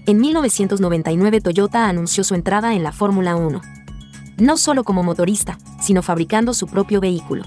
En 0.05 0.19
1999 0.19 1.39
Toyota 1.39 1.87
anunció 1.87 2.25
su 2.25 2.35
entrada 2.35 2.75
en 2.75 2.83
la 2.83 2.91
Fórmula 2.91 3.37
1 3.37 3.61
no 4.41 4.57
solo 4.57 4.83
como 4.83 5.03
motorista, 5.03 5.59
sino 5.79 6.01
fabricando 6.01 6.53
su 6.53 6.67
propio 6.67 6.99
vehículo. 6.99 7.43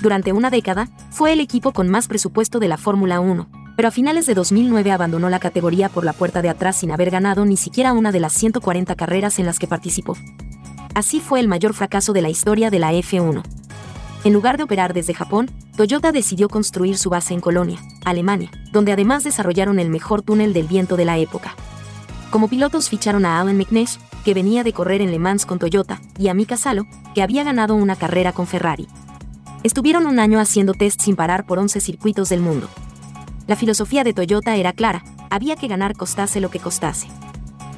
Durante 0.00 0.32
una 0.32 0.50
década, 0.50 0.88
fue 1.10 1.32
el 1.32 1.40
equipo 1.40 1.72
con 1.72 1.88
más 1.88 2.06
presupuesto 2.06 2.60
de 2.60 2.68
la 2.68 2.76
Fórmula 2.76 3.18
1, 3.20 3.48
pero 3.76 3.88
a 3.88 3.90
finales 3.90 4.26
de 4.26 4.34
2009 4.34 4.92
abandonó 4.92 5.28
la 5.28 5.40
categoría 5.40 5.88
por 5.88 6.04
la 6.04 6.12
puerta 6.12 6.40
de 6.40 6.48
atrás 6.48 6.76
sin 6.76 6.90
haber 6.92 7.10
ganado 7.10 7.44
ni 7.44 7.56
siquiera 7.56 7.92
una 7.92 8.12
de 8.12 8.20
las 8.20 8.32
140 8.32 8.94
carreras 8.94 9.38
en 9.38 9.46
las 9.46 9.58
que 9.58 9.66
participó. 9.66 10.16
Así 10.94 11.20
fue 11.20 11.40
el 11.40 11.48
mayor 11.48 11.74
fracaso 11.74 12.12
de 12.12 12.22
la 12.22 12.28
historia 12.28 12.70
de 12.70 12.78
la 12.78 12.92
F1. 12.92 13.42
En 14.24 14.32
lugar 14.32 14.56
de 14.56 14.64
operar 14.64 14.94
desde 14.94 15.14
Japón, 15.14 15.50
Toyota 15.76 16.10
decidió 16.10 16.48
construir 16.48 16.98
su 16.98 17.08
base 17.08 17.34
en 17.34 17.40
Colonia, 17.40 17.78
Alemania, 18.04 18.50
donde 18.72 18.92
además 18.92 19.22
desarrollaron 19.22 19.78
el 19.78 19.90
mejor 19.90 20.22
túnel 20.22 20.52
del 20.52 20.66
viento 20.66 20.96
de 20.96 21.04
la 21.04 21.18
época. 21.18 21.54
Como 22.30 22.48
pilotos 22.48 22.88
ficharon 22.88 23.24
a 23.24 23.40
Alan 23.40 23.56
McNeish, 23.56 23.98
que 24.24 24.34
venía 24.34 24.64
de 24.64 24.72
correr 24.72 25.02
en 25.02 25.12
Le 25.12 25.18
Mans 25.18 25.46
con 25.46 25.58
Toyota, 25.58 26.00
y 26.18 26.28
a 26.28 26.34
Mika 26.34 26.56
Salo, 26.56 26.86
que 27.14 27.22
había 27.22 27.44
ganado 27.44 27.74
una 27.76 27.96
carrera 27.96 28.32
con 28.32 28.46
Ferrari. 28.46 28.88
Estuvieron 29.64 30.06
un 30.06 30.20
año 30.20 30.38
haciendo 30.38 30.72
test 30.72 31.00
sin 31.00 31.16
parar 31.16 31.44
por 31.44 31.58
11 31.58 31.80
circuitos 31.80 32.28
del 32.28 32.40
mundo. 32.40 32.68
La 33.48 33.56
filosofía 33.56 34.04
de 34.04 34.12
Toyota 34.12 34.54
era 34.54 34.72
clara, 34.72 35.02
había 35.30 35.56
que 35.56 35.66
ganar 35.66 35.96
costase 35.96 36.40
lo 36.40 36.48
que 36.48 36.60
costase. 36.60 37.08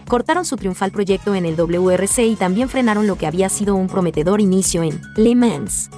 Cortaron 0.06 0.44
su 0.44 0.56
triunfal 0.56 0.90
proyecto 0.90 1.34
en 1.34 1.46
el 1.46 1.56
WRC 1.56 2.26
y 2.26 2.36
también 2.36 2.68
frenaron 2.68 3.06
lo 3.06 3.16
que 3.16 3.26
había 3.26 3.48
sido 3.48 3.76
un 3.76 3.86
prometedor 3.86 4.40
inicio 4.42 4.82
en 4.82 5.00
Le 5.16 5.34
Mans. 5.34 5.88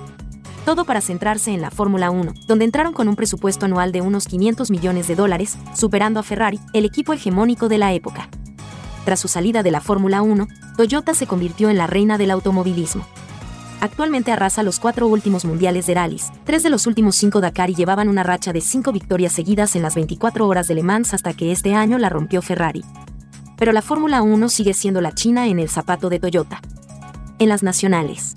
Todo 0.64 0.84
para 0.84 1.00
centrarse 1.00 1.50
en 1.50 1.60
la 1.60 1.72
Fórmula 1.72 2.10
1, 2.10 2.32
donde 2.46 2.64
entraron 2.64 2.92
con 2.92 3.08
un 3.08 3.16
presupuesto 3.16 3.66
anual 3.66 3.90
de 3.90 4.02
unos 4.02 4.26
500 4.26 4.70
millones 4.70 5.08
de 5.08 5.16
dólares, 5.16 5.56
superando 5.74 6.20
a 6.20 6.22
Ferrari, 6.22 6.60
el 6.74 6.84
equipo 6.84 7.12
hegemónico 7.12 7.68
de 7.68 7.78
la 7.78 7.92
época. 7.92 8.28
Tras 9.04 9.18
su 9.18 9.26
salida 9.26 9.64
de 9.64 9.72
la 9.72 9.80
Fórmula 9.80 10.22
1, 10.22 10.46
Toyota 10.76 11.14
se 11.14 11.26
convirtió 11.26 11.70
en 11.70 11.78
la 11.78 11.88
reina 11.88 12.18
del 12.18 12.30
automovilismo. 12.30 13.04
Actualmente 13.82 14.30
arrasa 14.30 14.62
los 14.62 14.78
cuatro 14.78 15.08
últimos 15.08 15.44
mundiales 15.44 15.86
de 15.88 15.94
rallies, 15.94 16.30
tres 16.44 16.62
de 16.62 16.70
los 16.70 16.86
últimos 16.86 17.16
cinco 17.16 17.40
Dakar 17.40 17.68
y 17.68 17.74
llevaban 17.74 18.08
una 18.08 18.22
racha 18.22 18.52
de 18.52 18.60
cinco 18.60 18.92
victorias 18.92 19.32
seguidas 19.32 19.74
en 19.74 19.82
las 19.82 19.96
24 19.96 20.46
horas 20.46 20.68
de 20.68 20.76
Le 20.76 20.84
Mans 20.84 21.14
hasta 21.14 21.32
que 21.32 21.50
este 21.50 21.74
año 21.74 21.98
la 21.98 22.08
rompió 22.08 22.42
Ferrari. 22.42 22.84
Pero 23.58 23.72
la 23.72 23.82
Fórmula 23.82 24.22
1 24.22 24.48
sigue 24.50 24.72
siendo 24.72 25.00
la 25.00 25.10
China 25.10 25.48
en 25.48 25.58
el 25.58 25.68
zapato 25.68 26.10
de 26.10 26.20
Toyota. 26.20 26.60
En 27.40 27.48
las 27.48 27.64
nacionales 27.64 28.34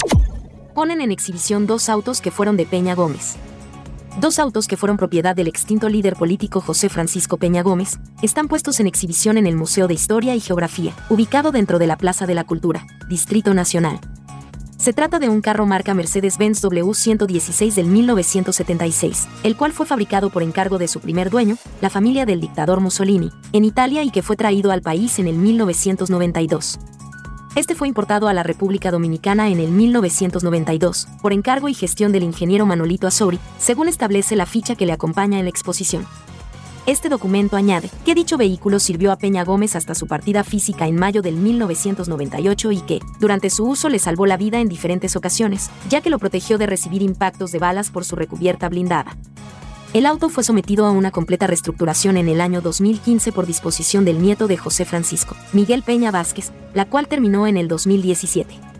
ponen 0.74 1.00
en 1.00 1.12
exhibición 1.12 1.68
dos 1.68 1.90
autos 1.90 2.22
que 2.22 2.32
fueron 2.32 2.58
de 2.58 2.66
Peña 2.66 2.96
Gómez. 2.96 3.36
Dos 4.20 4.40
autos 4.40 4.66
que 4.66 4.78
fueron 4.78 4.98
propiedad 4.98 5.36
del 5.36 5.48
extinto 5.48 5.90
líder 5.90 6.16
político 6.16 6.60
José 6.60 6.90
Francisco 6.90 7.38
Peña 7.38 7.62
Gómez, 7.62 8.00
están 8.24 8.48
puestos 8.48 8.80
en 8.80 8.88
exhibición 8.88 9.38
en 9.38 9.46
el 9.46 9.56
Museo 9.56 9.88
de 9.88 9.94
Historia 9.94 10.34
y 10.34 10.40
Geografía, 10.40 10.96
ubicado 11.08 11.52
dentro 11.52 11.78
de 11.78 11.86
la 11.86 11.98
Plaza 11.98 12.26
de 12.26 12.34
la 12.34 12.46
Cultura, 12.46 12.88
Distrito 13.08 13.54
Nacional. 13.54 14.00
Se 14.78 14.94
trata 14.94 15.20
de 15.20 15.30
un 15.30 15.42
carro 15.42 15.66
marca 15.66 15.94
Mercedes-Benz 15.94 16.64
W116 16.64 17.74
del 17.74 17.88
1976, 17.88 19.28
el 19.44 19.56
cual 19.56 19.72
fue 19.72 19.86
fabricado 19.86 20.30
por 20.30 20.44
encargo 20.44 20.78
de 20.78 20.88
su 20.88 21.00
primer 21.00 21.30
dueño, 21.30 21.58
la 21.82 21.90
familia 21.90 22.26
del 22.26 22.42
dictador 22.42 22.82
Mussolini, 22.82 23.32
en 23.54 23.66
Italia 23.66 24.04
y 24.04 24.12
que 24.12 24.22
fue 24.22 24.36
traído 24.36 24.72
al 24.72 24.82
país 24.82 25.18
en 25.18 25.28
el 25.28 25.38
1992. 25.38 26.78
Este 27.56 27.74
fue 27.74 27.88
importado 27.88 28.28
a 28.28 28.34
la 28.34 28.44
República 28.44 28.92
Dominicana 28.92 29.50
en 29.50 29.60
el 29.60 29.72
1992, 29.72 31.08
por 31.22 31.32
encargo 31.32 31.70
y 31.70 31.74
gestión 31.74 32.12
del 32.12 32.24
ingeniero 32.24 32.66
Manolito 32.66 33.08
Azori, 33.08 33.40
según 33.58 33.88
establece 33.88 34.36
la 34.36 34.46
ficha 34.46 34.76
que 34.76 34.86
le 34.86 34.92
acompaña 34.92 35.40
en 35.40 35.46
la 35.46 35.52
exposición. 35.52 36.06
Este 36.86 37.10
documento 37.10 37.56
añade 37.56 37.90
que 38.06 38.14
dicho 38.14 38.38
vehículo 38.38 38.80
sirvió 38.80 39.12
a 39.12 39.16
Peña 39.18 39.44
Gómez 39.44 39.76
hasta 39.76 39.96
su 39.96 40.06
partida 40.06 40.44
física 40.44 40.86
en 40.86 40.96
mayo 40.98 41.24
del 41.24 41.36
1998 41.36 42.72
y 42.72 42.82
que, 42.82 43.00
durante 43.20 43.50
su 43.50 43.66
uso, 43.66 43.90
le 43.90 43.98
salvó 43.98 44.28
la 44.28 44.38
vida 44.38 44.60
en 44.60 44.70
diferentes 44.70 45.16
ocasiones, 45.16 45.72
ya 45.90 46.02
que 46.02 46.12
lo 46.12 46.20
protegió 46.20 46.60
de 46.60 46.68
recibir 46.68 47.02
impactos 47.02 47.52
de 47.52 47.58
balas 47.58 47.90
por 47.90 48.06
su 48.06 48.16
recubierta 48.16 48.70
blindada. 48.70 49.18
El 49.94 50.06
auto 50.06 50.30
fue 50.30 50.44
sometido 50.44 50.86
a 50.86 50.92
una 50.92 51.10
completa 51.10 51.48
reestructuración 51.48 52.18
en 52.18 52.30
el 52.30 52.40
año 52.40 52.62
2015 52.62 53.32
por 53.32 53.48
disposición 53.48 54.06
del 54.06 54.22
nieto 54.22 54.46
de 54.46 54.58
José 54.58 54.86
Francisco, 54.86 55.36
Miguel 55.54 55.82
Peña 55.82 56.12
Vázquez, 56.12 56.52
la 56.76 56.86
cual 56.86 57.08
terminó 57.08 57.48
en 57.48 57.58
el 57.58 57.68
2017. 57.68 58.75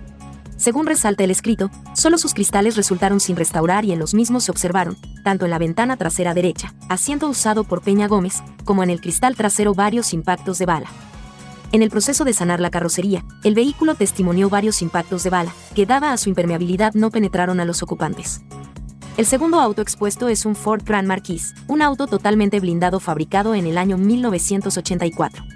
Según 0.58 0.86
resalta 0.86 1.24
el 1.24 1.32
escrito, 1.32 1.70
solo 1.94 2.18
sus 2.18 2.34
cristales 2.34 2.76
resultaron 2.76 3.20
sin 3.20 3.36
restaurar 3.36 3.84
y 3.86 3.92
en 3.92 4.00
los 4.00 4.14
mismos 4.14 4.46
se 4.46 4.52
observaron, 4.52 4.98
tanto 5.24 5.46
en 5.46 5.52
la 5.52 5.60
ventana 5.60 5.98
trasera 5.98 6.34
derecha, 6.34 6.74
asiento 6.88 7.28
usado 7.28 7.66
por 7.66 7.82
Peña 7.82 8.08
Gómez, 8.08 8.42
como 8.64 8.82
en 8.84 8.90
el 8.90 9.02
cristal 9.02 9.36
trasero 9.36 9.74
varios 9.74 10.14
impactos 10.14 10.58
de 10.58 10.66
bala. 10.66 10.88
En 11.72 11.82
el 11.82 11.90
proceso 11.90 12.24
de 12.24 12.32
sanar 12.32 12.62
la 12.62 12.70
carrocería, 12.70 13.26
el 13.44 13.54
vehículo 13.54 13.96
testimonió 13.96 14.50
varios 14.50 14.82
impactos 14.82 15.24
de 15.24 15.30
bala, 15.30 15.54
que 15.74 15.86
dada 15.86 16.14
a 16.14 16.18
su 16.18 16.30
impermeabilidad 16.30 16.94
no 16.94 17.12
penetraron 17.12 17.60
a 17.60 17.66
los 17.66 17.84
ocupantes. 17.84 18.42
El 19.18 19.26
segundo 19.26 19.60
auto 19.60 19.82
expuesto 19.82 20.30
es 20.30 20.46
un 20.46 20.56
Ford 20.56 20.84
Grand 20.86 21.08
Marquis, 21.08 21.54
un 21.68 21.82
auto 21.82 22.08
totalmente 22.08 22.60
blindado 22.60 23.00
fabricado 23.00 23.56
en 23.56 23.66
el 23.66 23.78
año 23.78 23.98
1984. 23.98 25.55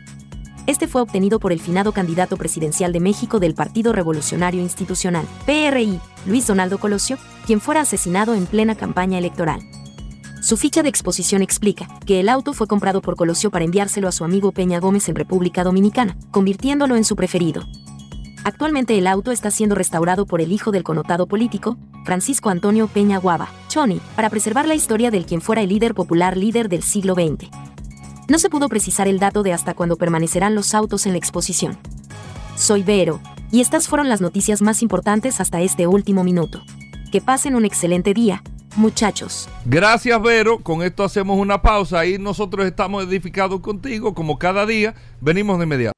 Este 0.70 0.88
fue 0.88 1.01
obtenido 1.01 1.39
por 1.39 1.51
el 1.51 1.59
finado 1.59 1.93
candidato 1.93 2.38
presidencial 2.38 2.93
de 2.93 2.99
México 2.99 3.39
del 3.39 3.55
Partido 3.55 3.91
Revolucionario 3.91 4.61
Institucional, 4.61 5.26
PRI, 5.47 5.99
Luis 6.28 6.45
Donaldo 6.45 6.78
Colosio, 6.78 7.17
quien 7.47 7.59
fuera 7.59 7.82
asesinado 7.82 8.36
en 8.36 8.45
plena 8.45 8.76
campaña 8.76 9.17
electoral. 9.17 9.61
Su 10.43 10.57
ficha 10.57 10.84
de 10.84 10.89
exposición 10.89 11.41
explica 11.41 11.88
que 12.05 12.20
el 12.20 12.30
auto 12.30 12.53
fue 12.53 12.67
comprado 12.67 13.01
por 13.01 13.15
Colosio 13.15 13.49
para 13.49 13.65
enviárselo 13.65 14.07
a 14.07 14.11
su 14.11 14.24
amigo 14.24 14.51
Peña 14.51 14.80
Gómez 14.80 15.09
en 15.09 15.15
República 15.15 15.63
Dominicana, 15.63 16.15
convirtiéndolo 16.30 16.95
en 16.95 17.03
su 17.03 17.15
preferido. 17.15 17.63
Actualmente 18.43 18.95
el 18.95 19.07
auto 19.07 19.32
está 19.32 19.49
siendo 19.49 19.74
restaurado 19.74 20.28
por 20.28 20.39
el 20.39 20.51
hijo 20.51 20.72
del 20.72 20.84
connotado 20.84 21.26
político, 21.26 21.80
Francisco 22.05 22.51
Antonio 22.51 22.88
Peña 22.88 23.17
Guava, 23.17 23.49
Choni, 23.70 23.99
para 24.15 24.30
preservar 24.30 24.67
la 24.67 24.76
historia 24.76 25.09
del 25.09 25.26
quien 25.26 25.41
fuera 25.41 25.63
el 25.63 25.70
líder 25.70 25.95
popular 25.95 26.38
líder 26.38 26.70
del 26.70 26.84
siglo 26.84 27.15
XX. 27.15 27.49
No 28.30 28.38
se 28.38 28.51
pudo 28.51 28.69
precisar 28.69 29.07
el 29.07 29.17
dato 29.17 29.41
de 29.41 29.53
hasta 29.53 29.73
cuándo 29.73 29.95
permanecerán 29.95 30.53
los 30.53 30.75
autos 30.75 31.07
en 31.07 31.13
la 31.13 31.17
exposición. 31.17 31.80
Soy 32.55 32.84
Vero, 32.84 33.21
y 33.51 33.59
estas 33.59 33.88
fueron 33.88 34.07
las 34.07 34.21
noticias 34.21 34.61
más 34.61 34.84
importantes 34.84 35.41
hasta 35.41 35.61
este 35.61 35.88
último 35.88 36.23
minuto. 36.23 36.61
Que 37.11 37.21
pasen 37.21 37.55
un 37.55 37.65
excelente 37.65 38.13
día, 38.13 38.43
muchachos. 38.75 39.49
Gracias, 39.65 40.21
Vero. 40.21 40.59
Con 40.59 40.84
esto 40.84 41.03
hacemos 41.03 41.39
una 41.39 41.63
pausa 41.63 42.05
y 42.05 42.19
nosotros 42.19 42.67
estamos 42.67 43.03
edificados 43.03 43.61
contigo, 43.61 44.13
como 44.13 44.38
cada 44.38 44.67
día. 44.67 44.93
Venimos 45.19 45.57
de 45.57 45.63
inmediato. 45.63 45.93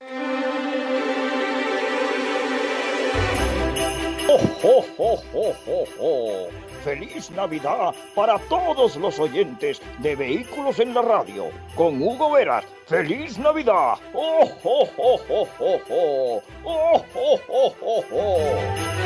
¡Oh, 4.64 4.86
oh, 4.98 5.20
oh, 5.34 5.54
oh, 5.68 5.86
oh! 6.00 6.71
¡Feliz 6.84 7.30
Navidad 7.32 7.94
para 8.16 8.40
todos 8.40 8.96
los 8.96 9.20
oyentes 9.20 9.82
de 10.00 10.16
Vehículos 10.16 10.80
en 10.80 10.94
la 10.94 11.04
Radio! 11.04 11.50
Con 11.76 12.02
Hugo 12.02 12.32
Veras. 12.32 12.66
¡Feliz 12.88 13.38
Navidad! 13.38 13.94
¡Oh, 14.14 14.50
oh, 14.64 14.90
oh, 14.98 15.20
oh, 15.30 15.48
oh, 15.60 15.80
oh! 15.90 16.44
¡Oh, 16.64 17.06
oh, 17.14 17.40
oh, 17.48 17.76
oh, 17.82 18.04
oh! 18.12 19.02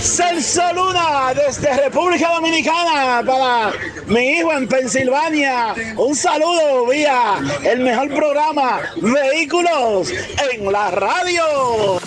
Celso 0.00 0.72
Luna 0.74 1.32
desde 1.34 1.74
República 1.84 2.34
Dominicana 2.34 3.22
para 3.26 3.72
mi 4.06 4.38
hijo 4.38 4.52
en 4.52 4.68
Pensilvania. 4.68 5.74
Un 5.96 6.14
saludo 6.14 6.86
vía 6.86 7.40
el 7.64 7.80
mejor 7.80 8.14
programa 8.14 8.80
Vehículos 8.96 10.12
en 10.52 10.70
la 10.70 10.90
radio. 10.90 11.98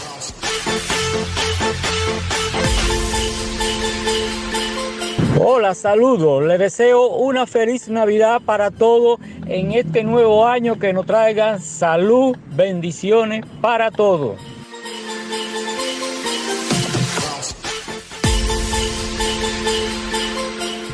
Hola, 5.40 5.76
saludos. 5.76 6.44
Le 6.46 6.58
deseo 6.58 7.10
una 7.10 7.46
feliz 7.46 7.90
Navidad 7.90 8.42
para 8.44 8.72
todos 8.72 9.20
en 9.46 9.72
este 9.72 10.04
nuevo 10.04 10.48
año 10.48 10.80
que 10.80 10.94
nos 10.94 11.06
traiga 11.06 11.60
salud, 11.60 12.36
bendiciones 12.56 13.46
para 13.62 13.92
todos. 13.92 14.40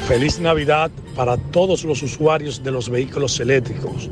Feliz 0.09 0.39
Navidad 0.41 0.91
para 1.15 1.37
todos 1.37 1.85
los 1.85 2.03
usuarios 2.03 2.61
de 2.61 2.71
los 2.71 2.89
vehículos 2.89 3.39
eléctricos 3.39 4.09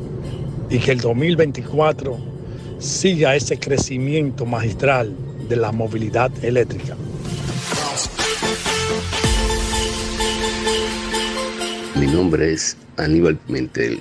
y 0.70 0.78
que 0.78 0.92
el 0.92 1.00
2024 1.00 2.16
siga 2.78 3.36
ese 3.36 3.58
crecimiento 3.58 4.46
magistral 4.46 5.14
de 5.48 5.56
la 5.56 5.72
movilidad 5.72 6.32
eléctrica. 6.42 6.96
Mi 12.02 12.08
nombre 12.08 12.52
es 12.52 12.76
Aníbal 12.96 13.36
Pimentel 13.36 14.00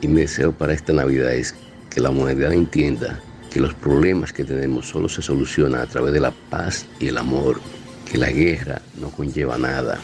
y 0.00 0.08
mi 0.08 0.22
deseo 0.22 0.50
para 0.50 0.72
esta 0.72 0.94
Navidad 0.94 1.34
es 1.34 1.54
que 1.90 2.00
la 2.00 2.08
humanidad 2.08 2.54
entienda 2.54 3.20
que 3.50 3.60
los 3.60 3.74
problemas 3.74 4.32
que 4.32 4.46
tenemos 4.46 4.88
solo 4.88 5.10
se 5.10 5.20
solucionan 5.20 5.82
a 5.82 5.86
través 5.86 6.14
de 6.14 6.20
la 6.20 6.30
paz 6.48 6.86
y 6.98 7.08
el 7.08 7.18
amor, 7.18 7.60
que 8.10 8.16
la 8.16 8.30
guerra 8.30 8.80
no 8.98 9.10
conlleva 9.10 9.58
nada. 9.58 9.98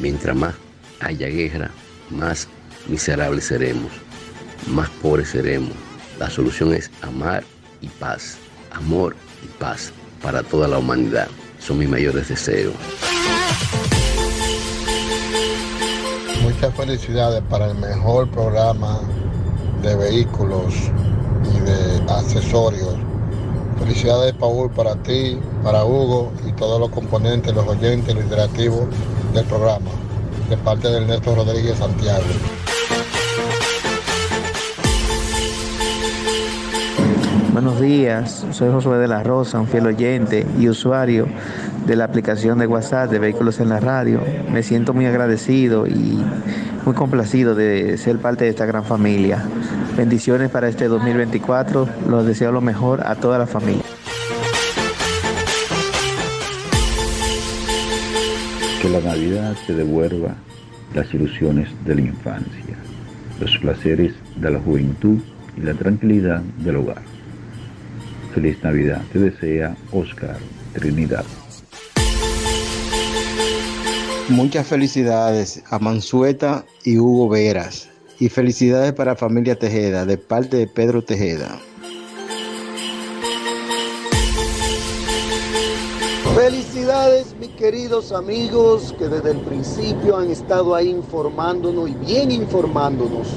Mientras 0.00 0.34
más 0.34 0.56
haya 0.98 1.28
guerra, 1.28 1.70
más 2.10 2.48
miserables 2.88 3.44
seremos, 3.44 3.92
más 4.66 4.90
pobres 5.00 5.28
seremos. 5.28 5.74
La 6.18 6.28
solución 6.28 6.74
es 6.74 6.90
amar 7.02 7.44
y 7.82 7.86
paz. 7.86 8.36
amor 8.72 9.14
y 9.44 9.46
paz 9.60 9.92
para 10.20 10.42
toda 10.42 10.66
la 10.66 10.78
humanidad. 10.78 11.28
Son 11.60 11.78
mis 11.78 11.88
mayores 11.88 12.28
deseos. 12.30 12.74
Muchas 16.64 16.78
felicidades 16.78 17.42
para 17.50 17.66
el 17.66 17.74
mejor 17.74 18.26
programa 18.30 18.98
de 19.82 19.94
vehículos 19.96 20.72
y 21.54 21.60
de 21.60 22.10
accesorios. 22.10 22.94
Felicidades, 23.78 24.32
Paul, 24.32 24.70
para 24.70 24.96
ti, 24.96 25.38
para 25.62 25.84
Hugo 25.84 26.32
y 26.48 26.52
todos 26.52 26.80
los 26.80 26.88
componentes, 26.88 27.54
los 27.54 27.66
oyentes, 27.66 28.14
los 28.14 28.24
interactivos 28.24 28.86
del 29.34 29.44
programa, 29.44 29.90
de 30.48 30.56
parte 30.56 30.88
del 30.88 31.02
Ernesto 31.02 31.34
Rodríguez 31.34 31.76
Santiago. 31.76 32.24
Buenos 37.52 37.78
días, 37.78 38.46
soy 38.52 38.72
Josué 38.72 38.98
de 38.98 39.08
la 39.08 39.22
Rosa, 39.22 39.60
un 39.60 39.68
fiel 39.68 39.86
oyente 39.86 40.46
y 40.58 40.68
usuario 40.70 41.28
de 41.86 41.96
la 41.96 42.04
aplicación 42.04 42.58
de 42.58 42.66
WhatsApp 42.66 43.10
de 43.10 43.18
Vehículos 43.18 43.60
en 43.60 43.68
la 43.68 43.80
Radio. 43.80 44.20
Me 44.50 44.62
siento 44.62 44.94
muy 44.94 45.06
agradecido 45.06 45.86
y 45.86 46.22
muy 46.84 46.94
complacido 46.94 47.54
de 47.54 47.98
ser 47.98 48.18
parte 48.18 48.44
de 48.44 48.50
esta 48.50 48.66
gran 48.66 48.84
familia. 48.84 49.44
Bendiciones 49.96 50.50
para 50.50 50.68
este 50.68 50.88
2024, 50.88 51.88
los 52.08 52.26
deseo 52.26 52.52
lo 52.52 52.60
mejor 52.60 53.06
a 53.06 53.14
toda 53.16 53.38
la 53.38 53.46
familia. 53.46 53.84
Que 58.80 58.88
la 58.88 59.00
Navidad 59.00 59.54
te 59.66 59.74
devuelva 59.74 60.34
las 60.94 61.12
ilusiones 61.12 61.68
de 61.84 61.94
la 61.94 62.00
infancia, 62.02 62.76
los 63.40 63.56
placeres 63.58 64.14
de 64.36 64.50
la 64.50 64.60
juventud 64.60 65.18
y 65.56 65.60
la 65.60 65.74
tranquilidad 65.74 66.40
del 66.58 66.76
hogar. 66.76 67.02
Feliz 68.34 68.62
Navidad 68.62 69.02
te 69.12 69.20
desea 69.20 69.76
Oscar 69.92 70.36
Trinidad. 70.72 71.24
Muchas 74.30 74.66
felicidades 74.66 75.62
a 75.68 75.78
Mansueta 75.78 76.64
y 76.82 76.98
Hugo 76.98 77.28
Veras. 77.28 77.90
Y 78.18 78.30
felicidades 78.30 78.94
para 78.94 79.16
familia 79.16 79.58
Tejeda, 79.58 80.06
de 80.06 80.16
parte 80.16 80.56
de 80.56 80.66
Pedro 80.66 81.04
Tejeda. 81.04 81.60
Felicidades, 86.34 87.36
mis 87.38 87.50
queridos 87.50 88.12
amigos, 88.12 88.94
que 88.98 89.08
desde 89.08 89.32
el 89.32 89.40
principio 89.40 90.16
han 90.16 90.30
estado 90.30 90.74
ahí 90.74 90.88
informándonos 90.88 91.90
y 91.90 91.92
bien 91.92 92.30
informándonos. 92.30 93.28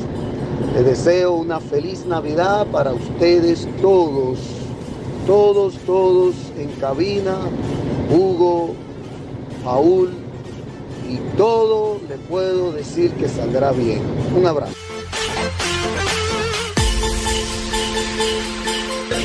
Les 0.74 0.86
deseo 0.86 1.34
una 1.34 1.60
feliz 1.60 2.06
Navidad 2.06 2.66
para 2.68 2.94
ustedes 2.94 3.68
todos, 3.82 4.40
todos, 5.26 5.76
todos 5.86 6.34
en 6.58 6.70
cabina, 6.80 7.36
Hugo, 8.10 8.74
Paul, 9.66 10.27
y 11.08 11.18
todo 11.38 12.00
le 12.08 12.16
puedo 12.18 12.72
decir 12.72 13.12
que 13.14 13.28
saldrá 13.28 13.72
bien. 13.72 14.02
Un 14.36 14.46
abrazo. 14.46 14.74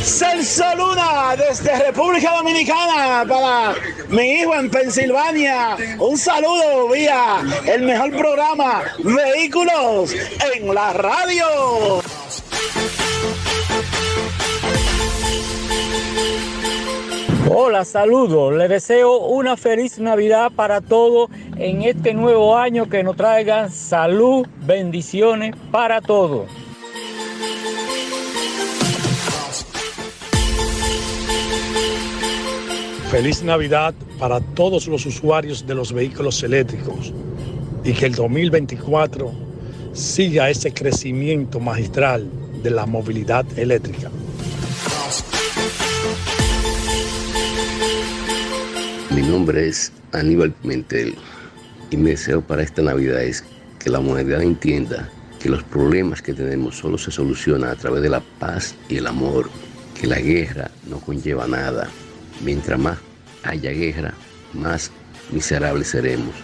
Celso 0.02 0.64
Luna 0.76 1.36
desde 1.36 1.78
República 1.78 2.32
Dominicana 2.32 3.24
para 3.28 3.74
mi 4.08 4.40
hijo 4.40 4.54
en 4.54 4.68
Pensilvania. 4.68 5.76
Un 5.98 6.18
saludo 6.18 6.88
vía 6.88 7.40
el 7.66 7.82
mejor 7.82 8.10
programa 8.10 8.82
Vehículos 8.98 10.12
en 10.54 10.74
la 10.74 10.92
radio. 10.92 12.02
Hola, 17.50 17.84
saludos. 17.84 18.54
Les 18.54 18.68
deseo 18.68 19.18
una 19.18 19.56
feliz 19.56 19.98
Navidad 19.98 20.52
para 20.54 20.80
todos 20.80 21.28
en 21.56 21.82
este 21.82 22.14
nuevo 22.14 22.56
año 22.56 22.88
que 22.88 23.02
nos 23.02 23.16
traigan 23.16 23.70
salud, 23.70 24.46
bendiciones 24.64 25.56
para 25.72 26.00
todos. 26.00 26.48
Feliz 33.10 33.42
Navidad 33.42 33.92
para 34.20 34.40
todos 34.40 34.86
los 34.86 35.04
usuarios 35.04 35.66
de 35.66 35.74
los 35.74 35.92
vehículos 35.92 36.42
eléctricos 36.44 37.12
y 37.82 37.92
que 37.92 38.06
el 38.06 38.14
2024 38.14 39.32
siga 39.92 40.48
ese 40.48 40.72
crecimiento 40.72 41.58
magistral 41.58 42.30
de 42.62 42.70
la 42.70 42.86
movilidad 42.86 43.44
eléctrica. 43.58 44.10
Mi 49.14 49.20
nombre 49.20 49.68
es 49.68 49.92
Aníbal 50.12 50.52
Pimentel 50.52 51.14
y 51.90 51.96
mi 51.98 52.10
deseo 52.10 52.40
para 52.40 52.62
esta 52.62 52.80
Navidad 52.80 53.22
es 53.22 53.44
que 53.78 53.90
la 53.90 53.98
humanidad 53.98 54.40
entienda 54.40 55.10
que 55.38 55.50
los 55.50 55.62
problemas 55.64 56.22
que 56.22 56.32
tenemos 56.32 56.78
solo 56.78 56.96
se 56.96 57.10
solucionan 57.10 57.68
a 57.68 57.76
través 57.76 58.02
de 58.02 58.08
la 58.08 58.20
paz 58.38 58.74
y 58.88 58.96
el 58.96 59.06
amor, 59.06 59.50
que 60.00 60.06
la 60.06 60.18
guerra 60.18 60.70
no 60.88 60.98
conlleva 60.98 61.46
nada. 61.46 61.88
Mientras 62.42 62.78
más 62.78 62.98
haya 63.42 63.72
guerra, 63.72 64.14
más 64.54 64.90
miserables 65.30 65.88
seremos, 65.88 66.34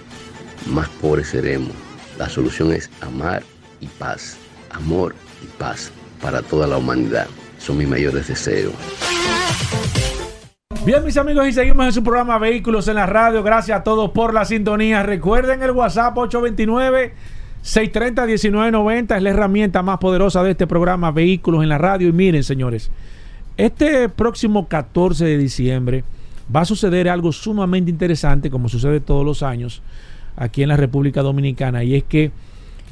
más 0.66 0.90
pobres 1.00 1.28
seremos. 1.28 1.72
La 2.18 2.28
solución 2.28 2.72
es 2.72 2.90
amar 3.00 3.42
y 3.80 3.86
paz, 3.86 4.36
amor 4.70 5.14
y 5.42 5.46
paz 5.58 5.90
para 6.20 6.42
toda 6.42 6.66
la 6.66 6.76
humanidad. 6.76 7.28
Son 7.58 7.78
mis 7.78 7.88
mayores 7.88 8.28
deseos. 8.28 8.74
Bien, 10.88 11.04
mis 11.04 11.18
amigos, 11.18 11.46
y 11.46 11.52
seguimos 11.52 11.84
en 11.84 11.92
su 11.92 12.02
programa 12.02 12.38
Vehículos 12.38 12.88
en 12.88 12.94
la 12.94 13.04
Radio. 13.04 13.42
Gracias 13.42 13.78
a 13.78 13.82
todos 13.82 14.10
por 14.12 14.32
la 14.32 14.46
sintonía. 14.46 15.02
Recuerden 15.02 15.62
el 15.62 15.72
WhatsApp 15.72 16.16
829-630-1990. 17.62 19.14
Es 19.14 19.22
la 19.22 19.28
herramienta 19.28 19.82
más 19.82 19.98
poderosa 19.98 20.42
de 20.42 20.52
este 20.52 20.66
programa 20.66 21.10
Vehículos 21.10 21.62
en 21.62 21.68
la 21.68 21.76
Radio. 21.76 22.08
Y 22.08 22.12
miren, 22.12 22.42
señores, 22.42 22.90
este 23.58 24.08
próximo 24.08 24.66
14 24.66 25.26
de 25.26 25.36
diciembre 25.36 26.04
va 26.56 26.62
a 26.62 26.64
suceder 26.64 27.10
algo 27.10 27.32
sumamente 27.32 27.90
interesante, 27.90 28.48
como 28.48 28.70
sucede 28.70 29.00
todos 29.00 29.26
los 29.26 29.42
años 29.42 29.82
aquí 30.36 30.62
en 30.62 30.70
la 30.70 30.78
República 30.78 31.20
Dominicana. 31.20 31.84
Y 31.84 31.96
es 31.96 32.04
que 32.04 32.30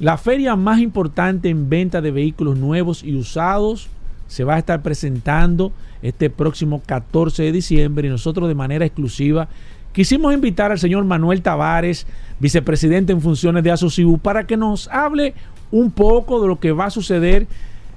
la 0.01 0.19
feria 0.19 0.55
más 0.55 0.81
importante 0.81 1.49
en 1.49 1.71
venta 1.71 2.03
de 2.03 2.11
vehículos 2.11 2.59
nuevos 2.59 3.03
y 3.03 3.17
usados 3.17 3.89
se 4.27 4.45
va 4.45 4.57
a 4.57 4.59
estar 4.59 4.83
presentando 4.83 5.73
este 6.09 6.31
próximo 6.31 6.83
14 6.85 7.43
de 7.43 7.53
diciembre 7.53 8.07
y 8.07 8.11
nosotros 8.11 8.49
de 8.49 8.55
manera 8.55 8.85
exclusiva 8.85 9.49
quisimos 9.93 10.35
invitar 10.35 10.71
al 10.71 10.79
señor 10.79 11.05
Manuel 11.05 11.43
Tavares, 11.43 12.07
vicepresidente 12.39 13.13
en 13.13 13.21
funciones 13.21 13.65
de 13.65 13.71
Asocibu, 13.71 14.19
para 14.19 14.47
que 14.47 14.57
nos 14.57 14.89
hable 14.89 15.35
un 15.71 15.91
poco 15.91 16.41
de 16.41 16.49
lo 16.49 16.61
que 16.61 16.73
va 16.73 16.87
a 16.87 16.91
suceder 16.91 17.47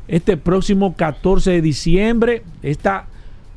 este 0.07 0.37
próximo 0.37 0.95
14 0.95 1.51
de 1.51 1.61
diciembre, 1.61 2.43
esta 2.63 3.05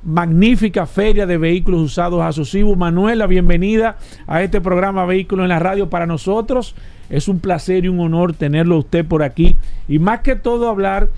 magnífica 0.04 0.86
feria 0.86 1.24
de 1.24 1.38
vehículos 1.38 1.80
usados 1.80 2.20
Asocibu. 2.20 2.74
Manuel, 2.76 3.20
la 3.20 3.26
bienvenida 3.26 3.96
a 4.26 4.42
este 4.42 4.60
programa 4.60 5.06
Vehículos 5.06 5.44
en 5.44 5.50
la 5.50 5.60
Radio 5.60 5.88
para 5.88 6.06
nosotros. 6.06 6.74
Es 7.08 7.28
un 7.28 7.38
placer 7.38 7.84
y 7.84 7.88
un 7.88 8.00
honor 8.00 8.34
tenerlo 8.34 8.78
usted 8.78 9.06
por 9.06 9.22
aquí 9.22 9.54
y 9.88 9.98
más 9.98 10.20
que 10.20 10.34
todo 10.34 10.68
hablar 10.68 11.08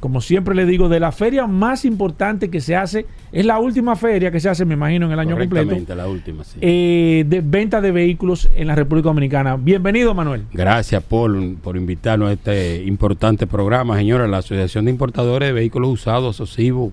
como 0.00 0.22
siempre 0.22 0.54
le 0.54 0.64
digo, 0.64 0.88
de 0.88 0.98
la 0.98 1.12
feria 1.12 1.46
más 1.46 1.84
importante 1.84 2.48
que 2.50 2.62
se 2.62 2.74
hace, 2.74 3.06
es 3.32 3.44
la 3.44 3.58
última 3.58 3.96
feria 3.96 4.30
que 4.30 4.40
se 4.40 4.48
hace, 4.48 4.64
me 4.64 4.74
imagino, 4.74 5.06
en 5.06 5.12
el 5.12 5.18
año 5.18 5.36
completo. 5.36 5.94
la 5.94 6.08
última, 6.08 6.42
sí. 6.42 6.58
eh, 6.62 7.24
de 7.26 7.42
venta 7.42 7.82
de 7.82 7.92
vehículos 7.92 8.50
en 8.56 8.66
la 8.66 8.74
República 8.74 9.10
Dominicana. 9.10 9.56
Bienvenido, 9.56 10.14
Manuel. 10.14 10.44
Gracias, 10.52 11.02
Paul, 11.02 11.58
por 11.62 11.76
invitarnos 11.76 12.30
a 12.30 12.32
este 12.32 12.82
importante 12.84 13.46
programa. 13.46 13.96
Señora, 13.96 14.26
la 14.26 14.38
Asociación 14.38 14.86
de 14.86 14.90
Importadores 14.90 15.50
de 15.50 15.52
Vehículos 15.52 15.90
Usados, 15.90 16.36
Asocivo, 16.36 16.92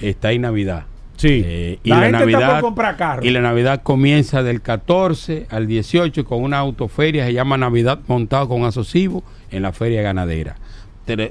está 0.00 0.32
en 0.32 0.42
Navidad. 0.42 0.86
Sí. 1.16 1.42
Eh, 1.44 1.78
y 1.84 1.90
la, 1.90 1.96
la, 1.96 2.02
gente 2.02 2.18
Navidad, 2.18 2.40
está 2.40 2.54
por 2.54 2.60
comprar 2.62 2.96
carros. 2.96 3.24
Y 3.24 3.30
la 3.30 3.42
Navidad 3.42 3.82
comienza 3.84 4.42
del 4.42 4.60
14 4.60 5.46
al 5.50 5.68
18 5.68 6.24
con 6.24 6.42
una 6.42 6.58
autoferia, 6.58 7.26
se 7.26 7.32
llama 7.32 7.56
Navidad 7.56 8.00
montado 8.08 8.48
con 8.48 8.64
Asocivo 8.64 9.22
en 9.52 9.62
la 9.62 9.72
feria 9.72 10.02
ganadera 10.02 10.56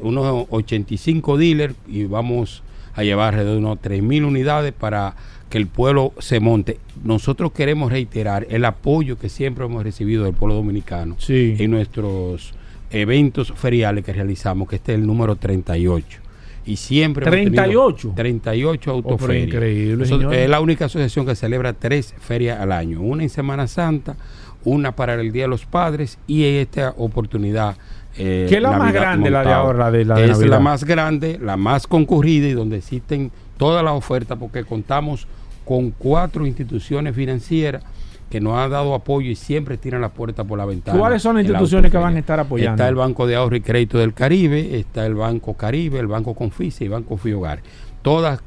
unos 0.02 0.48
85 0.50 1.38
dealers 1.38 1.76
y 1.88 2.06
vamos 2.06 2.64
a 2.94 3.04
llevar 3.04 3.34
alrededor 3.34 3.54
de 3.54 3.60
unos 3.60 3.78
3.000 3.80 4.26
unidades 4.26 4.74
para 4.74 5.16
que 5.50 5.58
el 5.58 5.68
pueblo 5.68 6.14
se 6.20 6.40
monte. 6.40 6.80
Nosotros 7.04 7.52
queremos 7.52 7.92
reiterar 7.92 8.46
el 8.50 8.66
apoyo 8.66 9.18
que 9.18 9.30
siempre 9.30 9.66
hemos 9.66 9.84
recibido 9.84 10.24
del 10.24 10.34
pueblo 10.34 10.56
dominicano 10.56 11.16
sí. 11.18 11.56
en 11.58 11.72
nuestros 11.72 12.54
eventos 12.92 13.52
feriales 13.56 14.04
que 14.04 14.14
realizamos, 14.14 14.68
que 14.68 14.76
este 14.78 14.94
es 14.94 15.00
el 15.00 15.08
número 15.08 15.36
38. 15.36 16.20
Y 16.66 16.76
siempre 16.76 17.26
38 17.26 18.14
38 18.16 18.92
autoferias. 18.92 19.44
Oh, 19.44 19.48
increíble, 19.48 20.44
es 20.44 20.50
la 20.50 20.60
única 20.60 20.86
asociación 20.86 21.26
que 21.26 21.36
celebra 21.36 21.74
tres 21.74 22.14
ferias 22.20 22.60
al 22.60 22.72
año, 22.72 23.02
una 23.02 23.24
en 23.24 23.30
Semana 23.30 23.68
Santa, 23.68 24.18
una 24.64 24.96
para 24.96 25.16
el 25.16 25.32
Día 25.32 25.44
de 25.44 25.50
los 25.50 25.66
Padres 25.66 26.20
y 26.28 26.44
esta 26.44 26.94
oportunidad 26.98 27.78
eh, 28.20 28.46
¿Qué 28.50 28.58
es 28.58 28.62
la 28.62 28.78
más 28.78 28.94
grande, 28.94 29.32
montado. 29.32 29.46
la 29.46 29.50
de 29.50 29.56
ahora? 29.56 29.80
La 29.80 29.92
de, 29.92 30.06
la 30.06 30.16
de 30.16 30.26
es 30.26 30.32
Navidad? 30.32 30.50
la 30.50 30.60
más 30.60 30.84
grande, 30.84 31.40
la 31.42 31.58
más 31.58 31.88
concurrida 31.88 32.48
y 32.48 32.52
donde 32.52 32.78
existen 32.78 33.32
todas 33.58 33.84
las 33.84 33.94
ofertas 33.94 34.38
porque 34.38 34.64
contamos 34.64 35.28
con 35.66 35.92
cuatro 35.92 36.46
instituciones 36.46 37.16
financieras 37.16 37.84
que 38.30 38.40
nos 38.40 38.58
han 38.58 38.72
dado 38.72 38.94
apoyo 38.94 39.30
y 39.30 39.36
siempre 39.36 39.78
tiran 39.78 40.02
la 40.02 40.10
puerta 40.10 40.44
por 40.44 40.58
la 40.58 40.66
ventana. 40.66 41.00
¿Cuáles 41.00 41.22
son 41.22 41.36
las 41.36 41.46
la 41.46 41.52
instituciones 41.52 41.92
que 41.92 41.98
van 41.98 42.16
a 42.16 42.20
estar 42.20 42.40
apoyando? 42.40 42.74
Está 42.74 42.90
el 42.90 42.96
Banco 42.96 43.26
de 43.26 43.36
Ahorro 43.36 43.56
y 43.56 43.62
Crédito 43.62 43.98
del 43.98 44.14
Caribe, 44.14 44.78
está 44.78 45.06
el 45.06 45.16
Banco 45.16 45.56
Caribe, 45.56 46.00
el 46.00 46.08
Banco 46.08 46.36
Confise 46.36 46.84
y 46.84 46.88
el 46.88 46.92
Banco 46.92 47.18
Fiogar. 47.18 47.62
Todas 48.02 48.42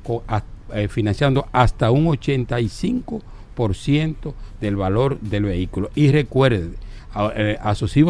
eh, 0.74 0.88
financiando 0.88 1.46
hasta 1.52 1.90
un 1.90 2.06
85% 2.06 4.34
del 4.60 4.76
valor 4.76 5.18
del 5.20 5.44
vehículo. 5.44 5.90
Y 5.94 6.10
recuerde, 6.10 6.70
a- 7.14 7.32
eh, 7.34 7.58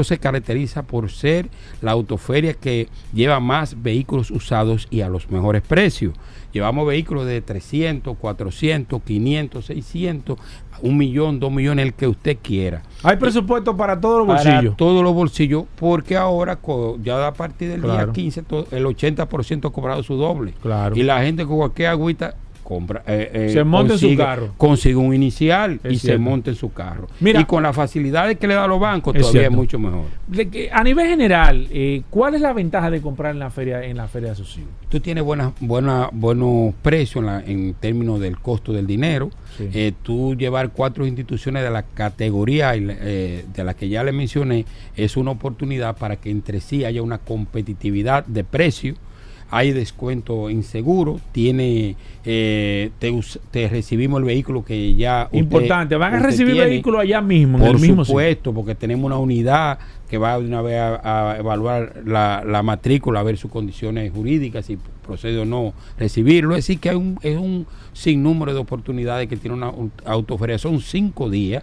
se 0.04 0.18
caracteriza 0.18 0.82
por 0.82 1.10
ser 1.10 1.48
la 1.80 1.92
autoferia 1.92 2.54
que 2.54 2.88
lleva 3.12 3.40
más 3.40 3.82
vehículos 3.82 4.30
usados 4.30 4.86
y 4.90 5.00
a 5.00 5.08
los 5.08 5.30
mejores 5.30 5.62
precios. 5.62 6.14
Llevamos 6.52 6.86
vehículos 6.86 7.26
de 7.26 7.40
300, 7.40 8.16
400, 8.18 9.02
500, 9.02 9.64
600, 9.64 10.38
un 10.82 10.96
millón, 10.98 11.40
dos 11.40 11.50
millones, 11.50 11.86
el 11.86 11.94
que 11.94 12.06
usted 12.06 12.36
quiera. 12.42 12.82
Hay 13.02 13.16
presupuesto 13.16 13.76
para 13.76 13.98
todos 14.00 14.18
los 14.18 14.26
Para 14.36 14.50
bolsillos. 14.50 14.76
todos 14.76 15.02
los 15.02 15.14
bolsillos, 15.14 15.64
porque 15.76 16.16
ahora 16.16 16.58
ya 17.02 17.26
a 17.26 17.32
partir 17.32 17.70
del 17.70 17.80
Claro. 17.80 18.04
día 18.06 18.12
15 18.12 18.42
to- 18.42 18.66
el 18.70 18.84
80% 18.86 19.68
ha 19.68 19.72
cobrado 19.72 20.02
su 20.02 20.16
doble. 20.16 20.52
Claro. 20.60 20.94
Y 20.96 21.02
la 21.02 21.22
gente 21.22 21.46
con 21.46 21.56
cualquier 21.56 21.88
agüita 21.88 22.34
compra, 22.72 23.02
eh, 23.06 23.30
eh, 23.34 23.50
Se 23.52 23.64
monta 23.64 23.92
en 23.94 23.98
su 23.98 24.06
consigue- 24.06 24.16
carro. 24.24 24.54
Consigue 24.56 24.96
un 24.96 25.14
inicial 25.14 25.80
Es 25.84 25.92
y 25.92 25.96
se 25.98 26.16
monta 26.18 26.50
en 26.50 26.56
su 26.56 26.72
carro. 26.72 27.08
Mira. 27.20 27.40
y 27.40 27.44
con 27.44 27.62
las 27.62 27.74
facilidades 27.76 28.38
que 28.38 28.46
le 28.46 28.54
da 28.54 28.64
a 28.64 28.68
los 28.68 28.80
bancos, 28.80 29.14
Es 29.14 29.20
todavía 29.22 29.40
cierto. 29.42 29.52
es 29.54 29.56
mucho 29.58 29.78
mejor. 29.78 30.04
De 30.26 30.70
a 30.72 30.82
nivel 30.82 31.06
general, 31.08 31.68
eh, 31.70 32.02
¿cuál 32.10 32.34
es 32.34 32.40
la 32.40 32.52
ventaja 32.52 32.90
de 32.90 33.00
comprar 33.02 33.32
en 33.32 33.38
la 33.40 33.50
feria 33.50 33.84
en 33.84 33.96
la 33.96 34.08
feria 34.08 34.28
de 34.28 34.32
Asociación? 34.32 34.66
Tú 34.88 35.00
tienes 35.00 35.22
buenas, 35.24 35.52
buena, 35.60 36.08
buenos 36.12 36.74
precios 36.82 37.16
en, 37.22 37.26
la- 37.26 37.40
en 37.44 37.74
términos 37.74 38.20
del 38.20 38.38
costo 38.38 38.72
del 38.72 38.86
dinero. 38.86 39.30
Sí. 39.58 39.94
Tú 40.02 40.34
llevar 40.34 40.70
cuatro 40.70 41.06
instituciones 41.06 41.62
de 41.62 41.70
la 41.70 41.82
categoría 41.82 42.72
de 42.72 43.44
las 43.64 43.74
que 43.74 43.88
ya 43.88 44.02
le 44.02 44.12
mencioné 44.12 44.64
es 44.96 45.16
una 45.16 45.30
oportunidad 45.32 45.96
para 45.96 46.16
que 46.16 46.30
entre 46.30 46.60
sí 46.60 46.84
haya 46.84 47.02
una 47.02 47.18
competitividad 47.18 48.24
de 48.26 48.44
precio. 48.44 48.94
Hay 49.54 49.72
descuento 49.72 50.48
en 50.48 50.62
seguro, 50.62 51.20
tiene, 51.30 51.94
eh, 52.24 52.90
te, 52.98 53.12
te 53.50 53.68
recibimos 53.68 54.18
el 54.20 54.24
vehículo 54.24 54.64
que 54.64 54.94
ya 54.94 55.24
usted- 55.26 55.38
Importante, 55.40 55.94
van 55.96 56.14
a 56.14 56.18
recibir 56.20 56.54
tiene. 56.54 56.70
vehículos 56.70 57.02
allá 57.02 57.20
mismo, 57.20 57.58
en 57.58 57.64
Por 57.64 57.74
el 57.76 57.80
mismo 57.82 58.02
sitio. 58.02 58.04
supuesto, 58.06 58.54
porque 58.54 58.74
tenemos 58.74 59.04
una 59.04 59.18
unidad 59.18 59.78
que 60.08 60.16
va 60.16 60.38
de 60.40 60.46
una 60.46 60.62
vez 60.62 60.78
a, 60.80 61.32
a 61.32 61.38
evaluar 61.38 62.02
la, 62.06 62.42
la 62.46 62.62
matrícula, 62.62 63.20
a 63.20 63.22
ver 63.24 63.36
sus 63.36 63.50
condiciones 63.50 64.10
jurídicas, 64.10 64.64
si 64.64 64.78
procede 65.06 65.38
o 65.38 65.44
no 65.44 65.74
recibirlo. 65.98 66.54
Es 66.54 66.64
decir, 66.66 66.78
que 66.80 66.88
hay 66.88 66.96
un, 66.96 67.18
es 67.22 67.36
un 67.36 67.66
sinnúmero 67.92 68.54
de 68.54 68.60
oportunidades 68.60 69.28
que 69.28 69.36
tiene 69.36 69.54
una 69.54 69.68
un- 69.68 69.92
autoferia. 70.06 70.56
Son 70.56 70.80
cinco 70.80 71.28
días, 71.28 71.62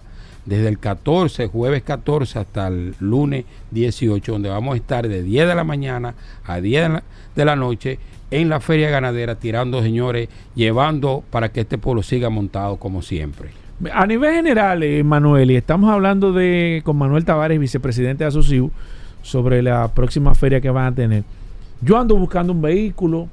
desde 0.49 0.67
el 0.67 0.79
14, 0.79 1.47
jueves 1.47 1.83
14 1.83 2.39
hasta 2.39 2.67
el 2.67 2.95
lunes 2.99 3.45
18, 3.69 4.31
donde 4.31 4.49
vamos 4.49 4.73
a 4.73 4.77
estar 4.77 5.07
de 5.07 5.21
10 5.21 5.47
de 5.47 5.55
la 5.55 5.63
mañana 5.63 6.15
a 6.43 6.59
10 6.59 6.89
de 7.35 7.45
la, 7.45 7.55
noche 7.55 7.99
en 8.31 8.49
la 8.49 8.59
feria 8.59 8.89
ganadera, 8.89 9.35
tirando, 9.35 9.83
señores, 9.83 10.27
llevando 10.55 11.23
para 11.29 11.49
que 11.49 11.61
este 11.61 11.77
pueblo 11.77 12.01
siga 12.01 12.31
montado 12.31 12.77
como 12.77 13.03
siempre. 13.03 13.51
A 13.93 14.07
nivel 14.07 14.33
general, 14.33 14.81
eh, 14.81 15.03
Manuel, 15.03 15.51
y 15.51 15.55
estamos 15.55 15.91
hablando 15.91 16.33
de 16.33 16.81
con 16.83 16.97
Manuel 16.97 17.25
Tavares, 17.25 17.59
vicepresidente 17.59 18.23
de 18.23 18.29
Asociu, 18.29 18.71
sobre 19.21 19.61
la 19.61 19.87
próxima 19.93 20.33
feria 20.33 20.59
que 20.59 20.71
van 20.71 20.87
a 20.87 20.95
tener. 20.95 21.23
Yo 21.79 21.95
ando 21.95 22.15
buscando 22.15 22.53
un 22.53 22.61
vehículo 22.61 23.29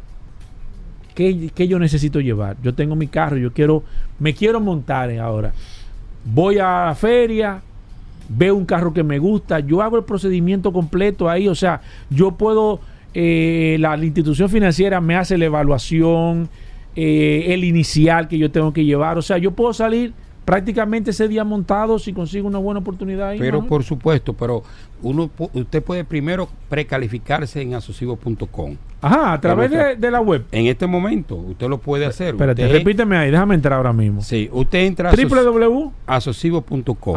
que, 1.14 1.50
que 1.54 1.66
yo 1.66 1.78
necesito 1.78 2.20
llevar. 2.20 2.58
Yo 2.62 2.74
tengo 2.74 2.94
mi 2.94 3.06
carro, 3.06 3.38
yo 3.38 3.54
quiero, 3.54 3.82
me 4.18 4.34
quiero 4.34 4.60
montar 4.60 5.10
ahora. 5.18 5.52
Voy 6.28 6.58
a 6.58 6.86
la 6.86 6.94
feria, 6.94 7.62
veo 8.28 8.56
un 8.56 8.64
carro 8.64 8.92
que 8.92 9.04
me 9.04 9.18
gusta, 9.18 9.60
yo 9.60 9.80
hago 9.80 9.96
el 9.96 10.04
procedimiento 10.04 10.72
completo 10.72 11.30
ahí, 11.30 11.46
o 11.46 11.54
sea, 11.54 11.80
yo 12.10 12.32
puedo, 12.32 12.80
eh, 13.14 13.76
la, 13.78 13.96
institución 13.96 14.48
financiera 14.48 15.00
me 15.00 15.14
hace 15.14 15.38
la 15.38 15.44
evaluación, 15.44 16.48
eh, 16.96 17.46
el 17.48 17.62
inicial 17.62 18.26
que 18.26 18.38
yo 18.38 18.50
tengo 18.50 18.72
que 18.72 18.84
llevar, 18.84 19.18
o 19.18 19.22
sea, 19.22 19.38
yo 19.38 19.52
puedo 19.52 19.72
salir 19.72 20.12
prácticamente 20.46 21.10
ese 21.10 21.28
día 21.28 21.44
montado 21.44 21.98
si 21.98 22.14
consigo 22.14 22.48
una 22.48 22.58
buena 22.58 22.80
oportunidad 22.80 23.30
ahí. 23.30 23.38
Pero 23.38 23.66
por 23.66 23.84
supuesto, 23.84 24.32
pero 24.32 24.62
uno 25.02 25.28
usted 25.52 25.82
puede 25.82 26.04
primero 26.04 26.48
precalificarse 26.70 27.60
en 27.60 27.74
asocivo.com. 27.74 28.76
Ajá, 29.02 29.34
a 29.34 29.40
través 29.40 29.70
de, 29.70 29.96
de 29.96 30.10
la 30.10 30.20
web. 30.20 30.46
En 30.52 30.66
este 30.66 30.86
momento, 30.86 31.34
usted 31.34 31.68
lo 31.68 31.78
puede 31.78 32.06
hacer. 32.06 32.28
Espérate, 32.28 32.62
Usted- 32.64 32.78
repíteme 32.78 33.16
ahí, 33.18 33.30
déjame 33.30 33.54
entrar 33.56 33.74
ahora 33.74 33.92
mismo. 33.92 34.22
Sí, 34.22 34.48
usted 34.52 34.78
entra 34.86 35.10
a 35.10 35.14
www. 35.14 35.92
asocivo.com. 36.06 37.16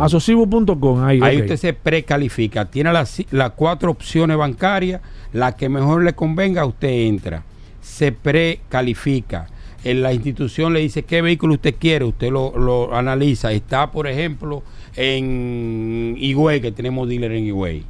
Ahí. 1.03 1.19
Ahí 1.21 1.41
usted 1.41 1.57
se 1.57 1.73
precalifica. 1.73 2.65
Tiene 2.65 2.91
las 2.91 3.21
las 3.31 3.51
cuatro 3.51 3.91
opciones 3.91 4.37
bancarias. 4.37 5.01
La 5.31 5.55
que 5.55 5.69
mejor 5.69 6.03
le 6.03 6.13
convenga, 6.13 6.65
usted 6.65 6.89
entra. 6.89 7.43
Se 7.81 8.11
precalifica. 8.11 9.47
En 9.83 10.01
la 10.01 10.13
institución 10.13 10.73
le 10.73 10.81
dice 10.81 11.03
qué 11.03 11.21
vehículo 11.21 11.53
usted 11.55 11.75
quiere. 11.79 12.05
Usted 12.05 12.31
lo, 12.31 12.57
lo 12.57 12.93
analiza. 12.95 13.51
Está, 13.51 13.91
por 13.91 14.07
ejemplo, 14.07 14.61
en 14.95 16.15
Higüey, 16.17 16.61
que 16.61 16.71
tenemos 16.71 17.07
dealer 17.07 17.31
en 17.33 17.45
Higüey. 17.45 17.83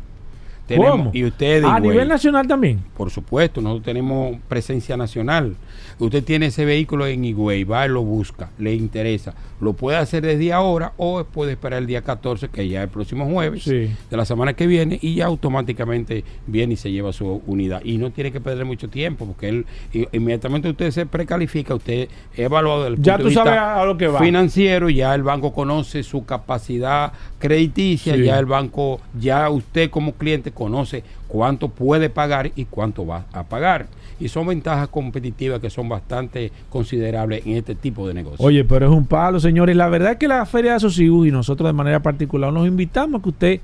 Tenemos- 0.68 0.92
¿Cómo? 0.92 1.12
Y 1.14 1.24
usted 1.26 1.56
es 1.58 1.62
de 1.64 1.68
A 1.68 1.78
Higüey. 1.80 1.92
nivel 1.92 2.08
nacional 2.08 2.48
también. 2.48 2.80
Por 2.96 3.10
supuesto, 3.10 3.60
nosotros 3.62 3.86
tenemos 3.86 4.38
presencia 4.48 4.96
nacional. 4.98 5.56
Usted 6.00 6.24
tiene 6.24 6.46
ese 6.46 6.64
vehículo 6.64 7.06
en 7.08 7.26
Higüey, 7.26 7.66
va 7.66 7.86
y 7.86 7.90
lo 7.90 8.02
busca, 8.04 8.52
le 8.58 8.74
interesa. 8.74 9.34
Lo 9.60 9.74
puede 9.74 9.98
hacer 9.98 10.24
desde 10.26 10.54
ahora 10.54 10.94
o 10.96 11.26
puede 11.26 11.52
esperar 11.52 11.80
el 11.82 11.88
día 11.88 12.02
14, 12.02 12.48
que 12.48 12.70
ya 12.70 12.80
es 12.80 12.84
el 12.86 12.90
próximo 12.90 13.26
jueves 13.26 13.64
Sí. 13.64 13.92
de 14.10 14.18
la 14.18 14.24
semana 14.24 14.54
que 14.54 14.66
viene, 14.66 14.98
y 15.02 15.16
ya 15.16 15.26
automáticamente 15.26 16.24
viene 16.48 16.76
y 16.76 16.78
se 16.78 16.90
lleva 16.92 17.12
su 17.12 17.42
unidad. 17.46 17.82
Y 17.84 17.98
no 17.98 18.12
tiene 18.12 18.32
que 18.32 18.40
perder 18.40 18.64
mucho 18.64 18.88
tiempo, 18.90 19.26
porque 19.26 19.50
él 19.50 19.66
inmediatamente 20.14 20.70
usted 20.70 20.92
se 20.92 21.06
precalifica, 21.06 21.76
usted 21.76 22.08
es 22.34 22.40
evaluado 22.40 22.86
del 22.86 23.02
Ya 23.02 23.18
tú 23.18 23.26
de 23.26 23.34
sabes 23.34 23.52
vista 23.52 23.76
a- 23.76 23.82
a 23.82 23.86
lo 23.86 23.98
que 23.98 24.08
va. 24.08 24.20
financiero, 24.20 24.90
ya 24.90 25.14
el 25.14 25.24
banco 25.24 25.52
conoce 25.54 26.04
su 26.04 26.24
capacidad 26.26 27.12
crediticia, 27.40 28.16
Sí. 28.16 28.24
ya 28.24 28.40
el 28.40 28.46
banco, 28.46 29.02
ya 29.20 29.50
usted 29.50 29.90
como 29.90 30.14
cliente 30.14 30.52
conoce 30.52 31.04
cuánto 31.28 31.68
puede 31.68 32.10
pagar 32.10 32.52
y 32.56 32.66
cuánto 32.66 33.06
va 33.06 33.26
a 33.34 33.44
pagar. 33.44 33.88
Y 34.20 34.28
son 34.28 34.48
ventajas 34.48 34.90
competitivas 34.90 35.60
que 35.60 35.70
son 35.70 35.88
bastante 35.88 36.52
considerables 36.70 37.46
en 37.46 37.58
este 37.58 37.76
tipo 37.76 38.08
de 38.08 38.14
negocios. 38.14 38.42
Oye, 38.42 38.66
pero 38.66 38.88
es 38.88 38.92
un 38.92 39.06
palo, 39.06 39.40
señores. 39.40 39.76
La 39.76 39.88
verdad 39.90 40.14
es 40.14 40.18
que 40.18 40.28
la 40.28 40.46
Feria 40.46 40.72
de 40.72 40.78
Asociación 40.78 41.28
y 41.28 41.32
nosotros 41.32 41.70
de 41.70 41.74
manera 41.74 42.02
particular 42.02 42.52
nos 42.52 42.68
invitamos 42.68 43.20
a 43.20 43.24
que 43.24 43.30
usted, 43.30 43.60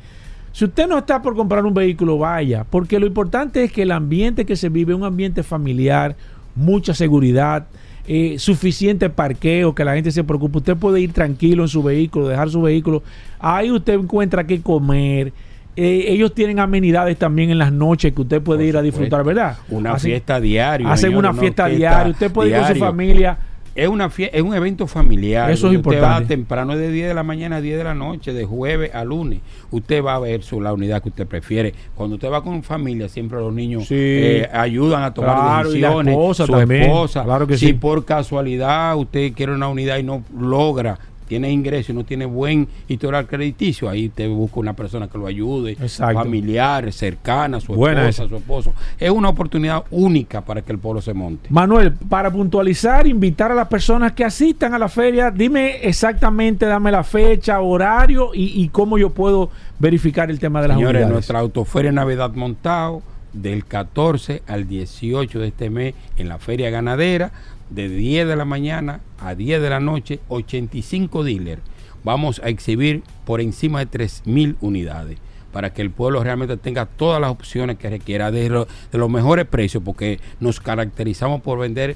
si 0.52 0.66
usted 0.66 0.88
no 0.88 0.98
está 0.98 1.22
por 1.22 1.36
comprar 1.36 1.66
un 1.66 1.74
vehículo, 1.74 2.18
vaya. 2.18 2.66
Porque 2.70 3.00
lo 3.00 3.06
importante 3.06 3.64
es 3.64 3.72
que 3.72 3.82
el 3.82 3.92
ambiente 3.92 4.46
que 4.46 4.56
se 4.56 4.70
vive 4.70 4.94
un 4.94 5.04
ambiente 5.04 5.44
familiar, 5.44 6.16
mucha 6.56 6.94
seguridad, 6.94 7.68
eh, 8.08 8.38
suficiente 8.38 9.10
parqueo, 9.10 9.74
que 9.74 9.84
la 9.84 9.96
gente 9.96 10.12
se 10.12 10.24
preocupe. 10.24 10.60
Usted 10.60 10.78
puede 10.78 11.02
ir 11.02 11.12
tranquilo 11.12 11.64
en 11.64 11.70
su 11.70 11.82
vehículo, 11.82 12.28
dejar 12.28 12.50
su 12.50 12.62
vehículo. 12.62 13.02
Ahí 13.40 13.72
usted 13.72 13.96
encuentra 13.96 14.46
qué 14.46 14.62
comer. 14.62 15.34
Eh, 15.78 16.06
ellos 16.08 16.34
tienen 16.34 16.60
amenidades 16.60 17.18
también 17.18 17.50
en 17.50 17.58
las 17.58 17.72
noches 17.72 18.14
que 18.14 18.22
usted 18.22 18.42
puede 18.42 18.66
ir 18.66 18.78
a 18.78 18.82
disfrutar, 18.82 19.24
¿verdad? 19.24 19.58
Una 19.70 19.98
fiesta 20.00 20.40
diaria. 20.40 20.92
Hacen 20.92 21.10
señor, 21.10 21.20
una 21.20 21.34
fiesta 21.34 21.68
diaria. 21.68 22.12
Usted 22.12 22.32
puede 22.32 22.52
ir 22.52 22.58
con 22.58 22.68
su 22.74 22.76
familia. 22.80 23.38
Es, 23.76 23.90
una 23.90 24.10
es 24.18 24.42
un 24.42 24.54
evento 24.56 24.88
familiar. 24.88 25.50
Eso 25.52 25.54
es 25.68 25.74
donde 25.74 25.78
usted 25.80 25.92
importante. 25.98 26.24
va 26.24 26.28
temprano 26.30 26.78
de 26.78 26.90
10 26.90 27.10
de 27.10 27.14
la 27.14 27.24
mañana 27.24 27.58
a 27.58 27.62
10 27.62 27.78
de 27.78 27.84
la 27.84 27.94
noche, 27.94 28.32
de 28.32 28.46
jueves 28.46 28.96
a 28.96 29.04
lunes. 29.04 29.40
Usted 29.70 30.02
va 30.02 30.16
a 30.16 30.20
ver 30.20 30.44
su, 30.44 30.62
la 30.62 30.72
unidad 30.72 31.04
que 31.04 31.10
usted 31.10 31.28
prefiere. 31.28 31.74
Cuando 31.94 32.16
usted 32.16 32.32
va 32.32 32.42
con 32.42 32.64
familia, 32.64 33.10
siempre 33.10 33.38
los 33.38 33.54
niños 33.54 33.84
Sí. 33.86 33.96
eh, 33.98 34.50
ayudan 34.54 35.04
a 35.04 35.14
tomar 35.14 35.36
Claro, 35.36 35.76
y 35.76 35.80
la 35.82 35.88
decisiones. 35.90 36.12
esposa 36.14 36.46
su 36.46 36.52
también. 36.54 36.84
esposa. 36.84 37.24
Claro 37.26 37.48
que 37.48 37.58
si 37.58 37.66
sí. 37.68 37.74
por 37.74 38.06
casualidad 38.06 38.96
usted 38.96 39.34
quiere 39.34 39.52
una 39.54 39.68
unidad 39.68 39.98
y 39.98 40.04
no 40.04 40.24
logra, 40.40 40.98
tiene 41.28 41.52
ingreso 41.52 41.92
y 41.92 41.96
no 41.96 42.04
tiene 42.04 42.26
buen 42.26 42.68
historial 42.88 43.28
crediticio, 43.28 43.90
ahí 43.90 44.10
te 44.10 44.28
busca 44.28 44.60
una 44.60 44.74
persona 44.74 45.08
que 45.08 45.18
lo 45.18 45.28
ayude, 45.28 45.72
Exacto. 45.74 46.20
familiar, 46.20 46.92
cercana, 46.92 47.60
su 47.60 47.74
Buena 47.74 48.02
esposa, 48.08 48.24
esa. 48.24 48.30
su 48.30 48.36
esposo. 48.38 48.74
Es 49.00 49.10
una 49.10 49.30
oportunidad 49.30 49.84
única 49.92 50.42
para 50.42 50.62
que 50.62 50.72
el 50.72 50.80
pueblo 50.80 51.02
se 51.02 51.14
monte. 51.14 51.48
Manuel, 51.50 51.94
para 51.94 52.32
puntualizar, 52.32 53.08
invitar 53.08 53.52
a 53.52 53.56
las 53.56 53.68
personas 53.68 54.14
que 54.14 54.24
asistan 54.24 54.74
a 54.74 54.80
la 54.80 54.90
feria, 54.90 55.32
dime 55.32 55.78
exactamente, 55.88 56.66
dame 56.66 56.92
la 56.92 57.04
fecha, 57.04 57.60
horario 57.60 58.32
y, 58.34 58.62
y 58.64 58.70
cómo 58.70 58.98
yo 58.98 59.10
puedo 59.10 59.50
verificar 59.80 60.30
el 60.30 60.40
tema 60.40 60.62
de 60.62 60.70
las 60.70 60.78
Señores, 60.78 60.96
unidades. 61.02 61.14
nuestra 61.14 61.40
autoferia 61.40 61.92
Navidad 61.92 62.32
montado 62.34 63.02
del 63.36 63.66
14 63.66 64.42
al 64.48 64.68
18 64.68 65.40
de 65.40 65.48
este 65.48 65.70
mes 65.70 65.94
en 66.18 66.30
la 66.30 66.40
feria 66.40 66.70
ganadera, 66.70 67.32
de 67.70 67.90
10 67.90 68.28
de 68.28 68.36
la 68.36 68.46
mañana 68.46 69.02
a 69.20 69.36
10 69.36 69.62
de 69.62 69.70
la 69.70 69.80
noche, 69.80 70.20
85 70.30 71.24
dealers. 71.24 71.62
Vamos 72.04 72.40
a 72.44 72.50
exhibir 72.50 73.04
por 73.26 73.42
encima 73.42 73.80
de 73.84 73.88
3.000 73.90 74.56
unidades 74.62 75.18
para 75.52 75.74
que 75.74 75.82
el 75.82 75.90
pueblo 75.90 76.22
realmente 76.24 76.58
tenga 76.58 76.86
todas 76.86 77.20
las 77.22 77.32
opciones 77.32 77.78
que 77.78 77.90
requiera 77.90 78.30
de, 78.30 78.50
lo- 78.50 78.68
de 78.92 78.98
los 78.98 79.10
mejores 79.10 79.46
precios, 79.46 79.82
porque 79.84 80.20
nos 80.40 80.60
caracterizamos 80.60 81.42
por 81.42 81.58
vender 81.60 81.96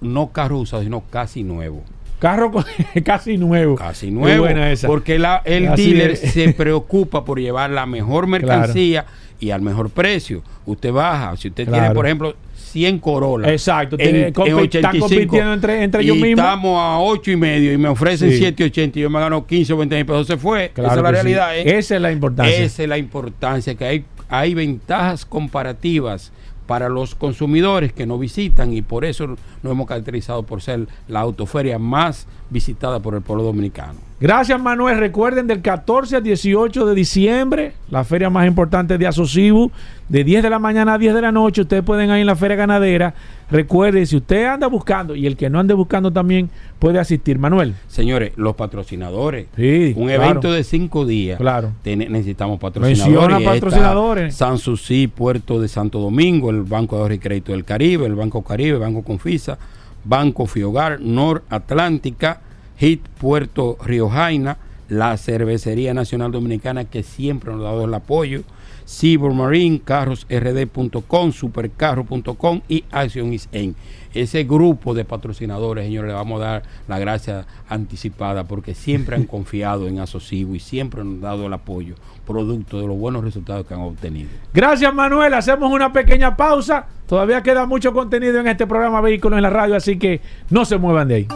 no 0.00 0.28
carros 0.32 0.70
sino 0.70 1.00
casi 1.10 1.42
nuevos. 1.42 1.82
Carro 2.20 2.52
casi 3.04 3.36
nuevo. 3.36 3.74
Casi 3.74 4.10
nuevo. 4.12 4.44
buena 4.44 4.70
esa. 4.70 4.86
Porque 4.86 5.18
la- 5.18 5.42
el 5.44 5.66
Así 5.68 5.86
dealer 5.92 6.10
es. 6.12 6.20
se 6.32 6.52
preocupa 6.52 7.24
por 7.24 7.40
llevar 7.40 7.70
la 7.70 7.86
mejor 7.86 8.26
mercancía 8.28 9.06
y 9.40 9.50
al 9.50 9.62
mejor 9.62 9.90
precio. 9.90 10.42
Usted 10.66 10.92
baja. 10.92 11.36
Si 11.36 11.48
usted 11.48 11.68
tiene, 11.68 11.90
por 11.92 12.06
ejemplo, 12.06 12.34
100 12.54 12.98
Corolla. 13.00 13.50
Exacto, 13.50 13.96
están 13.98 14.98
compitiendo 15.00 15.54
entre- 15.54 15.82
entre 15.82 16.02
ellos 16.02 16.16
mismos. 16.18 16.44
Estamos 16.44 16.78
a 16.78 17.00
8 17.00 17.30
y 17.32 17.36
medio 17.36 17.72
y 17.72 17.78
me 17.78 17.88
ofrecen 17.88 18.30
Sí. 18.30 18.38
7.80 18.38 18.96
y 18.96 19.00
yo 19.00 19.10
me 19.10 19.18
gano 19.18 19.44
15 19.46 19.72
o 19.72 19.76
20 19.78 19.96
mil 19.96 20.06
pesos. 20.06 20.26
Se 20.28 20.36
fue. 20.36 20.70
Claro 20.74 20.90
Esa 20.90 20.96
es 20.98 21.02
la 21.02 21.08
sí. 21.08 21.14
realidad. 21.14 21.56
¿eh? 21.58 21.78
Esa 21.78 21.96
es 21.96 22.00
la 22.02 22.12
importancia. 22.12 22.56
Esa 22.56 22.82
es 22.84 22.88
la 22.88 22.98
importancia, 22.98 23.74
que 23.74 23.84
hay, 23.84 24.04
hay 24.28 24.54
ventajas 24.54 25.24
comparativas 25.26 26.32
para 26.70 26.88
los 26.88 27.16
consumidores 27.16 27.92
que 27.92 28.06
nos 28.06 28.20
visitan 28.20 28.72
y 28.72 28.80
por 28.80 29.04
eso 29.04 29.26
nos 29.26 29.72
hemos 29.72 29.88
caracterizado 29.88 30.44
por 30.44 30.62
ser 30.62 30.86
la 31.08 31.18
autoferia 31.18 31.80
más 31.80 32.28
visitada 32.50 33.00
por 33.00 33.14
el 33.14 33.22
pueblo 33.22 33.44
dominicano. 33.44 34.10
Gracias, 34.20 34.60
Manuel. 34.60 34.98
Recuerden 34.98 35.46
del 35.46 35.62
14 35.62 36.16
al 36.16 36.22
18 36.22 36.84
de 36.84 36.94
diciembre, 36.94 37.72
la 37.90 38.04
feria 38.04 38.28
más 38.28 38.46
importante 38.46 38.98
de 38.98 39.06
Asocibu, 39.06 39.70
de 40.10 40.24
10 40.24 40.42
de 40.42 40.50
la 40.50 40.58
mañana 40.58 40.94
a 40.94 40.98
10 40.98 41.14
de 41.14 41.22
la 41.22 41.32
noche. 41.32 41.62
Ustedes 41.62 41.82
pueden 41.82 42.10
ir 42.10 42.16
en 42.16 42.26
la 42.26 42.36
feria 42.36 42.54
ganadera. 42.54 43.14
Recuerden, 43.50 44.06
si 44.06 44.16
usted 44.16 44.44
anda 44.44 44.66
buscando 44.66 45.16
y 45.16 45.26
el 45.26 45.38
que 45.38 45.48
no 45.48 45.58
ande 45.58 45.72
buscando 45.72 46.12
también 46.12 46.50
puede 46.78 46.98
asistir. 46.98 47.38
Manuel. 47.38 47.74
Señores, 47.88 48.32
los 48.36 48.54
patrocinadores. 48.56 49.46
Sí, 49.56 49.94
un 49.96 50.08
claro. 50.08 50.22
evento 50.24 50.52
de 50.52 50.64
cinco 50.64 51.06
días. 51.06 51.38
Claro. 51.38 51.72
Necesitamos 51.82 52.60
Menciona 52.60 52.72
patrocinadores. 52.82 53.38
está 53.38 53.50
patrocinadores. 53.52 54.34
Sanssouci, 54.34 55.06
Puerto 55.06 55.62
de 55.62 55.68
Santo 55.68 55.98
Domingo, 55.98 56.50
el 56.50 56.62
Banco 56.62 56.96
de 56.96 57.02
Ahorro 57.02 57.14
y 57.14 57.18
Crédito 57.18 57.52
del 57.52 57.64
Caribe, 57.64 58.04
el 58.04 58.16
Banco 58.16 58.42
Caribe, 58.42 58.76
Banco 58.76 59.02
Confisa, 59.02 59.58
Banco 60.04 60.46
Fiogar, 60.46 61.00
Nor 61.00 61.44
Atlántica, 61.50 62.40
HIT 62.78 63.00
Puerto 63.20 63.76
Río 63.84 64.08
Jaina, 64.08 64.56
la 64.88 65.16
Cervecería 65.16 65.94
Nacional 65.94 66.32
Dominicana 66.32 66.84
que 66.84 67.02
siempre 67.02 67.52
nos 67.52 67.60
ha 67.60 67.64
dado 67.64 67.84
el 67.84 67.94
apoyo, 67.94 68.42
Cibor 68.90 69.32
Marine, 69.32 69.80
carrosrd.com, 69.84 71.30
supercarro.com 71.30 72.60
y 72.68 72.84
Action 72.90 73.32
is 73.32 73.48
En. 73.52 73.76
Ese 74.12 74.42
grupo 74.42 74.94
de 74.94 75.04
patrocinadores, 75.04 75.84
señores, 75.84 76.08
le 76.08 76.14
vamos 76.14 76.42
a 76.42 76.44
dar 76.44 76.62
la 76.88 76.98
gracia 76.98 77.46
anticipada 77.68 78.48
porque 78.48 78.74
siempre 78.74 79.14
han 79.14 79.24
confiado 79.26 79.86
en 79.86 80.00
Asocivo 80.00 80.56
y 80.56 80.60
siempre 80.60 81.04
nos 81.04 81.14
han 81.14 81.20
dado 81.20 81.46
el 81.46 81.52
apoyo, 81.52 81.94
producto 82.26 82.80
de 82.80 82.88
los 82.88 82.98
buenos 82.98 83.22
resultados 83.22 83.64
que 83.64 83.74
han 83.74 83.80
obtenido. 83.80 84.28
Gracias, 84.52 84.92
Manuel. 84.92 85.34
Hacemos 85.34 85.72
una 85.72 85.92
pequeña 85.92 86.36
pausa. 86.36 86.86
Todavía 87.06 87.44
queda 87.44 87.66
mucho 87.66 87.92
contenido 87.92 88.40
en 88.40 88.48
este 88.48 88.66
programa 88.66 89.00
Vehículos 89.00 89.36
en 89.36 89.44
la 89.44 89.50
Radio, 89.50 89.76
así 89.76 89.98
que 90.00 90.20
no 90.50 90.64
se 90.64 90.78
muevan 90.78 91.06
de 91.06 91.14
ahí. 91.14 91.28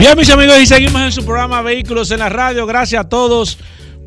Bien, 0.00 0.16
mis 0.16 0.30
amigos, 0.30 0.58
y 0.58 0.64
seguimos 0.64 1.02
en 1.02 1.12
su 1.12 1.22
programa 1.26 1.60
Vehículos 1.60 2.10
en 2.10 2.20
la 2.20 2.30
Radio. 2.30 2.64
Gracias 2.64 3.04
a 3.04 3.08
todos 3.10 3.58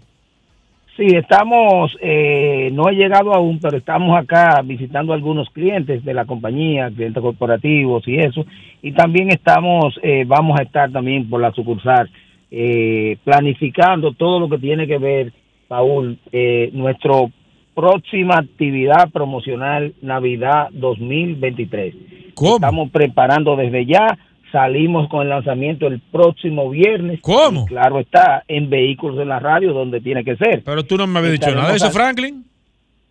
Sí, 0.94 1.06
estamos, 1.06 1.96
eh, 2.02 2.68
no 2.74 2.90
he 2.90 2.92
llegado 2.92 3.32
aún, 3.32 3.60
pero 3.60 3.78
estamos 3.78 4.14
acá 4.14 4.60
visitando 4.62 5.14
algunos 5.14 5.48
clientes 5.48 6.04
de 6.04 6.12
la 6.12 6.26
compañía, 6.26 6.90
clientes 6.94 7.22
corporativos 7.22 8.06
y 8.06 8.18
eso. 8.18 8.44
Y 8.82 8.92
también 8.92 9.30
estamos, 9.30 9.98
eh, 10.02 10.24
vamos 10.26 10.60
a 10.60 10.64
estar 10.64 10.92
también 10.92 11.30
por 11.30 11.40
la 11.40 11.50
sucursal, 11.52 12.10
eh, 12.54 13.16
planificando 13.24 14.12
todo 14.12 14.40
lo 14.40 14.48
que 14.50 14.58
tiene 14.58 14.86
que 14.86 14.98
ver, 14.98 15.32
Paul, 15.68 16.18
eh, 16.32 16.68
nuestra 16.74 17.12
próxima 17.74 18.34
actividad 18.36 19.10
promocional 19.10 19.94
Navidad 20.02 20.68
2023. 20.72 21.94
Estamos 22.28 22.90
preparando 22.90 23.56
desde 23.56 23.86
ya. 23.86 24.18
Salimos 24.52 25.08
con 25.08 25.22
el 25.22 25.30
lanzamiento 25.30 25.86
el 25.86 26.00
próximo 26.00 26.68
viernes. 26.68 27.20
¿Cómo? 27.22 27.64
Claro 27.64 28.00
está, 28.00 28.44
en 28.46 28.68
Vehículos 28.68 29.18
en 29.18 29.28
la 29.28 29.38
Radio, 29.38 29.72
donde 29.72 30.02
tiene 30.02 30.22
que 30.22 30.36
ser. 30.36 30.62
Pero 30.62 30.84
tú 30.84 30.98
no 30.98 31.06
me 31.06 31.20
habías 31.20 31.32
dicho 31.32 31.54
nada 31.54 31.70
de 31.70 31.76
eso, 31.76 31.90
Franklin. 31.90 32.44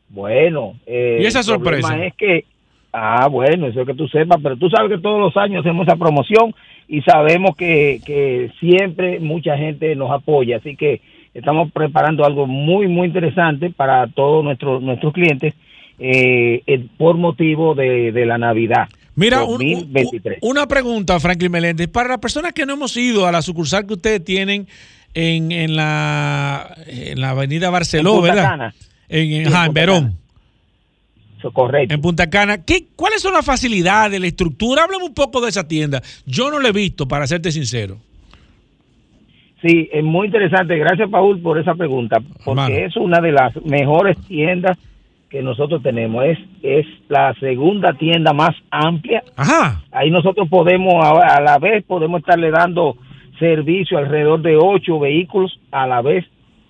Bueno. 0.09 0.75
eh, 0.85 1.17
¿Y 1.19 1.25
esa 1.25 1.39
el 1.39 1.45
problema 1.45 1.87
sorpresa? 1.87 2.05
Es 2.05 2.13
que, 2.15 2.45
ah, 2.93 3.27
bueno, 3.29 3.67
eso 3.67 3.81
es 3.81 3.87
que 3.87 3.93
tú 3.93 4.07
sepas, 4.07 4.39
pero 4.41 4.57
tú 4.57 4.69
sabes 4.69 4.89
que 4.91 5.01
todos 5.01 5.19
los 5.19 5.35
años 5.37 5.65
hacemos 5.65 5.87
esa 5.87 5.95
promoción 5.97 6.53
y 6.87 7.01
sabemos 7.01 7.55
que, 7.55 8.01
que 8.05 8.51
siempre 8.59 9.19
mucha 9.19 9.57
gente 9.57 9.95
nos 9.95 10.11
apoya. 10.11 10.57
Así 10.57 10.75
que 10.75 11.01
estamos 11.33 11.71
preparando 11.71 12.25
algo 12.25 12.47
muy, 12.47 12.87
muy 12.87 13.07
interesante 13.07 13.69
para 13.69 14.07
todos 14.07 14.43
nuestros 14.43 14.81
nuestros 14.81 15.13
clientes 15.13 15.53
eh, 15.99 16.61
eh, 16.67 16.85
por 16.97 17.15
motivo 17.17 17.75
de, 17.75 18.11
de 18.11 18.25
la 18.25 18.37
Navidad. 18.37 18.87
Mira, 19.15 19.43
un- 19.43 19.57
2023. 19.59 20.39
Una 20.41 20.67
pregunta, 20.67 21.19
Franklin 21.19 21.51
Meléndez. 21.51 21.87
Para 21.89 22.09
las 22.09 22.17
personas 22.19 22.53
que 22.53 22.65
no 22.65 22.73
hemos 22.73 22.95
ido 22.97 23.25
a 23.27 23.31
la 23.31 23.41
sucursal 23.41 23.85
que 23.85 23.93
ustedes 23.93 24.23
tienen 24.23 24.67
en, 25.13 25.51
en, 25.51 25.75
la, 25.75 26.75
en 26.87 27.19
la 27.19 27.31
avenida 27.31 27.69
Barceló, 27.69 28.15
En 28.17 28.21
¿verdad? 28.23 28.73
En, 29.09 29.31
en, 29.33 29.45
Sí, 29.51 29.57
Verón. 29.73 30.17
Correcto. 31.49 31.93
En 31.93 32.01
Punta 32.01 32.29
Cana. 32.29 32.63
¿Qué, 32.63 32.85
¿Cuáles 32.95 33.21
son 33.21 33.33
las 33.33 33.45
facilidades, 33.45 34.19
la 34.19 34.27
estructura? 34.27 34.83
Háblame 34.83 35.05
un 35.05 35.13
poco 35.13 35.41
de 35.41 35.49
esa 35.49 35.67
tienda. 35.67 36.01
Yo 36.25 36.51
no 36.51 36.59
la 36.59 36.69
he 36.69 36.73
visto, 36.73 37.07
para 37.07 37.25
serte 37.25 37.51
sincero. 37.51 37.97
Sí, 39.61 39.89
es 39.91 40.03
muy 40.03 40.27
interesante. 40.27 40.77
Gracias, 40.77 41.09
Paul, 41.09 41.39
por 41.39 41.59
esa 41.59 41.75
pregunta, 41.75 42.17
porque 42.43 42.61
Hermano. 42.61 42.75
es 42.75 42.97
una 42.97 43.19
de 43.19 43.31
las 43.31 43.55
mejores 43.63 44.17
tiendas 44.27 44.77
que 45.29 45.41
nosotros 45.41 45.81
tenemos. 45.83 46.25
Es, 46.25 46.39
es 46.63 46.85
la 47.09 47.33
segunda 47.39 47.93
tienda 47.93 48.33
más 48.33 48.55
amplia. 48.71 49.23
Ajá. 49.35 49.81
Ahí 49.91 50.09
nosotros 50.09 50.49
podemos, 50.49 50.95
a, 51.03 51.37
a 51.37 51.41
la 51.41 51.57
vez, 51.59 51.83
podemos 51.85 52.19
estarle 52.19 52.51
dando 52.51 52.97
servicio 53.39 53.97
alrededor 53.97 54.41
de 54.41 54.57
ocho 54.57 54.99
vehículos 54.99 55.59
a 55.71 55.87
la 55.87 56.01
vez. 56.01 56.25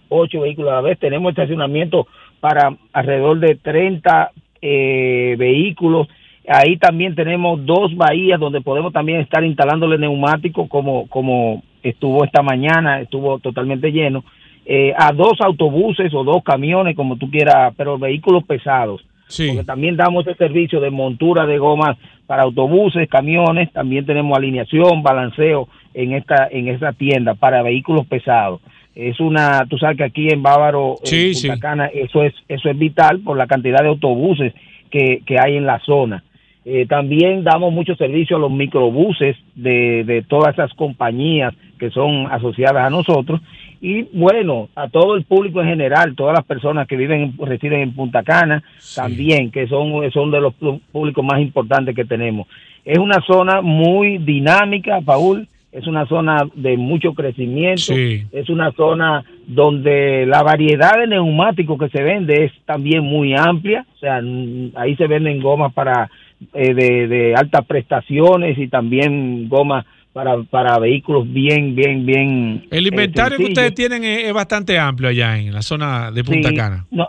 Ocho 0.09 0.41
vehículos 0.41 0.71
a 0.71 0.75
la 0.75 0.81
vez. 0.81 0.99
Tenemos 0.99 1.29
estacionamiento 1.31 2.07
para 2.41 2.75
alrededor 2.91 3.39
de 3.39 3.55
30 3.55 4.31
eh, 4.61 5.35
vehículos. 5.37 6.07
Ahí 6.47 6.77
también 6.77 7.15
tenemos 7.15 7.65
dos 7.65 7.95
bahías 7.95 8.39
donde 8.39 8.61
podemos 8.61 8.91
también 8.91 9.21
estar 9.21 9.43
instalándole 9.43 9.97
neumáticos 9.97 10.67
como, 10.69 11.07
como 11.07 11.63
estuvo 11.83 12.23
esta 12.23 12.41
mañana, 12.41 13.01
estuvo 13.01 13.39
totalmente 13.39 13.91
lleno. 13.91 14.23
Eh, 14.65 14.93
a 14.97 15.11
dos 15.11 15.41
autobuses 15.41 16.13
o 16.13 16.23
dos 16.23 16.43
camiones, 16.43 16.95
como 16.95 17.17
tú 17.17 17.29
quieras, 17.29 17.73
pero 17.75 17.97
vehículos 17.97 18.43
pesados. 18.43 19.01
Porque 19.47 19.63
también 19.63 19.95
damos 19.95 20.27
el 20.27 20.35
servicio 20.35 20.81
de 20.81 20.89
montura 20.89 21.45
de 21.45 21.57
gomas 21.57 21.97
para 22.27 22.43
autobuses, 22.43 23.09
camiones, 23.09 23.71
también 23.71 24.05
tenemos 24.05 24.37
alineación, 24.37 25.03
balanceo 25.03 25.69
en 25.93 26.13
esta 26.13 26.47
en 26.51 26.67
esta 26.67 26.93
tienda 26.93 27.33
para 27.35 27.63
vehículos 27.63 28.05
pesados. 28.07 28.61
Es 28.95 29.19
una, 29.19 29.65
tú 29.69 29.77
sabes 29.77 29.97
que 29.97 30.03
aquí 30.03 30.27
en 30.29 30.43
Bávaro, 30.43 30.97
en 31.03 31.09
Punta 31.33 31.55
sí. 31.55 31.59
Cana, 31.61 31.85
eso 31.87 32.23
es 32.23 32.33
eso 32.49 32.69
es 32.69 32.77
vital 32.77 33.19
por 33.21 33.37
la 33.37 33.47
cantidad 33.47 33.81
de 33.81 33.87
autobuses 33.89 34.53
que, 34.89 35.21
que 35.25 35.39
hay 35.39 35.55
en 35.57 35.65
la 35.65 35.79
zona. 35.79 36.23
Eh, 36.65 36.85
también 36.87 37.43
damos 37.43 37.73
mucho 37.73 37.95
servicio 37.95 38.35
a 38.35 38.39
los 38.39 38.51
microbuses 38.51 39.35
de, 39.55 40.03
de 40.03 40.21
todas 40.21 40.53
esas 40.53 40.71
compañías 40.75 41.53
que 41.79 41.89
son 41.89 42.27
asociadas 42.31 42.85
a 42.85 42.89
nosotros 42.91 43.41
y 43.81 44.03
bueno, 44.13 44.69
a 44.75 44.87
todo 44.89 45.15
el 45.15 45.23
público 45.23 45.59
en 45.61 45.69
general, 45.69 46.13
todas 46.15 46.35
las 46.35 46.45
personas 46.45 46.87
que 46.87 46.95
viven, 46.97 47.21
en- 47.39 47.47
residen 47.47 47.79
en 47.79 47.95
Punta 47.95 48.21
Cana, 48.21 48.61
también, 48.95 49.49
que 49.49 49.65
son, 49.67 50.11
son 50.11 50.29
de 50.29 50.39
los 50.39 50.53
públicos 50.91 51.25
más 51.25 51.41
importantes 51.41 51.95
que 51.95 52.05
tenemos. 52.05 52.45
Es 52.85 52.99
una 52.99 53.19
zona 53.25 53.61
muy 53.61 54.19
dinámica, 54.19 55.01
Paul, 55.01 55.47
es 55.71 55.87
una 55.87 56.05
zona 56.05 56.43
de 56.53 56.75
mucho 56.77 57.13
crecimiento, 57.13 57.93
Sí. 57.93 58.23
es 58.31 58.49
una 58.49 58.71
zona 58.73 59.23
donde 59.47 60.25
la 60.25 60.43
variedad 60.43 60.97
de 60.99 61.07
neumáticos 61.07 61.79
que 61.79 61.89
se 61.89 62.03
vende 62.03 62.45
es 62.45 62.51
también 62.65 63.03
muy 63.03 63.33
amplia, 63.33 63.85
o 63.95 63.97
sea, 63.99 64.21
mm, 64.21 64.71
ahí 64.75 64.95
se 64.95 65.07
venden 65.07 65.41
gomas 65.41 65.73
para 65.73 66.09
eh, 66.53 66.73
de, 66.73 67.07
de 67.07 67.35
altas 67.35 67.65
prestaciones 67.65 68.57
y 68.57 68.67
también 68.67 69.47
gomas 69.47 69.85
para, 70.11 70.41
para 70.43 70.77
vehículos 70.79 71.31
bien, 71.31 71.75
bien, 71.75 72.05
bien. 72.05 72.63
El 72.71 72.85
eh, 72.85 72.89
inventario 72.89 73.37
que 73.37 73.45
ustedes 73.45 73.73
tienen 73.75 74.03
es, 74.03 74.25
es 74.25 74.33
bastante 74.33 74.77
amplio 74.77 75.09
allá 75.09 75.37
en 75.37 75.53
la 75.53 75.61
zona 75.61 76.11
de 76.11 76.23
Punta 76.23 76.49
Sí, 76.49 76.55
Cana. 76.55 76.85
no, 76.91 77.07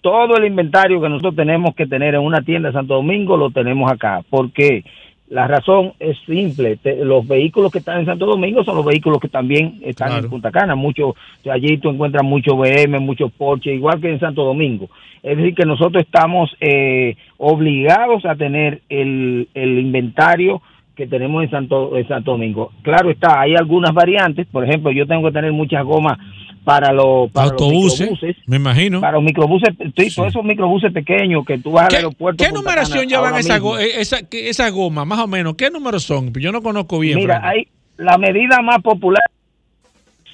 todo 0.00 0.36
el 0.36 0.44
inventario 0.46 1.00
que 1.00 1.08
nosotros 1.08 1.34
tenemos 1.36 1.74
que 1.74 1.86
tener 1.86 2.14
en 2.14 2.20
una 2.20 2.40
tienda 2.40 2.68
de 2.68 2.72
Santo 2.72 2.94
Domingo 2.94 3.36
lo 3.36 3.50
tenemos 3.50 3.90
acá. 3.90 4.22
porque 4.30 4.84
La 5.30 5.46
razón 5.46 5.92
es 5.98 6.16
simple. 6.26 6.76
te- 6.76 7.04
los 7.04 7.26
vehículos 7.28 7.70
que 7.70 7.78
están 7.80 8.00
en 8.00 8.06
Santo 8.06 8.24
Domingo 8.26 8.64
son 8.64 8.76
los 8.76 8.84
vehículos 8.84 9.20
que 9.20 9.28
también 9.28 9.78
están 9.82 10.08
en 10.24 10.30
Punta 10.30 10.50
Cana. 10.50 10.74
Mucho, 10.74 11.14
allí 11.50 11.76
tú 11.78 11.90
encuentras 11.90 12.24
mucho 12.24 12.56
BM, 12.56 12.98
mucho 12.98 13.28
Porsche, 13.28 13.74
igual 13.74 14.00
que 14.00 14.10
en 14.10 14.20
Santo 14.20 14.42
Domingo. 14.44 14.88
Es 15.22 15.36
decir, 15.36 15.54
que 15.54 15.66
nosotros 15.66 16.02
estamos 16.04 16.50
eh, 16.60 17.16
obligados 17.36 18.24
a 18.24 18.36
tener 18.36 18.80
el, 18.88 19.48
el 19.54 19.78
inventario 19.78 20.62
que 20.98 21.06
tenemos 21.06 21.42
en 21.44 21.50
Santo, 21.50 21.96
en 21.96 22.06
Santo 22.06 22.32
Domingo. 22.32 22.72
Claro 22.82 23.08
está, 23.10 23.40
hay 23.40 23.54
algunas 23.54 23.94
variantes. 23.94 24.46
Por 24.48 24.64
ejemplo, 24.64 24.90
yo 24.90 25.06
tengo 25.06 25.26
que 25.28 25.32
tener 25.32 25.52
muchas 25.52 25.82
gomas 25.84 26.18
para 26.64 26.92
los, 26.92 27.30
para 27.30 27.46
los 27.46 27.52
Autobuses, 27.52 28.00
microbuses. 28.10 28.36
me 28.48 28.56
imagino. 28.56 29.00
Para 29.00 29.14
los 29.14 29.22
microbuses, 29.22 29.74
sí, 29.96 30.14
todos 30.14 30.28
esos 30.28 30.44
microbuses 30.44 30.92
pequeños 30.92 31.46
que 31.46 31.56
tú 31.58 31.70
vas 31.70 31.84
al 31.84 31.88
¿Qué, 31.90 31.96
aeropuerto. 31.96 32.44
qué 32.44 32.52
numeración 32.52 32.98
Cana 32.98 33.08
llevan 33.08 33.26
ahora 33.28 33.38
esa, 33.40 33.54
mismo. 33.54 33.68
go- 33.70 33.78
eh, 33.78 34.00
esa, 34.00 34.18
esa 34.30 34.68
goma, 34.70 35.04
más 35.06 35.20
o 35.20 35.26
menos? 35.28 35.54
¿Qué 35.54 35.70
números 35.70 36.02
son? 36.02 36.32
Yo 36.34 36.52
no 36.52 36.60
conozco 36.60 36.98
bien. 36.98 37.16
Mira, 37.16 37.40
Frank. 37.40 37.52
hay 37.54 37.68
la 37.96 38.18
medida 38.18 38.60
más 38.60 38.82
popular 38.82 39.22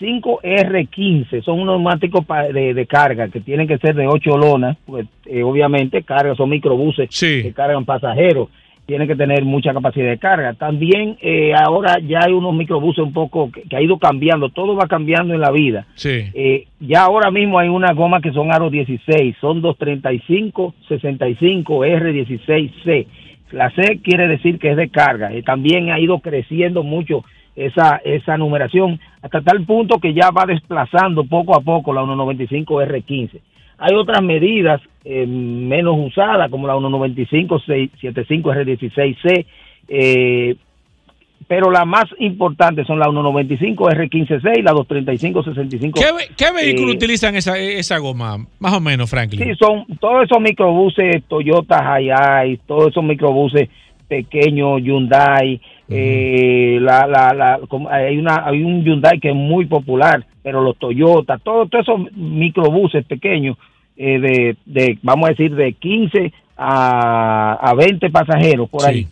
5R15, 0.00 1.42
son 1.44 1.60
unos 1.60 1.76
neumáticos 1.76 2.24
de, 2.52 2.74
de 2.74 2.86
carga 2.86 3.28
que 3.28 3.40
tienen 3.40 3.66
que 3.68 3.78
ser 3.78 3.94
de 3.94 4.06
8 4.06 4.36
lonas, 4.38 4.76
pues 4.86 5.06
eh, 5.26 5.42
obviamente 5.42 6.02
carga, 6.02 6.34
son 6.34 6.50
microbuses 6.50 7.08
que 7.18 7.52
cargan 7.54 7.84
pasajeros, 7.84 8.48
tienen 8.86 9.08
que 9.08 9.16
tener 9.16 9.44
mucha 9.44 9.72
capacidad 9.72 10.10
de 10.10 10.18
carga. 10.18 10.54
También 10.54 11.16
eh, 11.20 11.52
ahora 11.54 11.98
ya 12.00 12.20
hay 12.24 12.32
unos 12.32 12.54
microbuses 12.54 13.02
un 13.02 13.12
poco 13.12 13.50
que, 13.50 13.62
que 13.62 13.76
ha 13.76 13.82
ido 13.82 13.98
cambiando, 13.98 14.50
todo 14.50 14.76
va 14.76 14.86
cambiando 14.86 15.34
en 15.34 15.40
la 15.40 15.50
vida. 15.50 15.86
Sí. 15.94 16.30
Eh, 16.34 16.66
ya 16.80 17.02
ahora 17.02 17.30
mismo 17.30 17.58
hay 17.58 17.68
unas 17.68 17.96
gomas 17.96 18.22
que 18.22 18.32
son 18.32 18.52
aro 18.52 18.70
16, 18.70 19.36
son 19.40 19.62
235, 19.62 20.74
65, 20.88 21.84
R16C. 21.84 23.06
La 23.52 23.70
C 23.70 24.00
quiere 24.02 24.28
decir 24.28 24.58
que 24.58 24.70
es 24.70 24.76
de 24.76 24.88
carga. 24.88 25.34
Y 25.34 25.42
también 25.42 25.90
ha 25.90 25.98
ido 25.98 26.18
creciendo 26.18 26.82
mucho 26.82 27.24
esa, 27.56 28.00
esa 28.04 28.36
numeración 28.36 29.00
hasta 29.22 29.40
tal 29.40 29.64
punto 29.64 29.98
que 29.98 30.12
ya 30.12 30.30
va 30.30 30.44
desplazando 30.44 31.24
poco 31.24 31.56
a 31.56 31.60
poco 31.60 31.92
la 31.92 32.02
195 32.02 32.82
R15. 32.82 33.40
Hay 33.78 33.94
otras 33.94 34.22
medidas 34.22 34.80
eh, 35.04 35.26
menos 35.26 35.96
usadas 35.98 36.50
como 36.50 36.66
la 36.66 36.74
195 36.74 37.58
75 37.60 38.52
R16C, 38.52 39.46
eh, 39.88 40.56
pero 41.46 41.70
las 41.70 41.86
más 41.86 42.04
importantes 42.20 42.86
son 42.86 42.98
la 42.98 43.06
195 43.06 43.84
R15C 43.90 44.58
y 44.58 44.62
la 44.62 44.72
235 44.72 45.42
65 45.42 46.00
¿Qué, 46.00 46.34
qué 46.36 46.52
vehículo 46.52 46.92
eh, 46.92 46.94
utilizan 46.94 47.36
esa, 47.36 47.58
esa 47.58 47.98
goma? 47.98 48.46
Más 48.58 48.72
o 48.72 48.80
menos, 48.80 49.10
Franklin. 49.10 49.44
Sí, 49.44 49.54
son 49.58 49.84
todos 50.00 50.24
esos 50.24 50.40
microbuses 50.40 51.22
Toyota 51.28 51.98
Hiace, 51.98 52.60
todos 52.66 52.88
esos 52.88 53.04
microbuses 53.04 53.68
pequeños 54.08 54.80
Hyundai, 54.80 55.60
eh, 55.88 56.78
la, 56.80 57.06
la, 57.06 57.32
la, 57.34 57.60
hay 57.90 58.16
una 58.18 58.42
hay 58.46 58.62
un 58.62 58.84
Hyundai 58.84 59.20
que 59.20 59.28
es 59.30 59.34
muy 59.34 59.66
popular, 59.66 60.24
pero 60.42 60.62
los 60.62 60.76
Toyota, 60.78 61.38
todos, 61.38 61.68
esos 61.72 62.12
microbuses 62.12 63.04
pequeños 63.06 63.56
eh, 63.96 64.18
de, 64.18 64.56
de 64.66 64.98
vamos 65.02 65.26
a 65.26 65.30
decir 65.30 65.54
de 65.54 65.72
15 65.74 66.32
a, 66.56 67.54
a 67.60 67.74
20 67.74 68.10
pasajeros 68.10 68.68
por 68.68 68.86
ahí. 68.86 69.06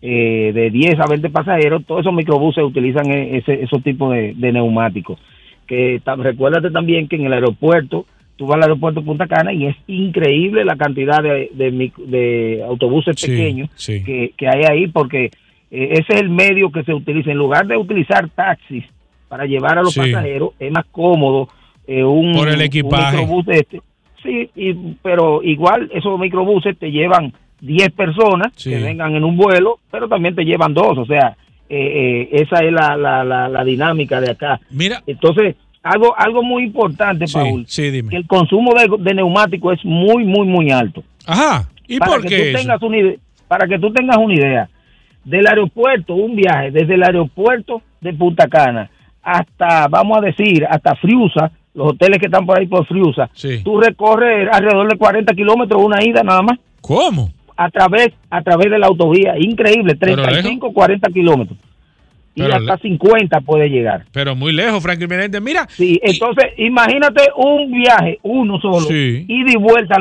eh, 0.00 0.52
de 0.54 0.70
10 0.70 0.98
a 1.00 1.06
20 1.08 1.30
pasajeros, 1.30 1.84
todos 1.86 2.00
esos 2.00 2.12
microbuses 2.14 2.64
utilizan 2.64 3.10
e- 3.10 3.38
ese, 3.38 3.62
esos 3.62 3.82
tipos 3.82 4.12
de, 4.12 4.34
de 4.36 4.52
neumáticos. 4.52 5.18
Que 5.66 6.00
recuérdate 6.18 6.70
también 6.70 7.08
que 7.08 7.16
en 7.16 7.26
el 7.26 7.32
aeropuerto, 7.32 8.04
tú 8.36 8.46
vas 8.46 8.56
al 8.56 8.62
aeropuerto 8.64 9.00
de 9.00 9.06
Punta 9.06 9.26
Cana 9.28 9.52
y 9.52 9.66
es 9.66 9.76
increíble 9.86 10.64
la 10.64 10.76
cantidad 10.76 11.22
de, 11.22 11.50
de, 11.54 11.92
de 12.06 12.62
autobuses 12.66 13.14
Sí, 13.18 13.28
pequeños 13.28 13.70
sí. 13.76 14.02
Que, 14.02 14.32
que 14.36 14.48
hay 14.48 14.64
ahí, 14.68 14.86
porque 14.88 15.30
eh, 15.72 15.88
ese 15.92 16.12
es 16.14 16.20
el 16.20 16.28
medio 16.28 16.70
que 16.70 16.84
se 16.84 16.92
utiliza. 16.94 17.30
En 17.32 17.38
lugar 17.38 17.66
de 17.66 17.76
utilizar 17.76 18.28
taxis 18.30 18.84
para 19.28 19.46
llevar 19.46 19.78
a 19.78 19.82
los 19.82 19.92
Sí. 19.94 20.00
pasajeros, 20.00 20.50
es 20.60 20.70
más 20.70 20.84
cómodo 20.92 21.48
eh, 21.88 22.04
un, 22.04 22.32
Por 22.34 22.48
el 22.48 22.54
un 22.54 22.60
microbús 22.62 23.44
este. 23.48 23.80
Sí, 24.22 24.48
y- 24.54 24.74
pero 25.02 25.42
igual 25.42 25.90
esos 25.92 26.16
microbuses 26.20 26.78
te 26.78 26.92
llevan 26.92 27.32
10 27.60 27.90
personas 27.90 28.52
Sí. 28.54 28.70
que 28.70 28.76
vengan 28.78 29.16
en 29.16 29.24
un 29.24 29.36
vuelo, 29.36 29.78
pero 29.90 30.06
también 30.08 30.34
te 30.36 30.44
llevan 30.44 30.74
dos, 30.74 30.96
o 30.96 31.04
sea, 31.06 31.36
eh, 31.68 32.28
esa 32.32 32.60
es 32.60 32.72
la, 32.72 32.96
la, 32.96 33.24
la, 33.24 33.48
la 33.48 33.64
dinámica 33.64 34.20
de 34.20 34.30
acá. 34.30 34.60
Mira. 34.70 35.02
Entonces, 35.08 35.56
algo 35.82 36.14
algo 36.16 36.42
muy 36.44 36.62
importante, 36.64 37.24
Paul, 37.32 37.64
sí, 37.66 37.90
dime. 37.90 38.10
que 38.10 38.16
el 38.16 38.26
consumo 38.28 38.72
de, 38.74 38.88
de 39.02 39.14
neumático 39.14 39.72
es 39.72 39.84
muy, 39.84 40.22
muy, 40.24 40.46
muy 40.46 40.70
alto. 40.70 41.02
Ajá. 41.26 41.68
¿Y 41.88 41.98
para 41.98 42.12
por 42.12 42.22
que 42.22 42.28
qué 42.28 42.36
tú 42.36 42.42
eso? 42.48 42.58
tengas 42.58 42.82
una 42.82 42.98
para 43.48 43.66
que 43.66 43.78
tú 43.80 43.92
tengas 43.92 44.16
una 44.18 44.34
idea, 44.34 44.68
del 45.24 45.46
aeropuerto, 45.46 46.14
un 46.14 46.34
viaje 46.36 46.70
desde 46.70 46.94
el 46.94 47.02
aeropuerto 47.02 47.82
de 48.00 48.12
Punta 48.12 48.48
Cana 48.48 48.90
hasta, 49.22 49.86
vamos 49.88 50.18
a 50.18 50.20
decir, 50.20 50.66
hasta 50.68 50.96
Friusa, 50.96 51.52
los 51.74 51.90
hoteles 51.92 52.18
que 52.18 52.26
están 52.26 52.44
por 52.44 52.58
ahí 52.58 52.66
por 52.66 52.86
Friusa, 52.86 53.30
tú 53.64 53.80
recorres 53.80 54.48
alrededor 54.52 54.90
de 54.90 54.98
40 54.98 55.32
kilómetros 55.34 55.82
una 55.82 56.02
ida 56.04 56.22
nada 56.22 56.42
más. 56.42 56.58
¿Cómo? 56.80 57.30
A 57.56 57.70
través, 57.70 58.08
a 58.30 58.42
través 58.42 58.70
de 58.70 58.78
la 58.78 58.88
autovía, 58.88 59.34
increíble, 59.38 59.94
35, 59.94 60.72
40 60.72 61.10
kilómetros. 61.12 61.56
Y 62.34 62.40
Pero 62.40 62.54
hasta 62.56 62.78
50 62.78 63.40
puede 63.42 63.68
llegar. 63.68 64.06
Pero 64.10 64.34
muy 64.34 64.52
lejos, 64.54 64.82
Franklin 64.82 65.08
Menéndez. 65.08 65.42
Mira. 65.42 65.66
Sí, 65.68 66.00
entonces 66.02 66.46
imagínate 66.56 67.24
un 67.36 67.70
viaje, 67.70 68.18
uno 68.22 68.58
solo, 68.58 68.80
Sí. 68.80 69.26
ida 69.28 69.52
y 69.52 69.56
vuelta, 69.56 69.96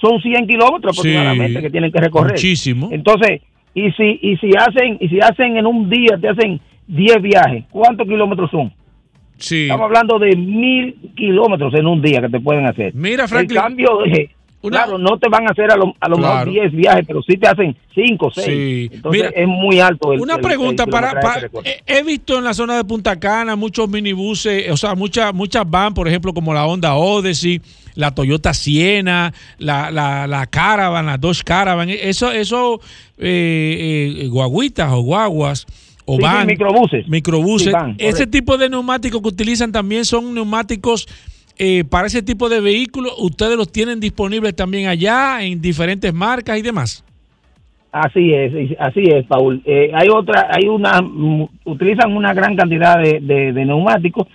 son 0.00 0.18
100 0.20 0.46
kilómetros 0.46 0.96
Sí. 0.96 1.00
aproximadamente 1.14 1.60
que 1.60 1.70
tienen 1.70 1.92
que 1.92 2.00
recorrer. 2.00 2.32
Muchísimo. 2.32 2.88
Entonces, 2.90 3.42
y 3.74 3.90
si, 3.92 4.18
y 4.22 4.36
si 4.36 4.50
hacen, 4.56 4.98
y 5.00 5.08
si 5.08 5.20
hacen 5.20 5.56
en 5.56 5.66
un 5.66 5.90
día, 5.90 6.16
te 6.20 6.28
hacen 6.28 6.60
10 6.86 7.22
viajes, 7.22 7.64
¿cuántos 7.70 8.06
kilómetros 8.06 8.50
son? 8.50 8.72
Sí. 9.36 9.62
Estamos 9.62 9.86
hablando 9.86 10.18
de 10.18 10.36
mil 10.36 11.12
kilómetros 11.16 11.74
en 11.74 11.86
un 11.86 12.00
día 12.00 12.20
que 12.20 12.28
te 12.28 12.40
pueden 12.40 12.66
hacer. 12.66 12.94
Mira, 12.94 13.24
El 13.24 13.28
Franklin, 13.28 13.60
cambio 13.60 13.98
de, 14.04 14.30
claro, 14.70 14.98
no 14.98 15.18
te 15.18 15.28
van 15.28 15.46
a 15.46 15.50
hacer 15.50 15.70
a 15.70 15.76
lo, 15.76 15.94
a 16.00 16.08
lo 16.08 16.16
mejor 16.16 16.32
Claro. 16.34 16.50
10 16.50 16.72
viajes, 16.72 17.04
pero 17.06 17.22
sí 17.22 17.36
te 17.36 17.46
hacen 17.48 17.76
5, 17.94 18.30
6. 18.34 18.46
Sí. 18.46 18.90
Entonces 18.92 19.22
Mira, 19.22 19.32
es 19.34 19.46
muy 19.48 19.80
alto 19.80 20.12
el 20.12 20.20
Una 20.20 20.34
el- 20.34 20.40
pregunta 20.40 20.84
el 20.84 20.90
para, 20.90 21.12
para- 21.20 21.48
he- 21.86 22.02
visto 22.02 22.38
en 22.38 22.44
la 22.44 22.54
zona 22.54 22.76
de 22.76 22.84
Punta 22.84 23.18
Cana 23.18 23.56
muchos 23.56 23.88
minibuses, 23.88 24.70
o 24.70 24.76
sea, 24.76 24.94
muchas 24.94 25.32
muchas 25.34 25.68
van, 25.68 25.94
por 25.94 26.08
ejemplo, 26.08 26.32
como 26.34 26.52
la 26.54 26.66
Honda 26.66 26.94
Odyssey, 26.94 27.60
la 27.94 28.12
Toyota 28.14 28.52
Siena, 28.54 29.32
la, 29.58 29.90
la, 29.90 30.26
la 30.26 30.46
Caravan, 30.46 31.06
las 31.06 31.20
dos 31.20 31.42
Caravan, 31.44 31.88
eso, 31.90 32.32
eso 32.32 32.80
eh, 33.18 34.18
eh, 34.22 34.28
guaguitas 34.28 34.90
o 34.92 35.00
guaguas 35.00 35.66
o 36.06 36.16
Sí, 36.16 36.18
sí, 36.18 36.22
van, 36.22 36.46
microbuses. 36.46 37.08
microbuses. 37.08 37.72
Van, 37.72 37.94
ese 37.98 38.26
tipo 38.26 38.58
de 38.58 38.68
neumáticos 38.68 39.22
que 39.22 39.28
utilizan 39.28 39.72
también 39.72 40.04
son 40.04 40.34
neumáticos 40.34 41.06
eh, 41.58 41.84
para 41.88 42.06
ese 42.06 42.22
tipo 42.22 42.48
de 42.48 42.60
vehículos. 42.60 43.12
Ustedes 43.18 43.56
los 43.56 43.70
tienen 43.70 44.00
disponibles 44.00 44.54
también 44.54 44.88
allá 44.88 45.42
en 45.42 45.60
diferentes 45.60 46.12
marcas 46.12 46.58
y 46.58 46.62
demás. 46.62 47.04
Así 47.92 48.32
es, 48.34 48.76
así 48.80 49.02
es, 49.04 49.24
Paul. 49.26 49.62
Eh, 49.64 49.92
hay 49.94 50.08
otra, 50.08 50.48
hay 50.50 50.66
una, 50.66 51.00
mm, 51.00 51.46
utilizan 51.64 52.16
una 52.16 52.34
gran 52.34 52.56
cantidad 52.56 52.98
de, 53.00 53.20
de- 53.20 53.52
de 53.52 53.64
neumáticos. 53.64 54.26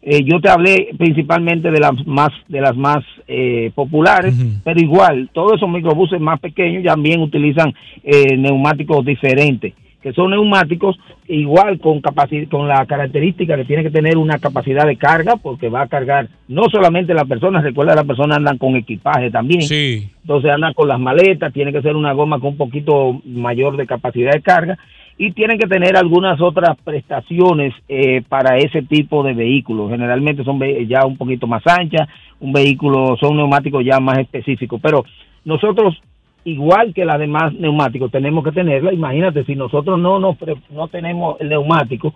Eh, 0.00 0.24
yo 0.24 0.40
te 0.40 0.48
hablé 0.48 0.88
principalmente 0.98 1.70
de 1.70 1.78
las 1.78 1.92
más, 2.06 2.30
de 2.48 2.60
las 2.60 2.74
más 2.74 3.04
eh, 3.28 3.70
populares, 3.74 4.34
pero 4.64 4.80
igual 4.80 5.28
todos 5.32 5.56
esos 5.58 5.68
microbuses 5.68 6.20
más 6.20 6.40
pequeños 6.40 6.84
también 6.84 7.20
utilizan 7.20 7.72
eh, 8.02 8.36
neumáticos 8.36 9.04
diferentes. 9.04 9.74
Que 10.02 10.12
son 10.12 10.32
neumáticos 10.32 10.98
igual 11.28 11.78
con 11.78 12.00
capacidad, 12.00 12.48
con 12.48 12.68
la 12.68 12.84
característica 12.86 13.56
que 13.56 13.64
tiene 13.64 13.82
que 13.84 13.90
tener 13.90 14.18
una 14.18 14.38
capacidad 14.38 14.86
de 14.86 14.96
carga, 14.96 15.36
porque 15.36 15.68
va 15.68 15.82
a 15.82 15.86
cargar 15.88 16.28
no 16.48 16.64
solamente 16.70 17.14
las 17.14 17.28
personas, 17.28 17.62
recuerda 17.62 17.94
las 17.94 18.04
personas 18.04 18.38
andan 18.38 18.58
con 18.58 18.76
equipaje 18.76 19.30
también, 19.30 19.62
Sí. 19.62 20.10
entonces 20.22 20.50
andan 20.50 20.74
con 20.74 20.88
las 20.88 20.98
maletas, 20.98 21.52
tiene 21.52 21.72
que 21.72 21.82
ser 21.82 21.96
una 21.96 22.12
goma 22.12 22.40
con 22.40 22.50
un 22.50 22.56
poquito 22.56 23.20
mayor 23.24 23.76
de 23.76 23.86
capacidad 23.86 24.32
de 24.32 24.42
carga 24.42 24.78
y 25.18 25.30
tienen 25.32 25.58
que 25.58 25.68
tener 25.68 25.96
algunas 25.96 26.40
otras 26.40 26.76
prestaciones 26.82 27.72
eh, 27.88 28.22
para 28.28 28.56
ese 28.56 28.82
tipo 28.82 29.22
de 29.22 29.34
vehículos. 29.34 29.90
Generalmente 29.90 30.42
son 30.42 30.58
ya 30.88 31.06
un 31.06 31.16
poquito 31.16 31.46
más 31.46 31.62
anchas, 31.66 32.08
un 32.40 32.52
vehículo, 32.52 33.16
son 33.20 33.36
neumáticos 33.36 33.84
ya 33.84 34.00
más 34.00 34.18
específicos, 34.18 34.80
pero 34.82 35.04
nosotros 35.44 36.00
igual 36.44 36.92
que 36.94 37.04
las 37.04 37.18
demás 37.18 37.52
neumáticos 37.54 38.10
tenemos 38.10 38.42
que 38.44 38.52
tenerla. 38.52 38.92
Imagínate, 38.92 39.44
si 39.44 39.54
nosotros 39.54 39.98
no 39.98 40.34
pre- 40.34 40.56
no 40.70 40.88
tenemos 40.88 41.40
el 41.40 41.48
neumático, 41.48 42.14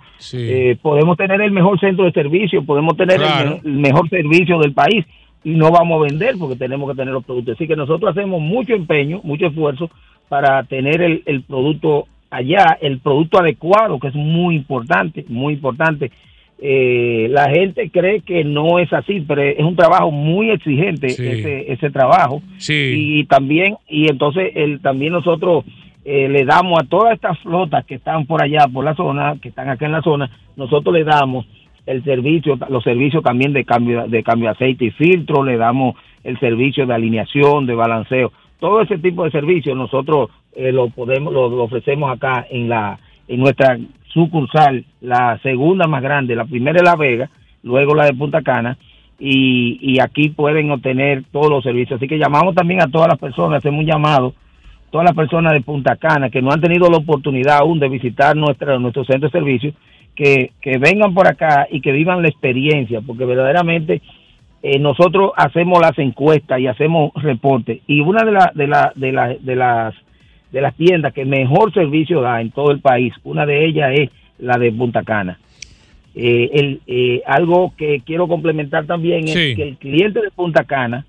eh, 0.49 0.77
podemos 0.83 1.17
tener 1.17 1.41
el 1.41 1.51
mejor 1.53 1.79
centro 1.79 2.05
de 2.05 2.13
servicio, 2.13 2.65
podemos 2.65 2.97
tener 2.97 3.21
el 3.21 3.27
Claro. 3.27 3.61
el, 3.65 3.73
mejor 3.73 4.09
servicio 4.09 4.59
del 4.59 4.73
país 4.73 5.05
y 5.45 5.51
no 5.51 5.71
vamos 5.71 6.01
a 6.01 6.05
vender 6.09 6.35
porque 6.39 6.57
tenemos 6.57 6.91
que 6.91 6.97
tener 6.97 7.15
los 7.15 7.25
productos. 7.25 7.55
Así 7.55 7.67
que 7.69 7.77
nosotros 7.77 8.11
hacemos 8.11 8.41
mucho 8.41 8.75
empeño, 8.75 9.21
mucho 9.23 9.47
esfuerzo 9.47 9.91
para 10.29 10.63
tener 10.65 11.01
el, 11.03 11.23
el 11.27 11.43
producto 11.43 12.07
allá, 12.31 12.77
el 12.81 12.99
producto 12.99 13.39
adecuado, 13.39 14.01
que 14.01 14.09
es 14.09 14.15
muy 14.17 14.57
importante, 14.57 15.25
muy 15.29 15.55
importante. 15.55 16.11
Eh, 16.59 17.29
la 17.31 17.51
gente 17.51 17.91
cree 17.91 18.21
que 18.23 18.43
no 18.43 18.79
es 18.79 18.91
así, 18.91 19.21
pero 19.29 19.43
es 19.43 19.61
un 19.61 19.77
trabajo 19.77 20.11
muy 20.11 20.51
exigente 20.51 21.11
Sí. 21.11 21.23
ese, 21.27 21.71
ese 21.73 21.91
trabajo 21.91 22.41
y 22.97 23.25
también 23.25 23.77
y 23.89 24.11
entonces 24.11 24.53
el 24.55 24.81
también 24.81 25.13
nosotros 25.13 25.67
eh, 26.07 26.29
le 26.31 26.47
damos 26.47 26.81
a 26.81 26.87
todas 26.87 27.13
estas 27.13 27.39
flotas 27.41 27.85
que 27.85 27.97
están 27.97 28.25
por 28.25 28.43
allá 28.43 28.67
por 28.73 28.85
la 28.87 28.95
zona 28.95 29.37
que 29.43 29.51
están 29.51 29.69
acá 29.69 29.85
en 29.85 29.93
la 29.93 30.01
zona 30.01 30.31
nosotros 30.57 30.95
le 30.95 31.05
damos 31.05 31.45
el 31.85 32.03
servicio 32.05 32.59
los 32.71 32.83
servicios 32.85 33.23
también 33.23 33.53
de 33.53 33.65
cambio 33.65 34.07
de 34.09 34.23
cambio 34.23 34.49
de 34.49 34.53
aceite 34.53 34.87
y 34.87 34.91
filtro 34.93 35.45
le 35.45 35.59
damos 35.59 35.95
el 36.25 36.41
servicio 36.41 36.87
de 36.87 36.95
alineación 36.95 37.67
de 37.67 37.75
balanceo 37.75 38.33
todo 38.61 38.81
ese 38.81 38.97
tipo 38.97 39.25
de 39.25 39.31
servicios 39.31 39.77
nosotros 39.77 40.31
eh, 40.55 40.73
lo 40.73 40.89
podemos 40.89 41.35
lo, 41.35 41.51
lo 41.51 41.65
ofrecemos 41.65 42.11
acá 42.11 42.47
en 42.51 42.71
la 42.71 42.99
en 43.29 43.41
nuestra 43.41 43.77
sucursal 44.17 44.85
la 45.03 45.39
segunda 45.43 45.87
más 45.87 46.03
grande 46.03 46.35
la 46.35 46.47
primera 46.47 46.79
es 46.79 46.83
la 46.85 46.97
Vega 46.97 47.29
luego 47.63 47.95
la 47.95 48.07
de 48.07 48.15
Punta 48.15 48.41
Cana 48.41 48.79
y, 49.19 49.79
y 49.81 50.01
aquí 50.01 50.31
pueden 50.31 50.71
obtener 50.71 51.23
todos 51.33 51.51
los 51.51 51.65
servicios. 51.65 51.97
Así 51.99 52.07
que 52.07 52.19
llamamos 52.19 52.55
también 52.55 52.83
a 52.83 52.87
todas 52.87 53.09
las 53.09 53.19
personas, 53.19 53.59
hacemos 53.59 53.81
un 53.81 53.87
llamado, 53.87 54.35
todas 54.91 55.05
las 55.07 55.15
personas 55.17 55.53
de 55.55 55.63
Punta 55.63 55.97
Cana 55.97 56.29
que 56.31 56.43
no 56.43 56.51
han 56.51 56.61
tenido 56.61 56.89
la 56.91 56.99
oportunidad 56.99 57.59
aún 57.59 57.79
de 57.79 57.89
visitar 57.89 58.37
nuestra, 58.37 58.79
nuestro 58.79 59.05
centro 59.05 59.29
de 59.29 59.39
servicio, 59.39 59.73
que, 60.15 60.53
que 60.61 60.79
vengan 60.79 61.13
por 61.15 61.27
acá 61.29 61.67
y 61.71 61.81
que 61.81 61.93
vivan 61.93 62.23
la 62.23 62.29
experiencia, 62.29 63.01
porque 63.07 63.25
verdaderamente 63.25 64.01
eh, 64.63 64.79
nosotros 64.79 65.33
hacemos 65.37 65.81
las 65.81 65.99
encuestas 65.99 66.61
y 66.61 66.67
hacemos 66.67 67.11
reportes. 67.15 67.81
Y 67.87 68.01
una 68.01 68.23
de, 68.25 68.33
la, 68.33 68.53
de, 68.55 68.67
la, 68.67 68.93
de, 68.95 69.13
la- 69.13 69.37
de 69.41 69.57
las 69.57 69.95
de 70.53 70.61
las 70.61 70.75
tiendas 70.75 71.13
que 71.13 71.25
mejor 71.25 71.73
servicio 71.73 72.21
da 72.21 72.41
en 72.41 72.51
todo 72.51 72.71
el 72.71 72.81
país, 72.81 73.13
una 73.25 73.45
de 73.47 73.65
ellas 73.67 73.91
es 73.95 74.11
la 74.39 74.59
de 74.59 74.73
Punta 74.73 75.03
Cana. 75.03 75.39
Eh, 76.15 76.51
el, 76.55 76.81
eh, 76.87 77.23
algo 77.27 77.75
que 77.77 78.01
quiero 78.05 78.27
complementar 78.27 78.87
también 78.87 79.27
Sí. 79.29 79.39
es 79.51 79.57
que 79.57 79.63
el 79.63 79.77
cliente 79.77 80.21
de 80.23 80.31
Punta 80.31 80.65
Cana, 80.65 81.05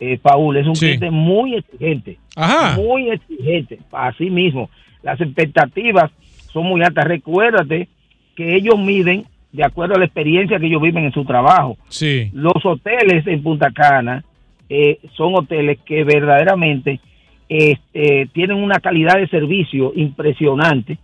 eh, 0.00 0.18
Paul, 0.20 0.56
es 0.56 0.66
un 0.66 0.76
Sí. 0.76 0.84
cliente 0.86 1.10
muy 1.10 1.54
exigente. 1.54 2.18
Ajá. 2.36 2.76
Muy 2.76 3.10
exigente. 3.10 3.78
Así 3.90 4.28
mismo, 4.28 4.68
las 5.02 5.18
expectativas 5.20 6.10
son 6.52 6.66
muy 6.66 6.82
altas. 6.82 7.06
Recuérdate 7.06 7.88
que 8.36 8.54
ellos 8.54 8.78
miden 8.78 9.24
de 9.50 9.64
acuerdo 9.64 9.94
a 9.94 9.98
la 9.98 10.04
experiencia 10.04 10.58
que 10.60 10.66
ellos 10.66 10.82
viven 10.82 11.04
en 11.04 11.12
su 11.12 11.24
trabajo. 11.24 11.78
Sí. 11.88 12.28
Los 12.34 12.64
hoteles 12.64 13.26
en 13.26 13.42
Punta 13.42 13.70
Cana 13.70 14.24
eh, 14.68 14.98
son 15.16 15.34
hoteles 15.34 15.78
que 15.86 16.04
verdaderamente 16.04 17.00
este, 17.48 18.28
tienen 18.32 18.56
una 18.62 18.80
calidad 18.80 19.16
de 19.16 19.28
servicio 19.28 19.92
impresionante. 19.94 20.98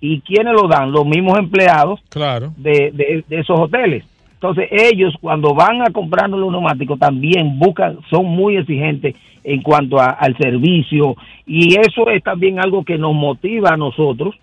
¿Y 0.00 0.20
quiénes 0.20 0.54
lo 0.54 0.66
dan? 0.66 0.92
Los 0.92 1.04
mismos 1.06 1.38
empleados 1.38 2.00
Claro. 2.08 2.52
de, 2.56 2.90
de- 2.92 3.24
de 3.28 3.38
esos 3.40 3.58
hoteles. 3.58 4.04
Entonces 4.34 4.68
ellos 4.70 5.14
cuando 5.20 5.54
van 5.54 5.82
a 5.82 5.90
comprar 5.92 6.30
los 6.30 6.50
neumáticos 6.50 6.98
también 6.98 7.58
buscan, 7.58 7.98
son 8.08 8.24
muy 8.24 8.56
exigentes 8.56 9.14
en 9.44 9.60
cuanto 9.60 10.00
a- 10.00 10.06
al 10.10 10.34
servicio 10.38 11.14
y 11.46 11.74
eso 11.78 12.08
es 12.08 12.22
también 12.22 12.58
algo 12.58 12.82
que 12.84 12.96
nos 12.96 13.12
motiva 13.14 13.70
a 13.74 13.76
nosotros 13.76 14.34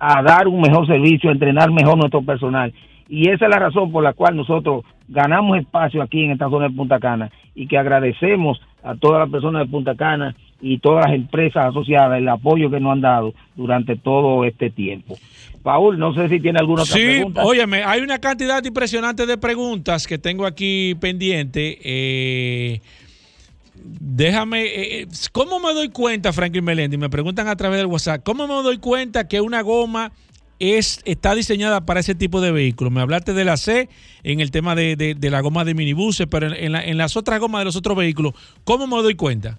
a 0.00 0.20
dar 0.22 0.48
un 0.48 0.60
mejor 0.60 0.86
servicio, 0.88 1.30
a 1.30 1.32
entrenar 1.32 1.70
mejor 1.70 1.96
nuestro 1.96 2.22
personal. 2.22 2.72
Y 3.08 3.28
esa 3.30 3.44
es 3.44 3.50
la 3.50 3.58
razón 3.60 3.92
por 3.92 4.02
la 4.02 4.12
cual 4.14 4.34
nosotros 4.34 4.84
ganamos 5.08 5.56
espacio 5.58 6.02
aquí 6.02 6.24
en 6.24 6.32
esta 6.32 6.50
zona 6.50 6.68
de 6.68 6.74
Punta 6.74 6.98
Cana 6.98 7.30
y 7.54 7.68
que 7.68 7.78
agradecemos 7.78 8.60
a 8.82 8.96
todas 8.96 9.20
las 9.20 9.30
personas 9.30 9.62
de 9.64 9.70
Punta 9.70 9.94
Cana 9.94 10.34
y 10.60 10.78
todas 10.78 11.06
las 11.06 11.14
empresas 11.14 11.66
asociadas 11.66 12.18
el 12.18 12.28
apoyo 12.28 12.70
que 12.70 12.80
nos 12.80 12.92
han 12.92 13.00
dado 13.00 13.34
durante 13.56 13.96
todo 13.96 14.44
este 14.44 14.70
tiempo. 14.70 15.18
Paul, 15.62 15.98
no 15.98 16.14
sé 16.14 16.28
si 16.28 16.40
tiene 16.40 16.58
alguna 16.58 16.82
otra 16.82 16.94
Sí, 16.96 17.04
pregunta. 17.04 17.44
óyeme, 17.44 17.84
hay 17.84 18.00
una 18.02 18.18
cantidad 18.18 18.62
impresionante 18.64 19.24
de 19.26 19.38
preguntas 19.38 20.06
que 20.06 20.18
tengo 20.18 20.44
aquí 20.46 20.94
pendiente. 21.00 21.78
Eh, 21.82 22.80
déjame, 23.74 24.62
eh, 24.64 25.00
eh, 25.02 25.06
¿cómo 25.32 25.60
me 25.60 25.72
doy 25.74 25.88
cuenta, 25.88 26.32
Franklin 26.32 26.64
Melendi? 26.64 26.96
Me 26.96 27.10
preguntan 27.10 27.48
a 27.48 27.56
través 27.56 27.78
del 27.78 27.86
WhatsApp, 27.86 28.22
¿cómo 28.24 28.46
me 28.46 28.54
doy 28.54 28.78
cuenta 28.78 29.26
que 29.28 29.40
una 29.40 29.62
goma 29.62 30.12
es, 30.58 31.00
está 31.04 31.34
diseñada 31.34 31.84
para 31.84 32.00
ese 32.00 32.14
tipo 32.14 32.40
de 32.40 32.52
vehículos? 32.52 32.92
Me 32.92 33.00
hablaste 33.00 33.32
de 33.32 33.44
la 33.44 33.56
C 33.56 33.88
en 34.22 34.40
el 34.40 34.50
tema 34.50 34.74
de, 34.74 34.96
de- 34.96 35.14
de 35.14 35.30
la 35.30 35.40
goma 35.40 35.64
de 35.64 35.74
minibuses, 35.74 36.26
pero 36.30 36.46
en, 36.48 36.54
en 36.54 36.72
la- 36.72 36.84
en 36.84 36.96
las 36.98 37.16
otras 37.16 37.40
gomas 37.40 37.60
de 37.60 37.64
los 37.66 37.76
otros 37.76 37.96
vehículos, 37.96 38.34
¿cómo 38.64 38.86
me 38.86 39.02
doy 39.02 39.14
cuenta? 39.14 39.58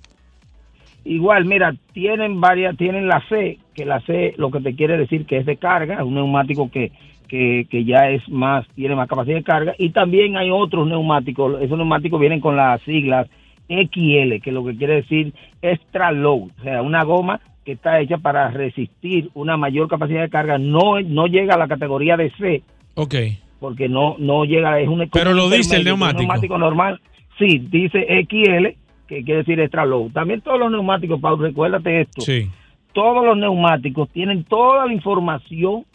Igual, 1.06 1.46
mira, 1.46 1.76
tienen 1.94 2.42
varias, 2.42 2.76
tienen 2.78 3.08
la 3.08 3.22
C, 3.30 3.60
que 3.76 3.86
la 3.86 4.00
C 4.02 4.34
lo 4.38 4.50
que 4.50 4.60
te 4.60 4.76
quiere 4.76 4.98
decir 4.98 5.26
que 5.26 5.38
es 5.38 5.46
de 5.46 5.58
carga, 5.58 5.96
es 5.96 6.02
un 6.02 6.16
neumático 6.16 6.72
que, 6.72 6.92
que, 7.28 7.68
que 7.70 7.86
ya 7.86 8.10
es 8.10 8.28
más, 8.28 8.68
tiene 8.76 8.96
más 8.96 9.08
capacidad 9.08 9.36
de 9.36 9.44
carga, 9.44 9.76
y 9.78 9.92
también 9.92 10.36
hay 10.36 10.50
otros 10.50 10.88
neumáticos, 10.88 11.62
esos 11.62 11.78
neumáticos 11.78 12.20
vienen 12.20 12.40
con 12.40 12.56
las 12.56 12.82
siglas 12.82 13.28
XL, 13.70 14.42
que 14.44 14.52
lo 14.52 14.66
que 14.66 14.76
quiere 14.76 14.96
decir 14.96 15.34
extra 15.62 16.12
low, 16.12 16.50
o 16.60 16.64
sea, 16.64 16.82
una 16.82 17.04
goma 17.04 17.40
que 17.64 17.74
está 17.74 18.00
hecha 18.00 18.18
para 18.18 18.50
resistir 18.50 19.30
una 19.36 19.58
mayor 19.58 19.88
capacidad 19.88 20.22
de 20.22 20.30
carga, 20.30 20.58
no, 20.58 21.00
no 21.02 21.28
llega 21.28 21.54
a 21.56 21.60
la 21.60 21.68
categoría 21.68 22.18
de 22.18 22.32
C, 22.32 22.64
Ok. 22.96 23.16
porque 23.60 23.90
no 23.90 24.16
no 24.20 24.46
llega 24.46 24.80
es 24.80 24.88
un 24.88 25.08
Pero 25.12 25.34
lo 25.34 25.50
dice 25.50 25.76
el 25.76 25.82
intermedio, 25.82 25.94
un 25.94 26.00
neumático. 26.00 26.22
neumático 26.22 26.58
normal 26.58 27.00
sí 27.38 27.60
dice 27.70 28.06
XL 28.28 28.76
que 29.08 29.24
quiere 29.24 29.40
decir 29.40 29.60
extra 29.60 29.86
low 29.86 30.10
también 30.12 30.42
todos 30.42 30.60
los 30.60 30.72
neumáticos 30.72 31.20
Paul 31.22 31.40
recuérdate 31.40 32.02
esto 32.02 32.22
Sí. 32.22 32.50
todos 32.94 33.26
los 33.26 33.38
neumáticos 33.38 34.10
tienen 34.10 34.44
toda 34.46 34.86
la 34.88 34.94
información 34.94 35.86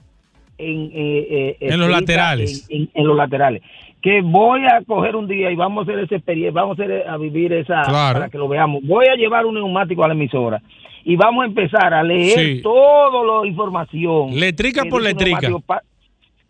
en, 0.58 0.90
eh, 0.92 1.56
eh, 1.60 1.68
En 1.72 1.80
los 1.80 1.88
laterales. 1.90 2.66
en, 2.70 2.82
en- 2.82 2.90
en 2.94 3.06
los 3.06 3.16
laterales 3.16 3.62
que 4.02 4.22
voy 4.22 4.62
a 4.64 4.82
coger 4.86 5.14
un 5.16 5.26
día 5.28 5.50
y 5.50 5.56
vamos 5.56 5.80
a 5.86 5.90
hacer 5.90 6.02
esa 6.04 6.16
experiencia 6.16 6.52
vamos 6.52 6.78
a, 6.78 6.82
hacer, 6.84 7.08
a 7.08 7.16
vivir 7.16 7.52
esa 7.52 7.82
Claro. 7.82 8.18
para 8.20 8.30
que 8.30 8.38
lo 8.38 8.48
veamos 8.48 8.82
voy 8.84 9.06
a 9.06 9.14
llevar 9.16 9.44
un 9.46 9.54
neumático 9.54 10.04
a 10.04 10.08
la 10.08 10.14
emisora 10.14 10.60
y 11.04 11.16
vamos 11.16 11.44
a 11.44 11.46
empezar 11.46 11.92
a 11.94 12.02
leer 12.02 12.38
Sí. 12.38 12.62
toda 12.62 13.42
la 13.42 13.46
información 13.48 14.38
Letrica 14.38 14.84
por 14.84 15.02
letrica. 15.02 15.48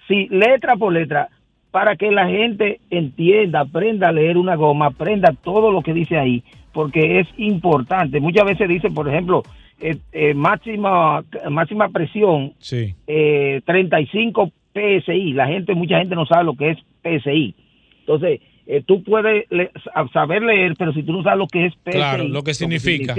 Sí, 0.08 0.26
letra 0.30 0.74
por 0.76 0.92
letra, 0.92 1.28
para 1.70 1.96
que 1.96 2.10
la 2.10 2.26
gente 2.28 2.80
entienda, 2.90 3.60
aprenda 3.60 4.08
a 4.08 4.12
leer 4.12 4.36
una 4.36 4.56
goma, 4.56 4.86
aprenda 4.86 5.32
todo 5.44 5.70
lo 5.70 5.82
que 5.82 5.92
dice 5.94 6.18
ahí, 6.18 6.42
porque 6.72 7.20
es 7.20 7.28
importante. 7.36 8.20
Muchas 8.20 8.44
veces 8.44 8.68
dice, 8.68 8.90
por 8.90 9.08
ejemplo, 9.08 9.42
eh, 9.80 9.96
eh, 10.12 10.34
máxima 10.34 11.22
máxima 11.48 11.88
presión 11.88 12.52
Sí. 12.58 12.94
eh, 13.06 13.60
35 13.64 14.50
PSI. 14.74 15.32
La 15.32 15.46
gente, 15.46 15.74
mucha 15.74 15.98
gente 15.98 16.14
no 16.14 16.26
sabe 16.26 16.44
lo 16.44 16.54
que 16.54 16.70
es 16.70 16.78
PSI. 17.02 17.54
Entonces, 18.00 18.40
eh, 18.66 18.82
tú 18.84 19.02
puedes 19.02 19.50
le- 19.50 19.70
sa- 19.84 20.06
saber 20.12 20.42
leer, 20.42 20.74
pero 20.78 20.92
si 20.92 21.02
tú 21.02 21.12
no 21.12 21.22
sabes 21.22 21.38
lo 21.38 21.46
que 21.46 21.66
es 21.66 21.74
PSI, 21.84 21.92
Claro, 21.92 22.24
lo 22.28 22.42
que 22.42 22.54
significa. 22.54 23.14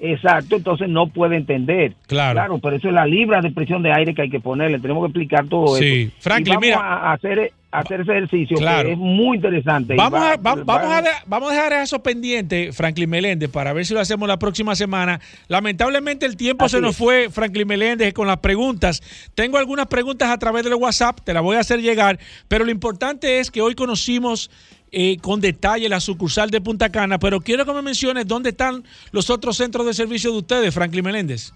exacto, 0.00 0.56
entonces 0.56 0.88
no 0.88 1.08
puede 1.08 1.36
entender. 1.36 1.92
Claro. 2.06 2.58
pero 2.62 2.76
eso 2.76 2.88
es 2.88 2.94
la 2.94 3.06
libra 3.06 3.40
de 3.40 3.50
presión 3.50 3.82
de 3.82 3.92
aire 3.92 4.14
que 4.14 4.22
hay 4.22 4.30
que 4.30 4.40
ponerle. 4.40 4.78
Tenemos 4.78 5.02
que 5.04 5.08
explicar 5.08 5.46
todo 5.48 5.76
Sí. 5.76 6.02
eso. 6.08 6.16
Franklin, 6.20 6.52
Y 6.52 6.56
vamos 6.56 6.66
mira. 6.66 6.78
a 6.80 7.12
hacer, 7.12 7.52
hacer 7.70 8.00
ese 8.00 8.12
ejercicio 8.12 8.56
Claro. 8.56 8.86
que 8.88 8.92
es 8.92 8.98
muy 8.98 9.36
interesante. 9.36 9.94
Vamos 9.94 10.18
va- 10.20 10.32
a, 10.32 10.36
va- 10.36 10.54
va- 10.54 10.64
vamos, 10.64 10.90
a, 10.92 11.02
vamos 11.26 11.50
a 11.50 11.54
dejar 11.54 11.72
eso 11.74 12.02
pendiente, 12.02 12.72
Franklin 12.72 13.10
Meléndez, 13.10 13.50
para 13.50 13.72
ver 13.74 13.84
si 13.84 13.92
lo 13.92 14.00
hacemos 14.00 14.26
la 14.26 14.38
próxima 14.38 14.74
semana. 14.74 15.20
Lamentablemente 15.48 16.24
el 16.24 16.36
tiempo 16.36 16.64
Así 16.64 16.76
se 16.76 16.80
nos 16.80 16.92
es. 16.92 16.96
fue, 16.96 17.28
Franklin 17.30 17.68
Meléndez, 17.68 18.14
con 18.14 18.26
las 18.26 18.38
preguntas. 18.38 19.02
Tengo 19.34 19.58
algunas 19.58 19.86
preguntas 19.86 20.30
a 20.30 20.38
través 20.38 20.64
del 20.64 20.74
WhatsApp, 20.74 21.20
te 21.24 21.34
las 21.34 21.42
voy 21.42 21.56
a 21.56 21.60
hacer 21.60 21.80
llegar, 21.82 22.18
pero 22.48 22.64
lo 22.64 22.70
importante 22.70 23.38
es 23.38 23.50
que 23.50 23.60
hoy 23.60 23.74
conocimos 23.74 24.50
eh, 24.90 25.18
con 25.20 25.42
detalle 25.42 25.86
la 25.90 26.00
sucursal 26.00 26.48
de 26.50 26.62
Punta 26.62 26.88
Cana, 26.90 27.18
pero 27.18 27.40
quiero 27.42 27.66
que 27.66 27.74
me 27.74 27.82
menciones 27.82 28.26
dónde 28.26 28.48
están 28.50 28.82
los 29.12 29.28
otros 29.28 29.58
centros 29.58 29.84
de 29.84 29.92
servicio 29.92 30.32
de 30.32 30.38
ustedes, 30.38 30.72
Franklin 30.72 31.04
Meléndez. 31.04 31.52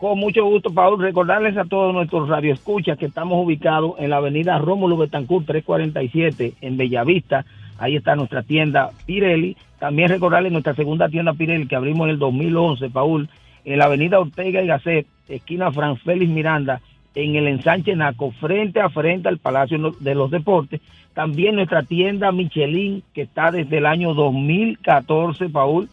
Con 0.00 0.18
mucho 0.18 0.46
gusto, 0.46 0.72
Paul. 0.72 0.98
Recordarles 0.98 1.58
a 1.58 1.66
todos 1.66 1.92
nuestros 1.92 2.26
radioescuchas 2.26 2.96
que 2.96 3.04
estamos 3.04 3.44
ubicados 3.44 3.96
en 3.98 4.08
la 4.08 4.16
avenida 4.16 4.56
Rómulo 4.56 4.96
Betancourt 4.96 5.44
347 5.44 6.54
en 6.62 6.78
Bellavista. 6.78 7.44
Ahí 7.76 7.96
está 7.96 8.16
nuestra 8.16 8.42
tienda 8.42 8.92
Pirelli. 9.04 9.58
También 9.78 10.08
recordarles 10.08 10.52
nuestra 10.52 10.74
segunda 10.74 11.10
tienda 11.10 11.34
Pirelli 11.34 11.66
que 11.66 11.76
abrimos 11.76 12.06
en 12.06 12.12
el 12.12 12.18
2011, 12.18 12.88
Paul, 12.88 13.28
en 13.66 13.78
la 13.78 13.84
avenida 13.84 14.18
Ortega 14.18 14.62
y 14.62 14.68
Gasset, 14.68 15.06
esquina 15.28 15.70
Fran 15.70 15.98
Félix 15.98 16.30
Miranda, 16.30 16.80
en 17.14 17.36
el 17.36 17.46
ensanche 17.46 17.94
Naco, 17.94 18.30
frente 18.30 18.80
a 18.80 18.88
frente 18.88 19.28
al 19.28 19.36
Palacio 19.36 19.94
de 20.00 20.14
los 20.14 20.30
Deportes. 20.30 20.80
También 21.12 21.56
nuestra 21.56 21.82
tienda 21.82 22.32
Michelin, 22.32 23.02
que 23.12 23.20
está 23.20 23.50
desde 23.50 23.76
el 23.76 23.84
año 23.84 24.14
2014, 24.14 25.50
Paul, 25.50 25.90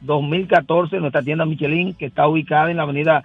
2014, 0.00 1.00
nuestra 1.00 1.22
tienda 1.22 1.44
Michelin, 1.44 1.94
que 1.94 2.06
está 2.06 2.28
ubicada 2.28 2.70
en 2.70 2.76
la 2.76 2.84
avenida 2.84 3.22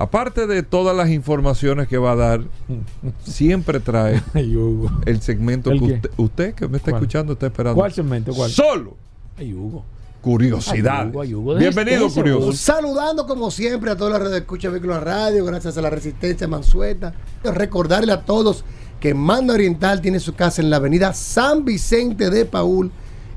Aparte 0.00 0.46
de 0.46 0.62
todas 0.62 0.96
las 0.96 1.10
informaciones 1.10 1.86
que 1.86 1.98
va 1.98 2.12
a 2.12 2.16
dar, 2.16 2.40
siempre 3.24 3.80
trae 3.80 4.22
el 4.34 5.20
segmento 5.20 5.70
¿El 5.70 5.78
que 5.78 5.84
usted, 5.84 6.10
usted 6.16 6.54
que 6.54 6.68
me 6.68 6.78
está 6.78 6.90
¿Cuál? 6.92 7.02
escuchando 7.02 7.32
está 7.34 7.46
esperando. 7.48 7.76
¿Cuál 7.78 7.92
segmento? 7.92 8.32
¿Cuál? 8.32 8.50
Solo 8.50 8.96
Ay, 9.36 9.52
Hugo. 9.52 9.84
curiosidades. 10.22 11.04
Ay, 11.04 11.10
Hugo, 11.10 11.20
ay, 11.20 11.34
Hugo, 11.34 11.54
deje 11.54 11.70
Bienvenido, 11.70 12.08
curioso. 12.08 12.42
Hugo. 12.46 12.52
Saludando 12.54 13.26
como 13.26 13.50
siempre 13.50 13.90
a 13.90 13.96
todas 13.96 14.12
las 14.12 14.20
redes 14.20 14.32
de 14.32 14.38
escucha 14.38 14.70
Vehículos 14.70 15.02
Radio, 15.02 15.44
gracias 15.44 15.76
a 15.76 15.82
la 15.82 15.90
Resistencia 15.90 16.48
Mansueta. 16.48 17.12
Recordarle 17.44 18.12
a 18.12 18.22
todos 18.22 18.64
que 19.00 19.12
Manda 19.12 19.52
Oriental 19.52 20.00
tiene 20.00 20.18
su 20.18 20.34
casa 20.34 20.62
en 20.62 20.70
la 20.70 20.76
avenida 20.76 21.12
San 21.12 21.66
Vicente 21.66 22.30
de 22.30 22.46
Paul, 22.46 22.90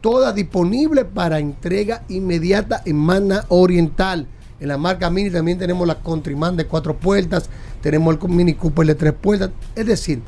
toda 0.00 0.32
disponible 0.32 1.04
para 1.04 1.38
entrega 1.38 2.04
inmediata 2.08 2.82
en 2.84 2.96
Mana 2.96 3.44
Oriental. 3.48 4.26
En 4.60 4.68
la 4.68 4.76
marca 4.76 5.10
Mini 5.10 5.30
también 5.30 5.58
tenemos 5.58 5.88
la 5.88 6.00
Countryman 6.00 6.56
de 6.56 6.66
cuatro 6.66 6.94
puertas, 6.94 7.48
tenemos 7.80 8.14
el 8.14 8.20
Mini 8.28 8.52
Cooper 8.54 8.86
de 8.86 8.94
tres 8.94 9.14
puertas. 9.14 9.50
Es 9.74 9.86
decir, 9.86 10.20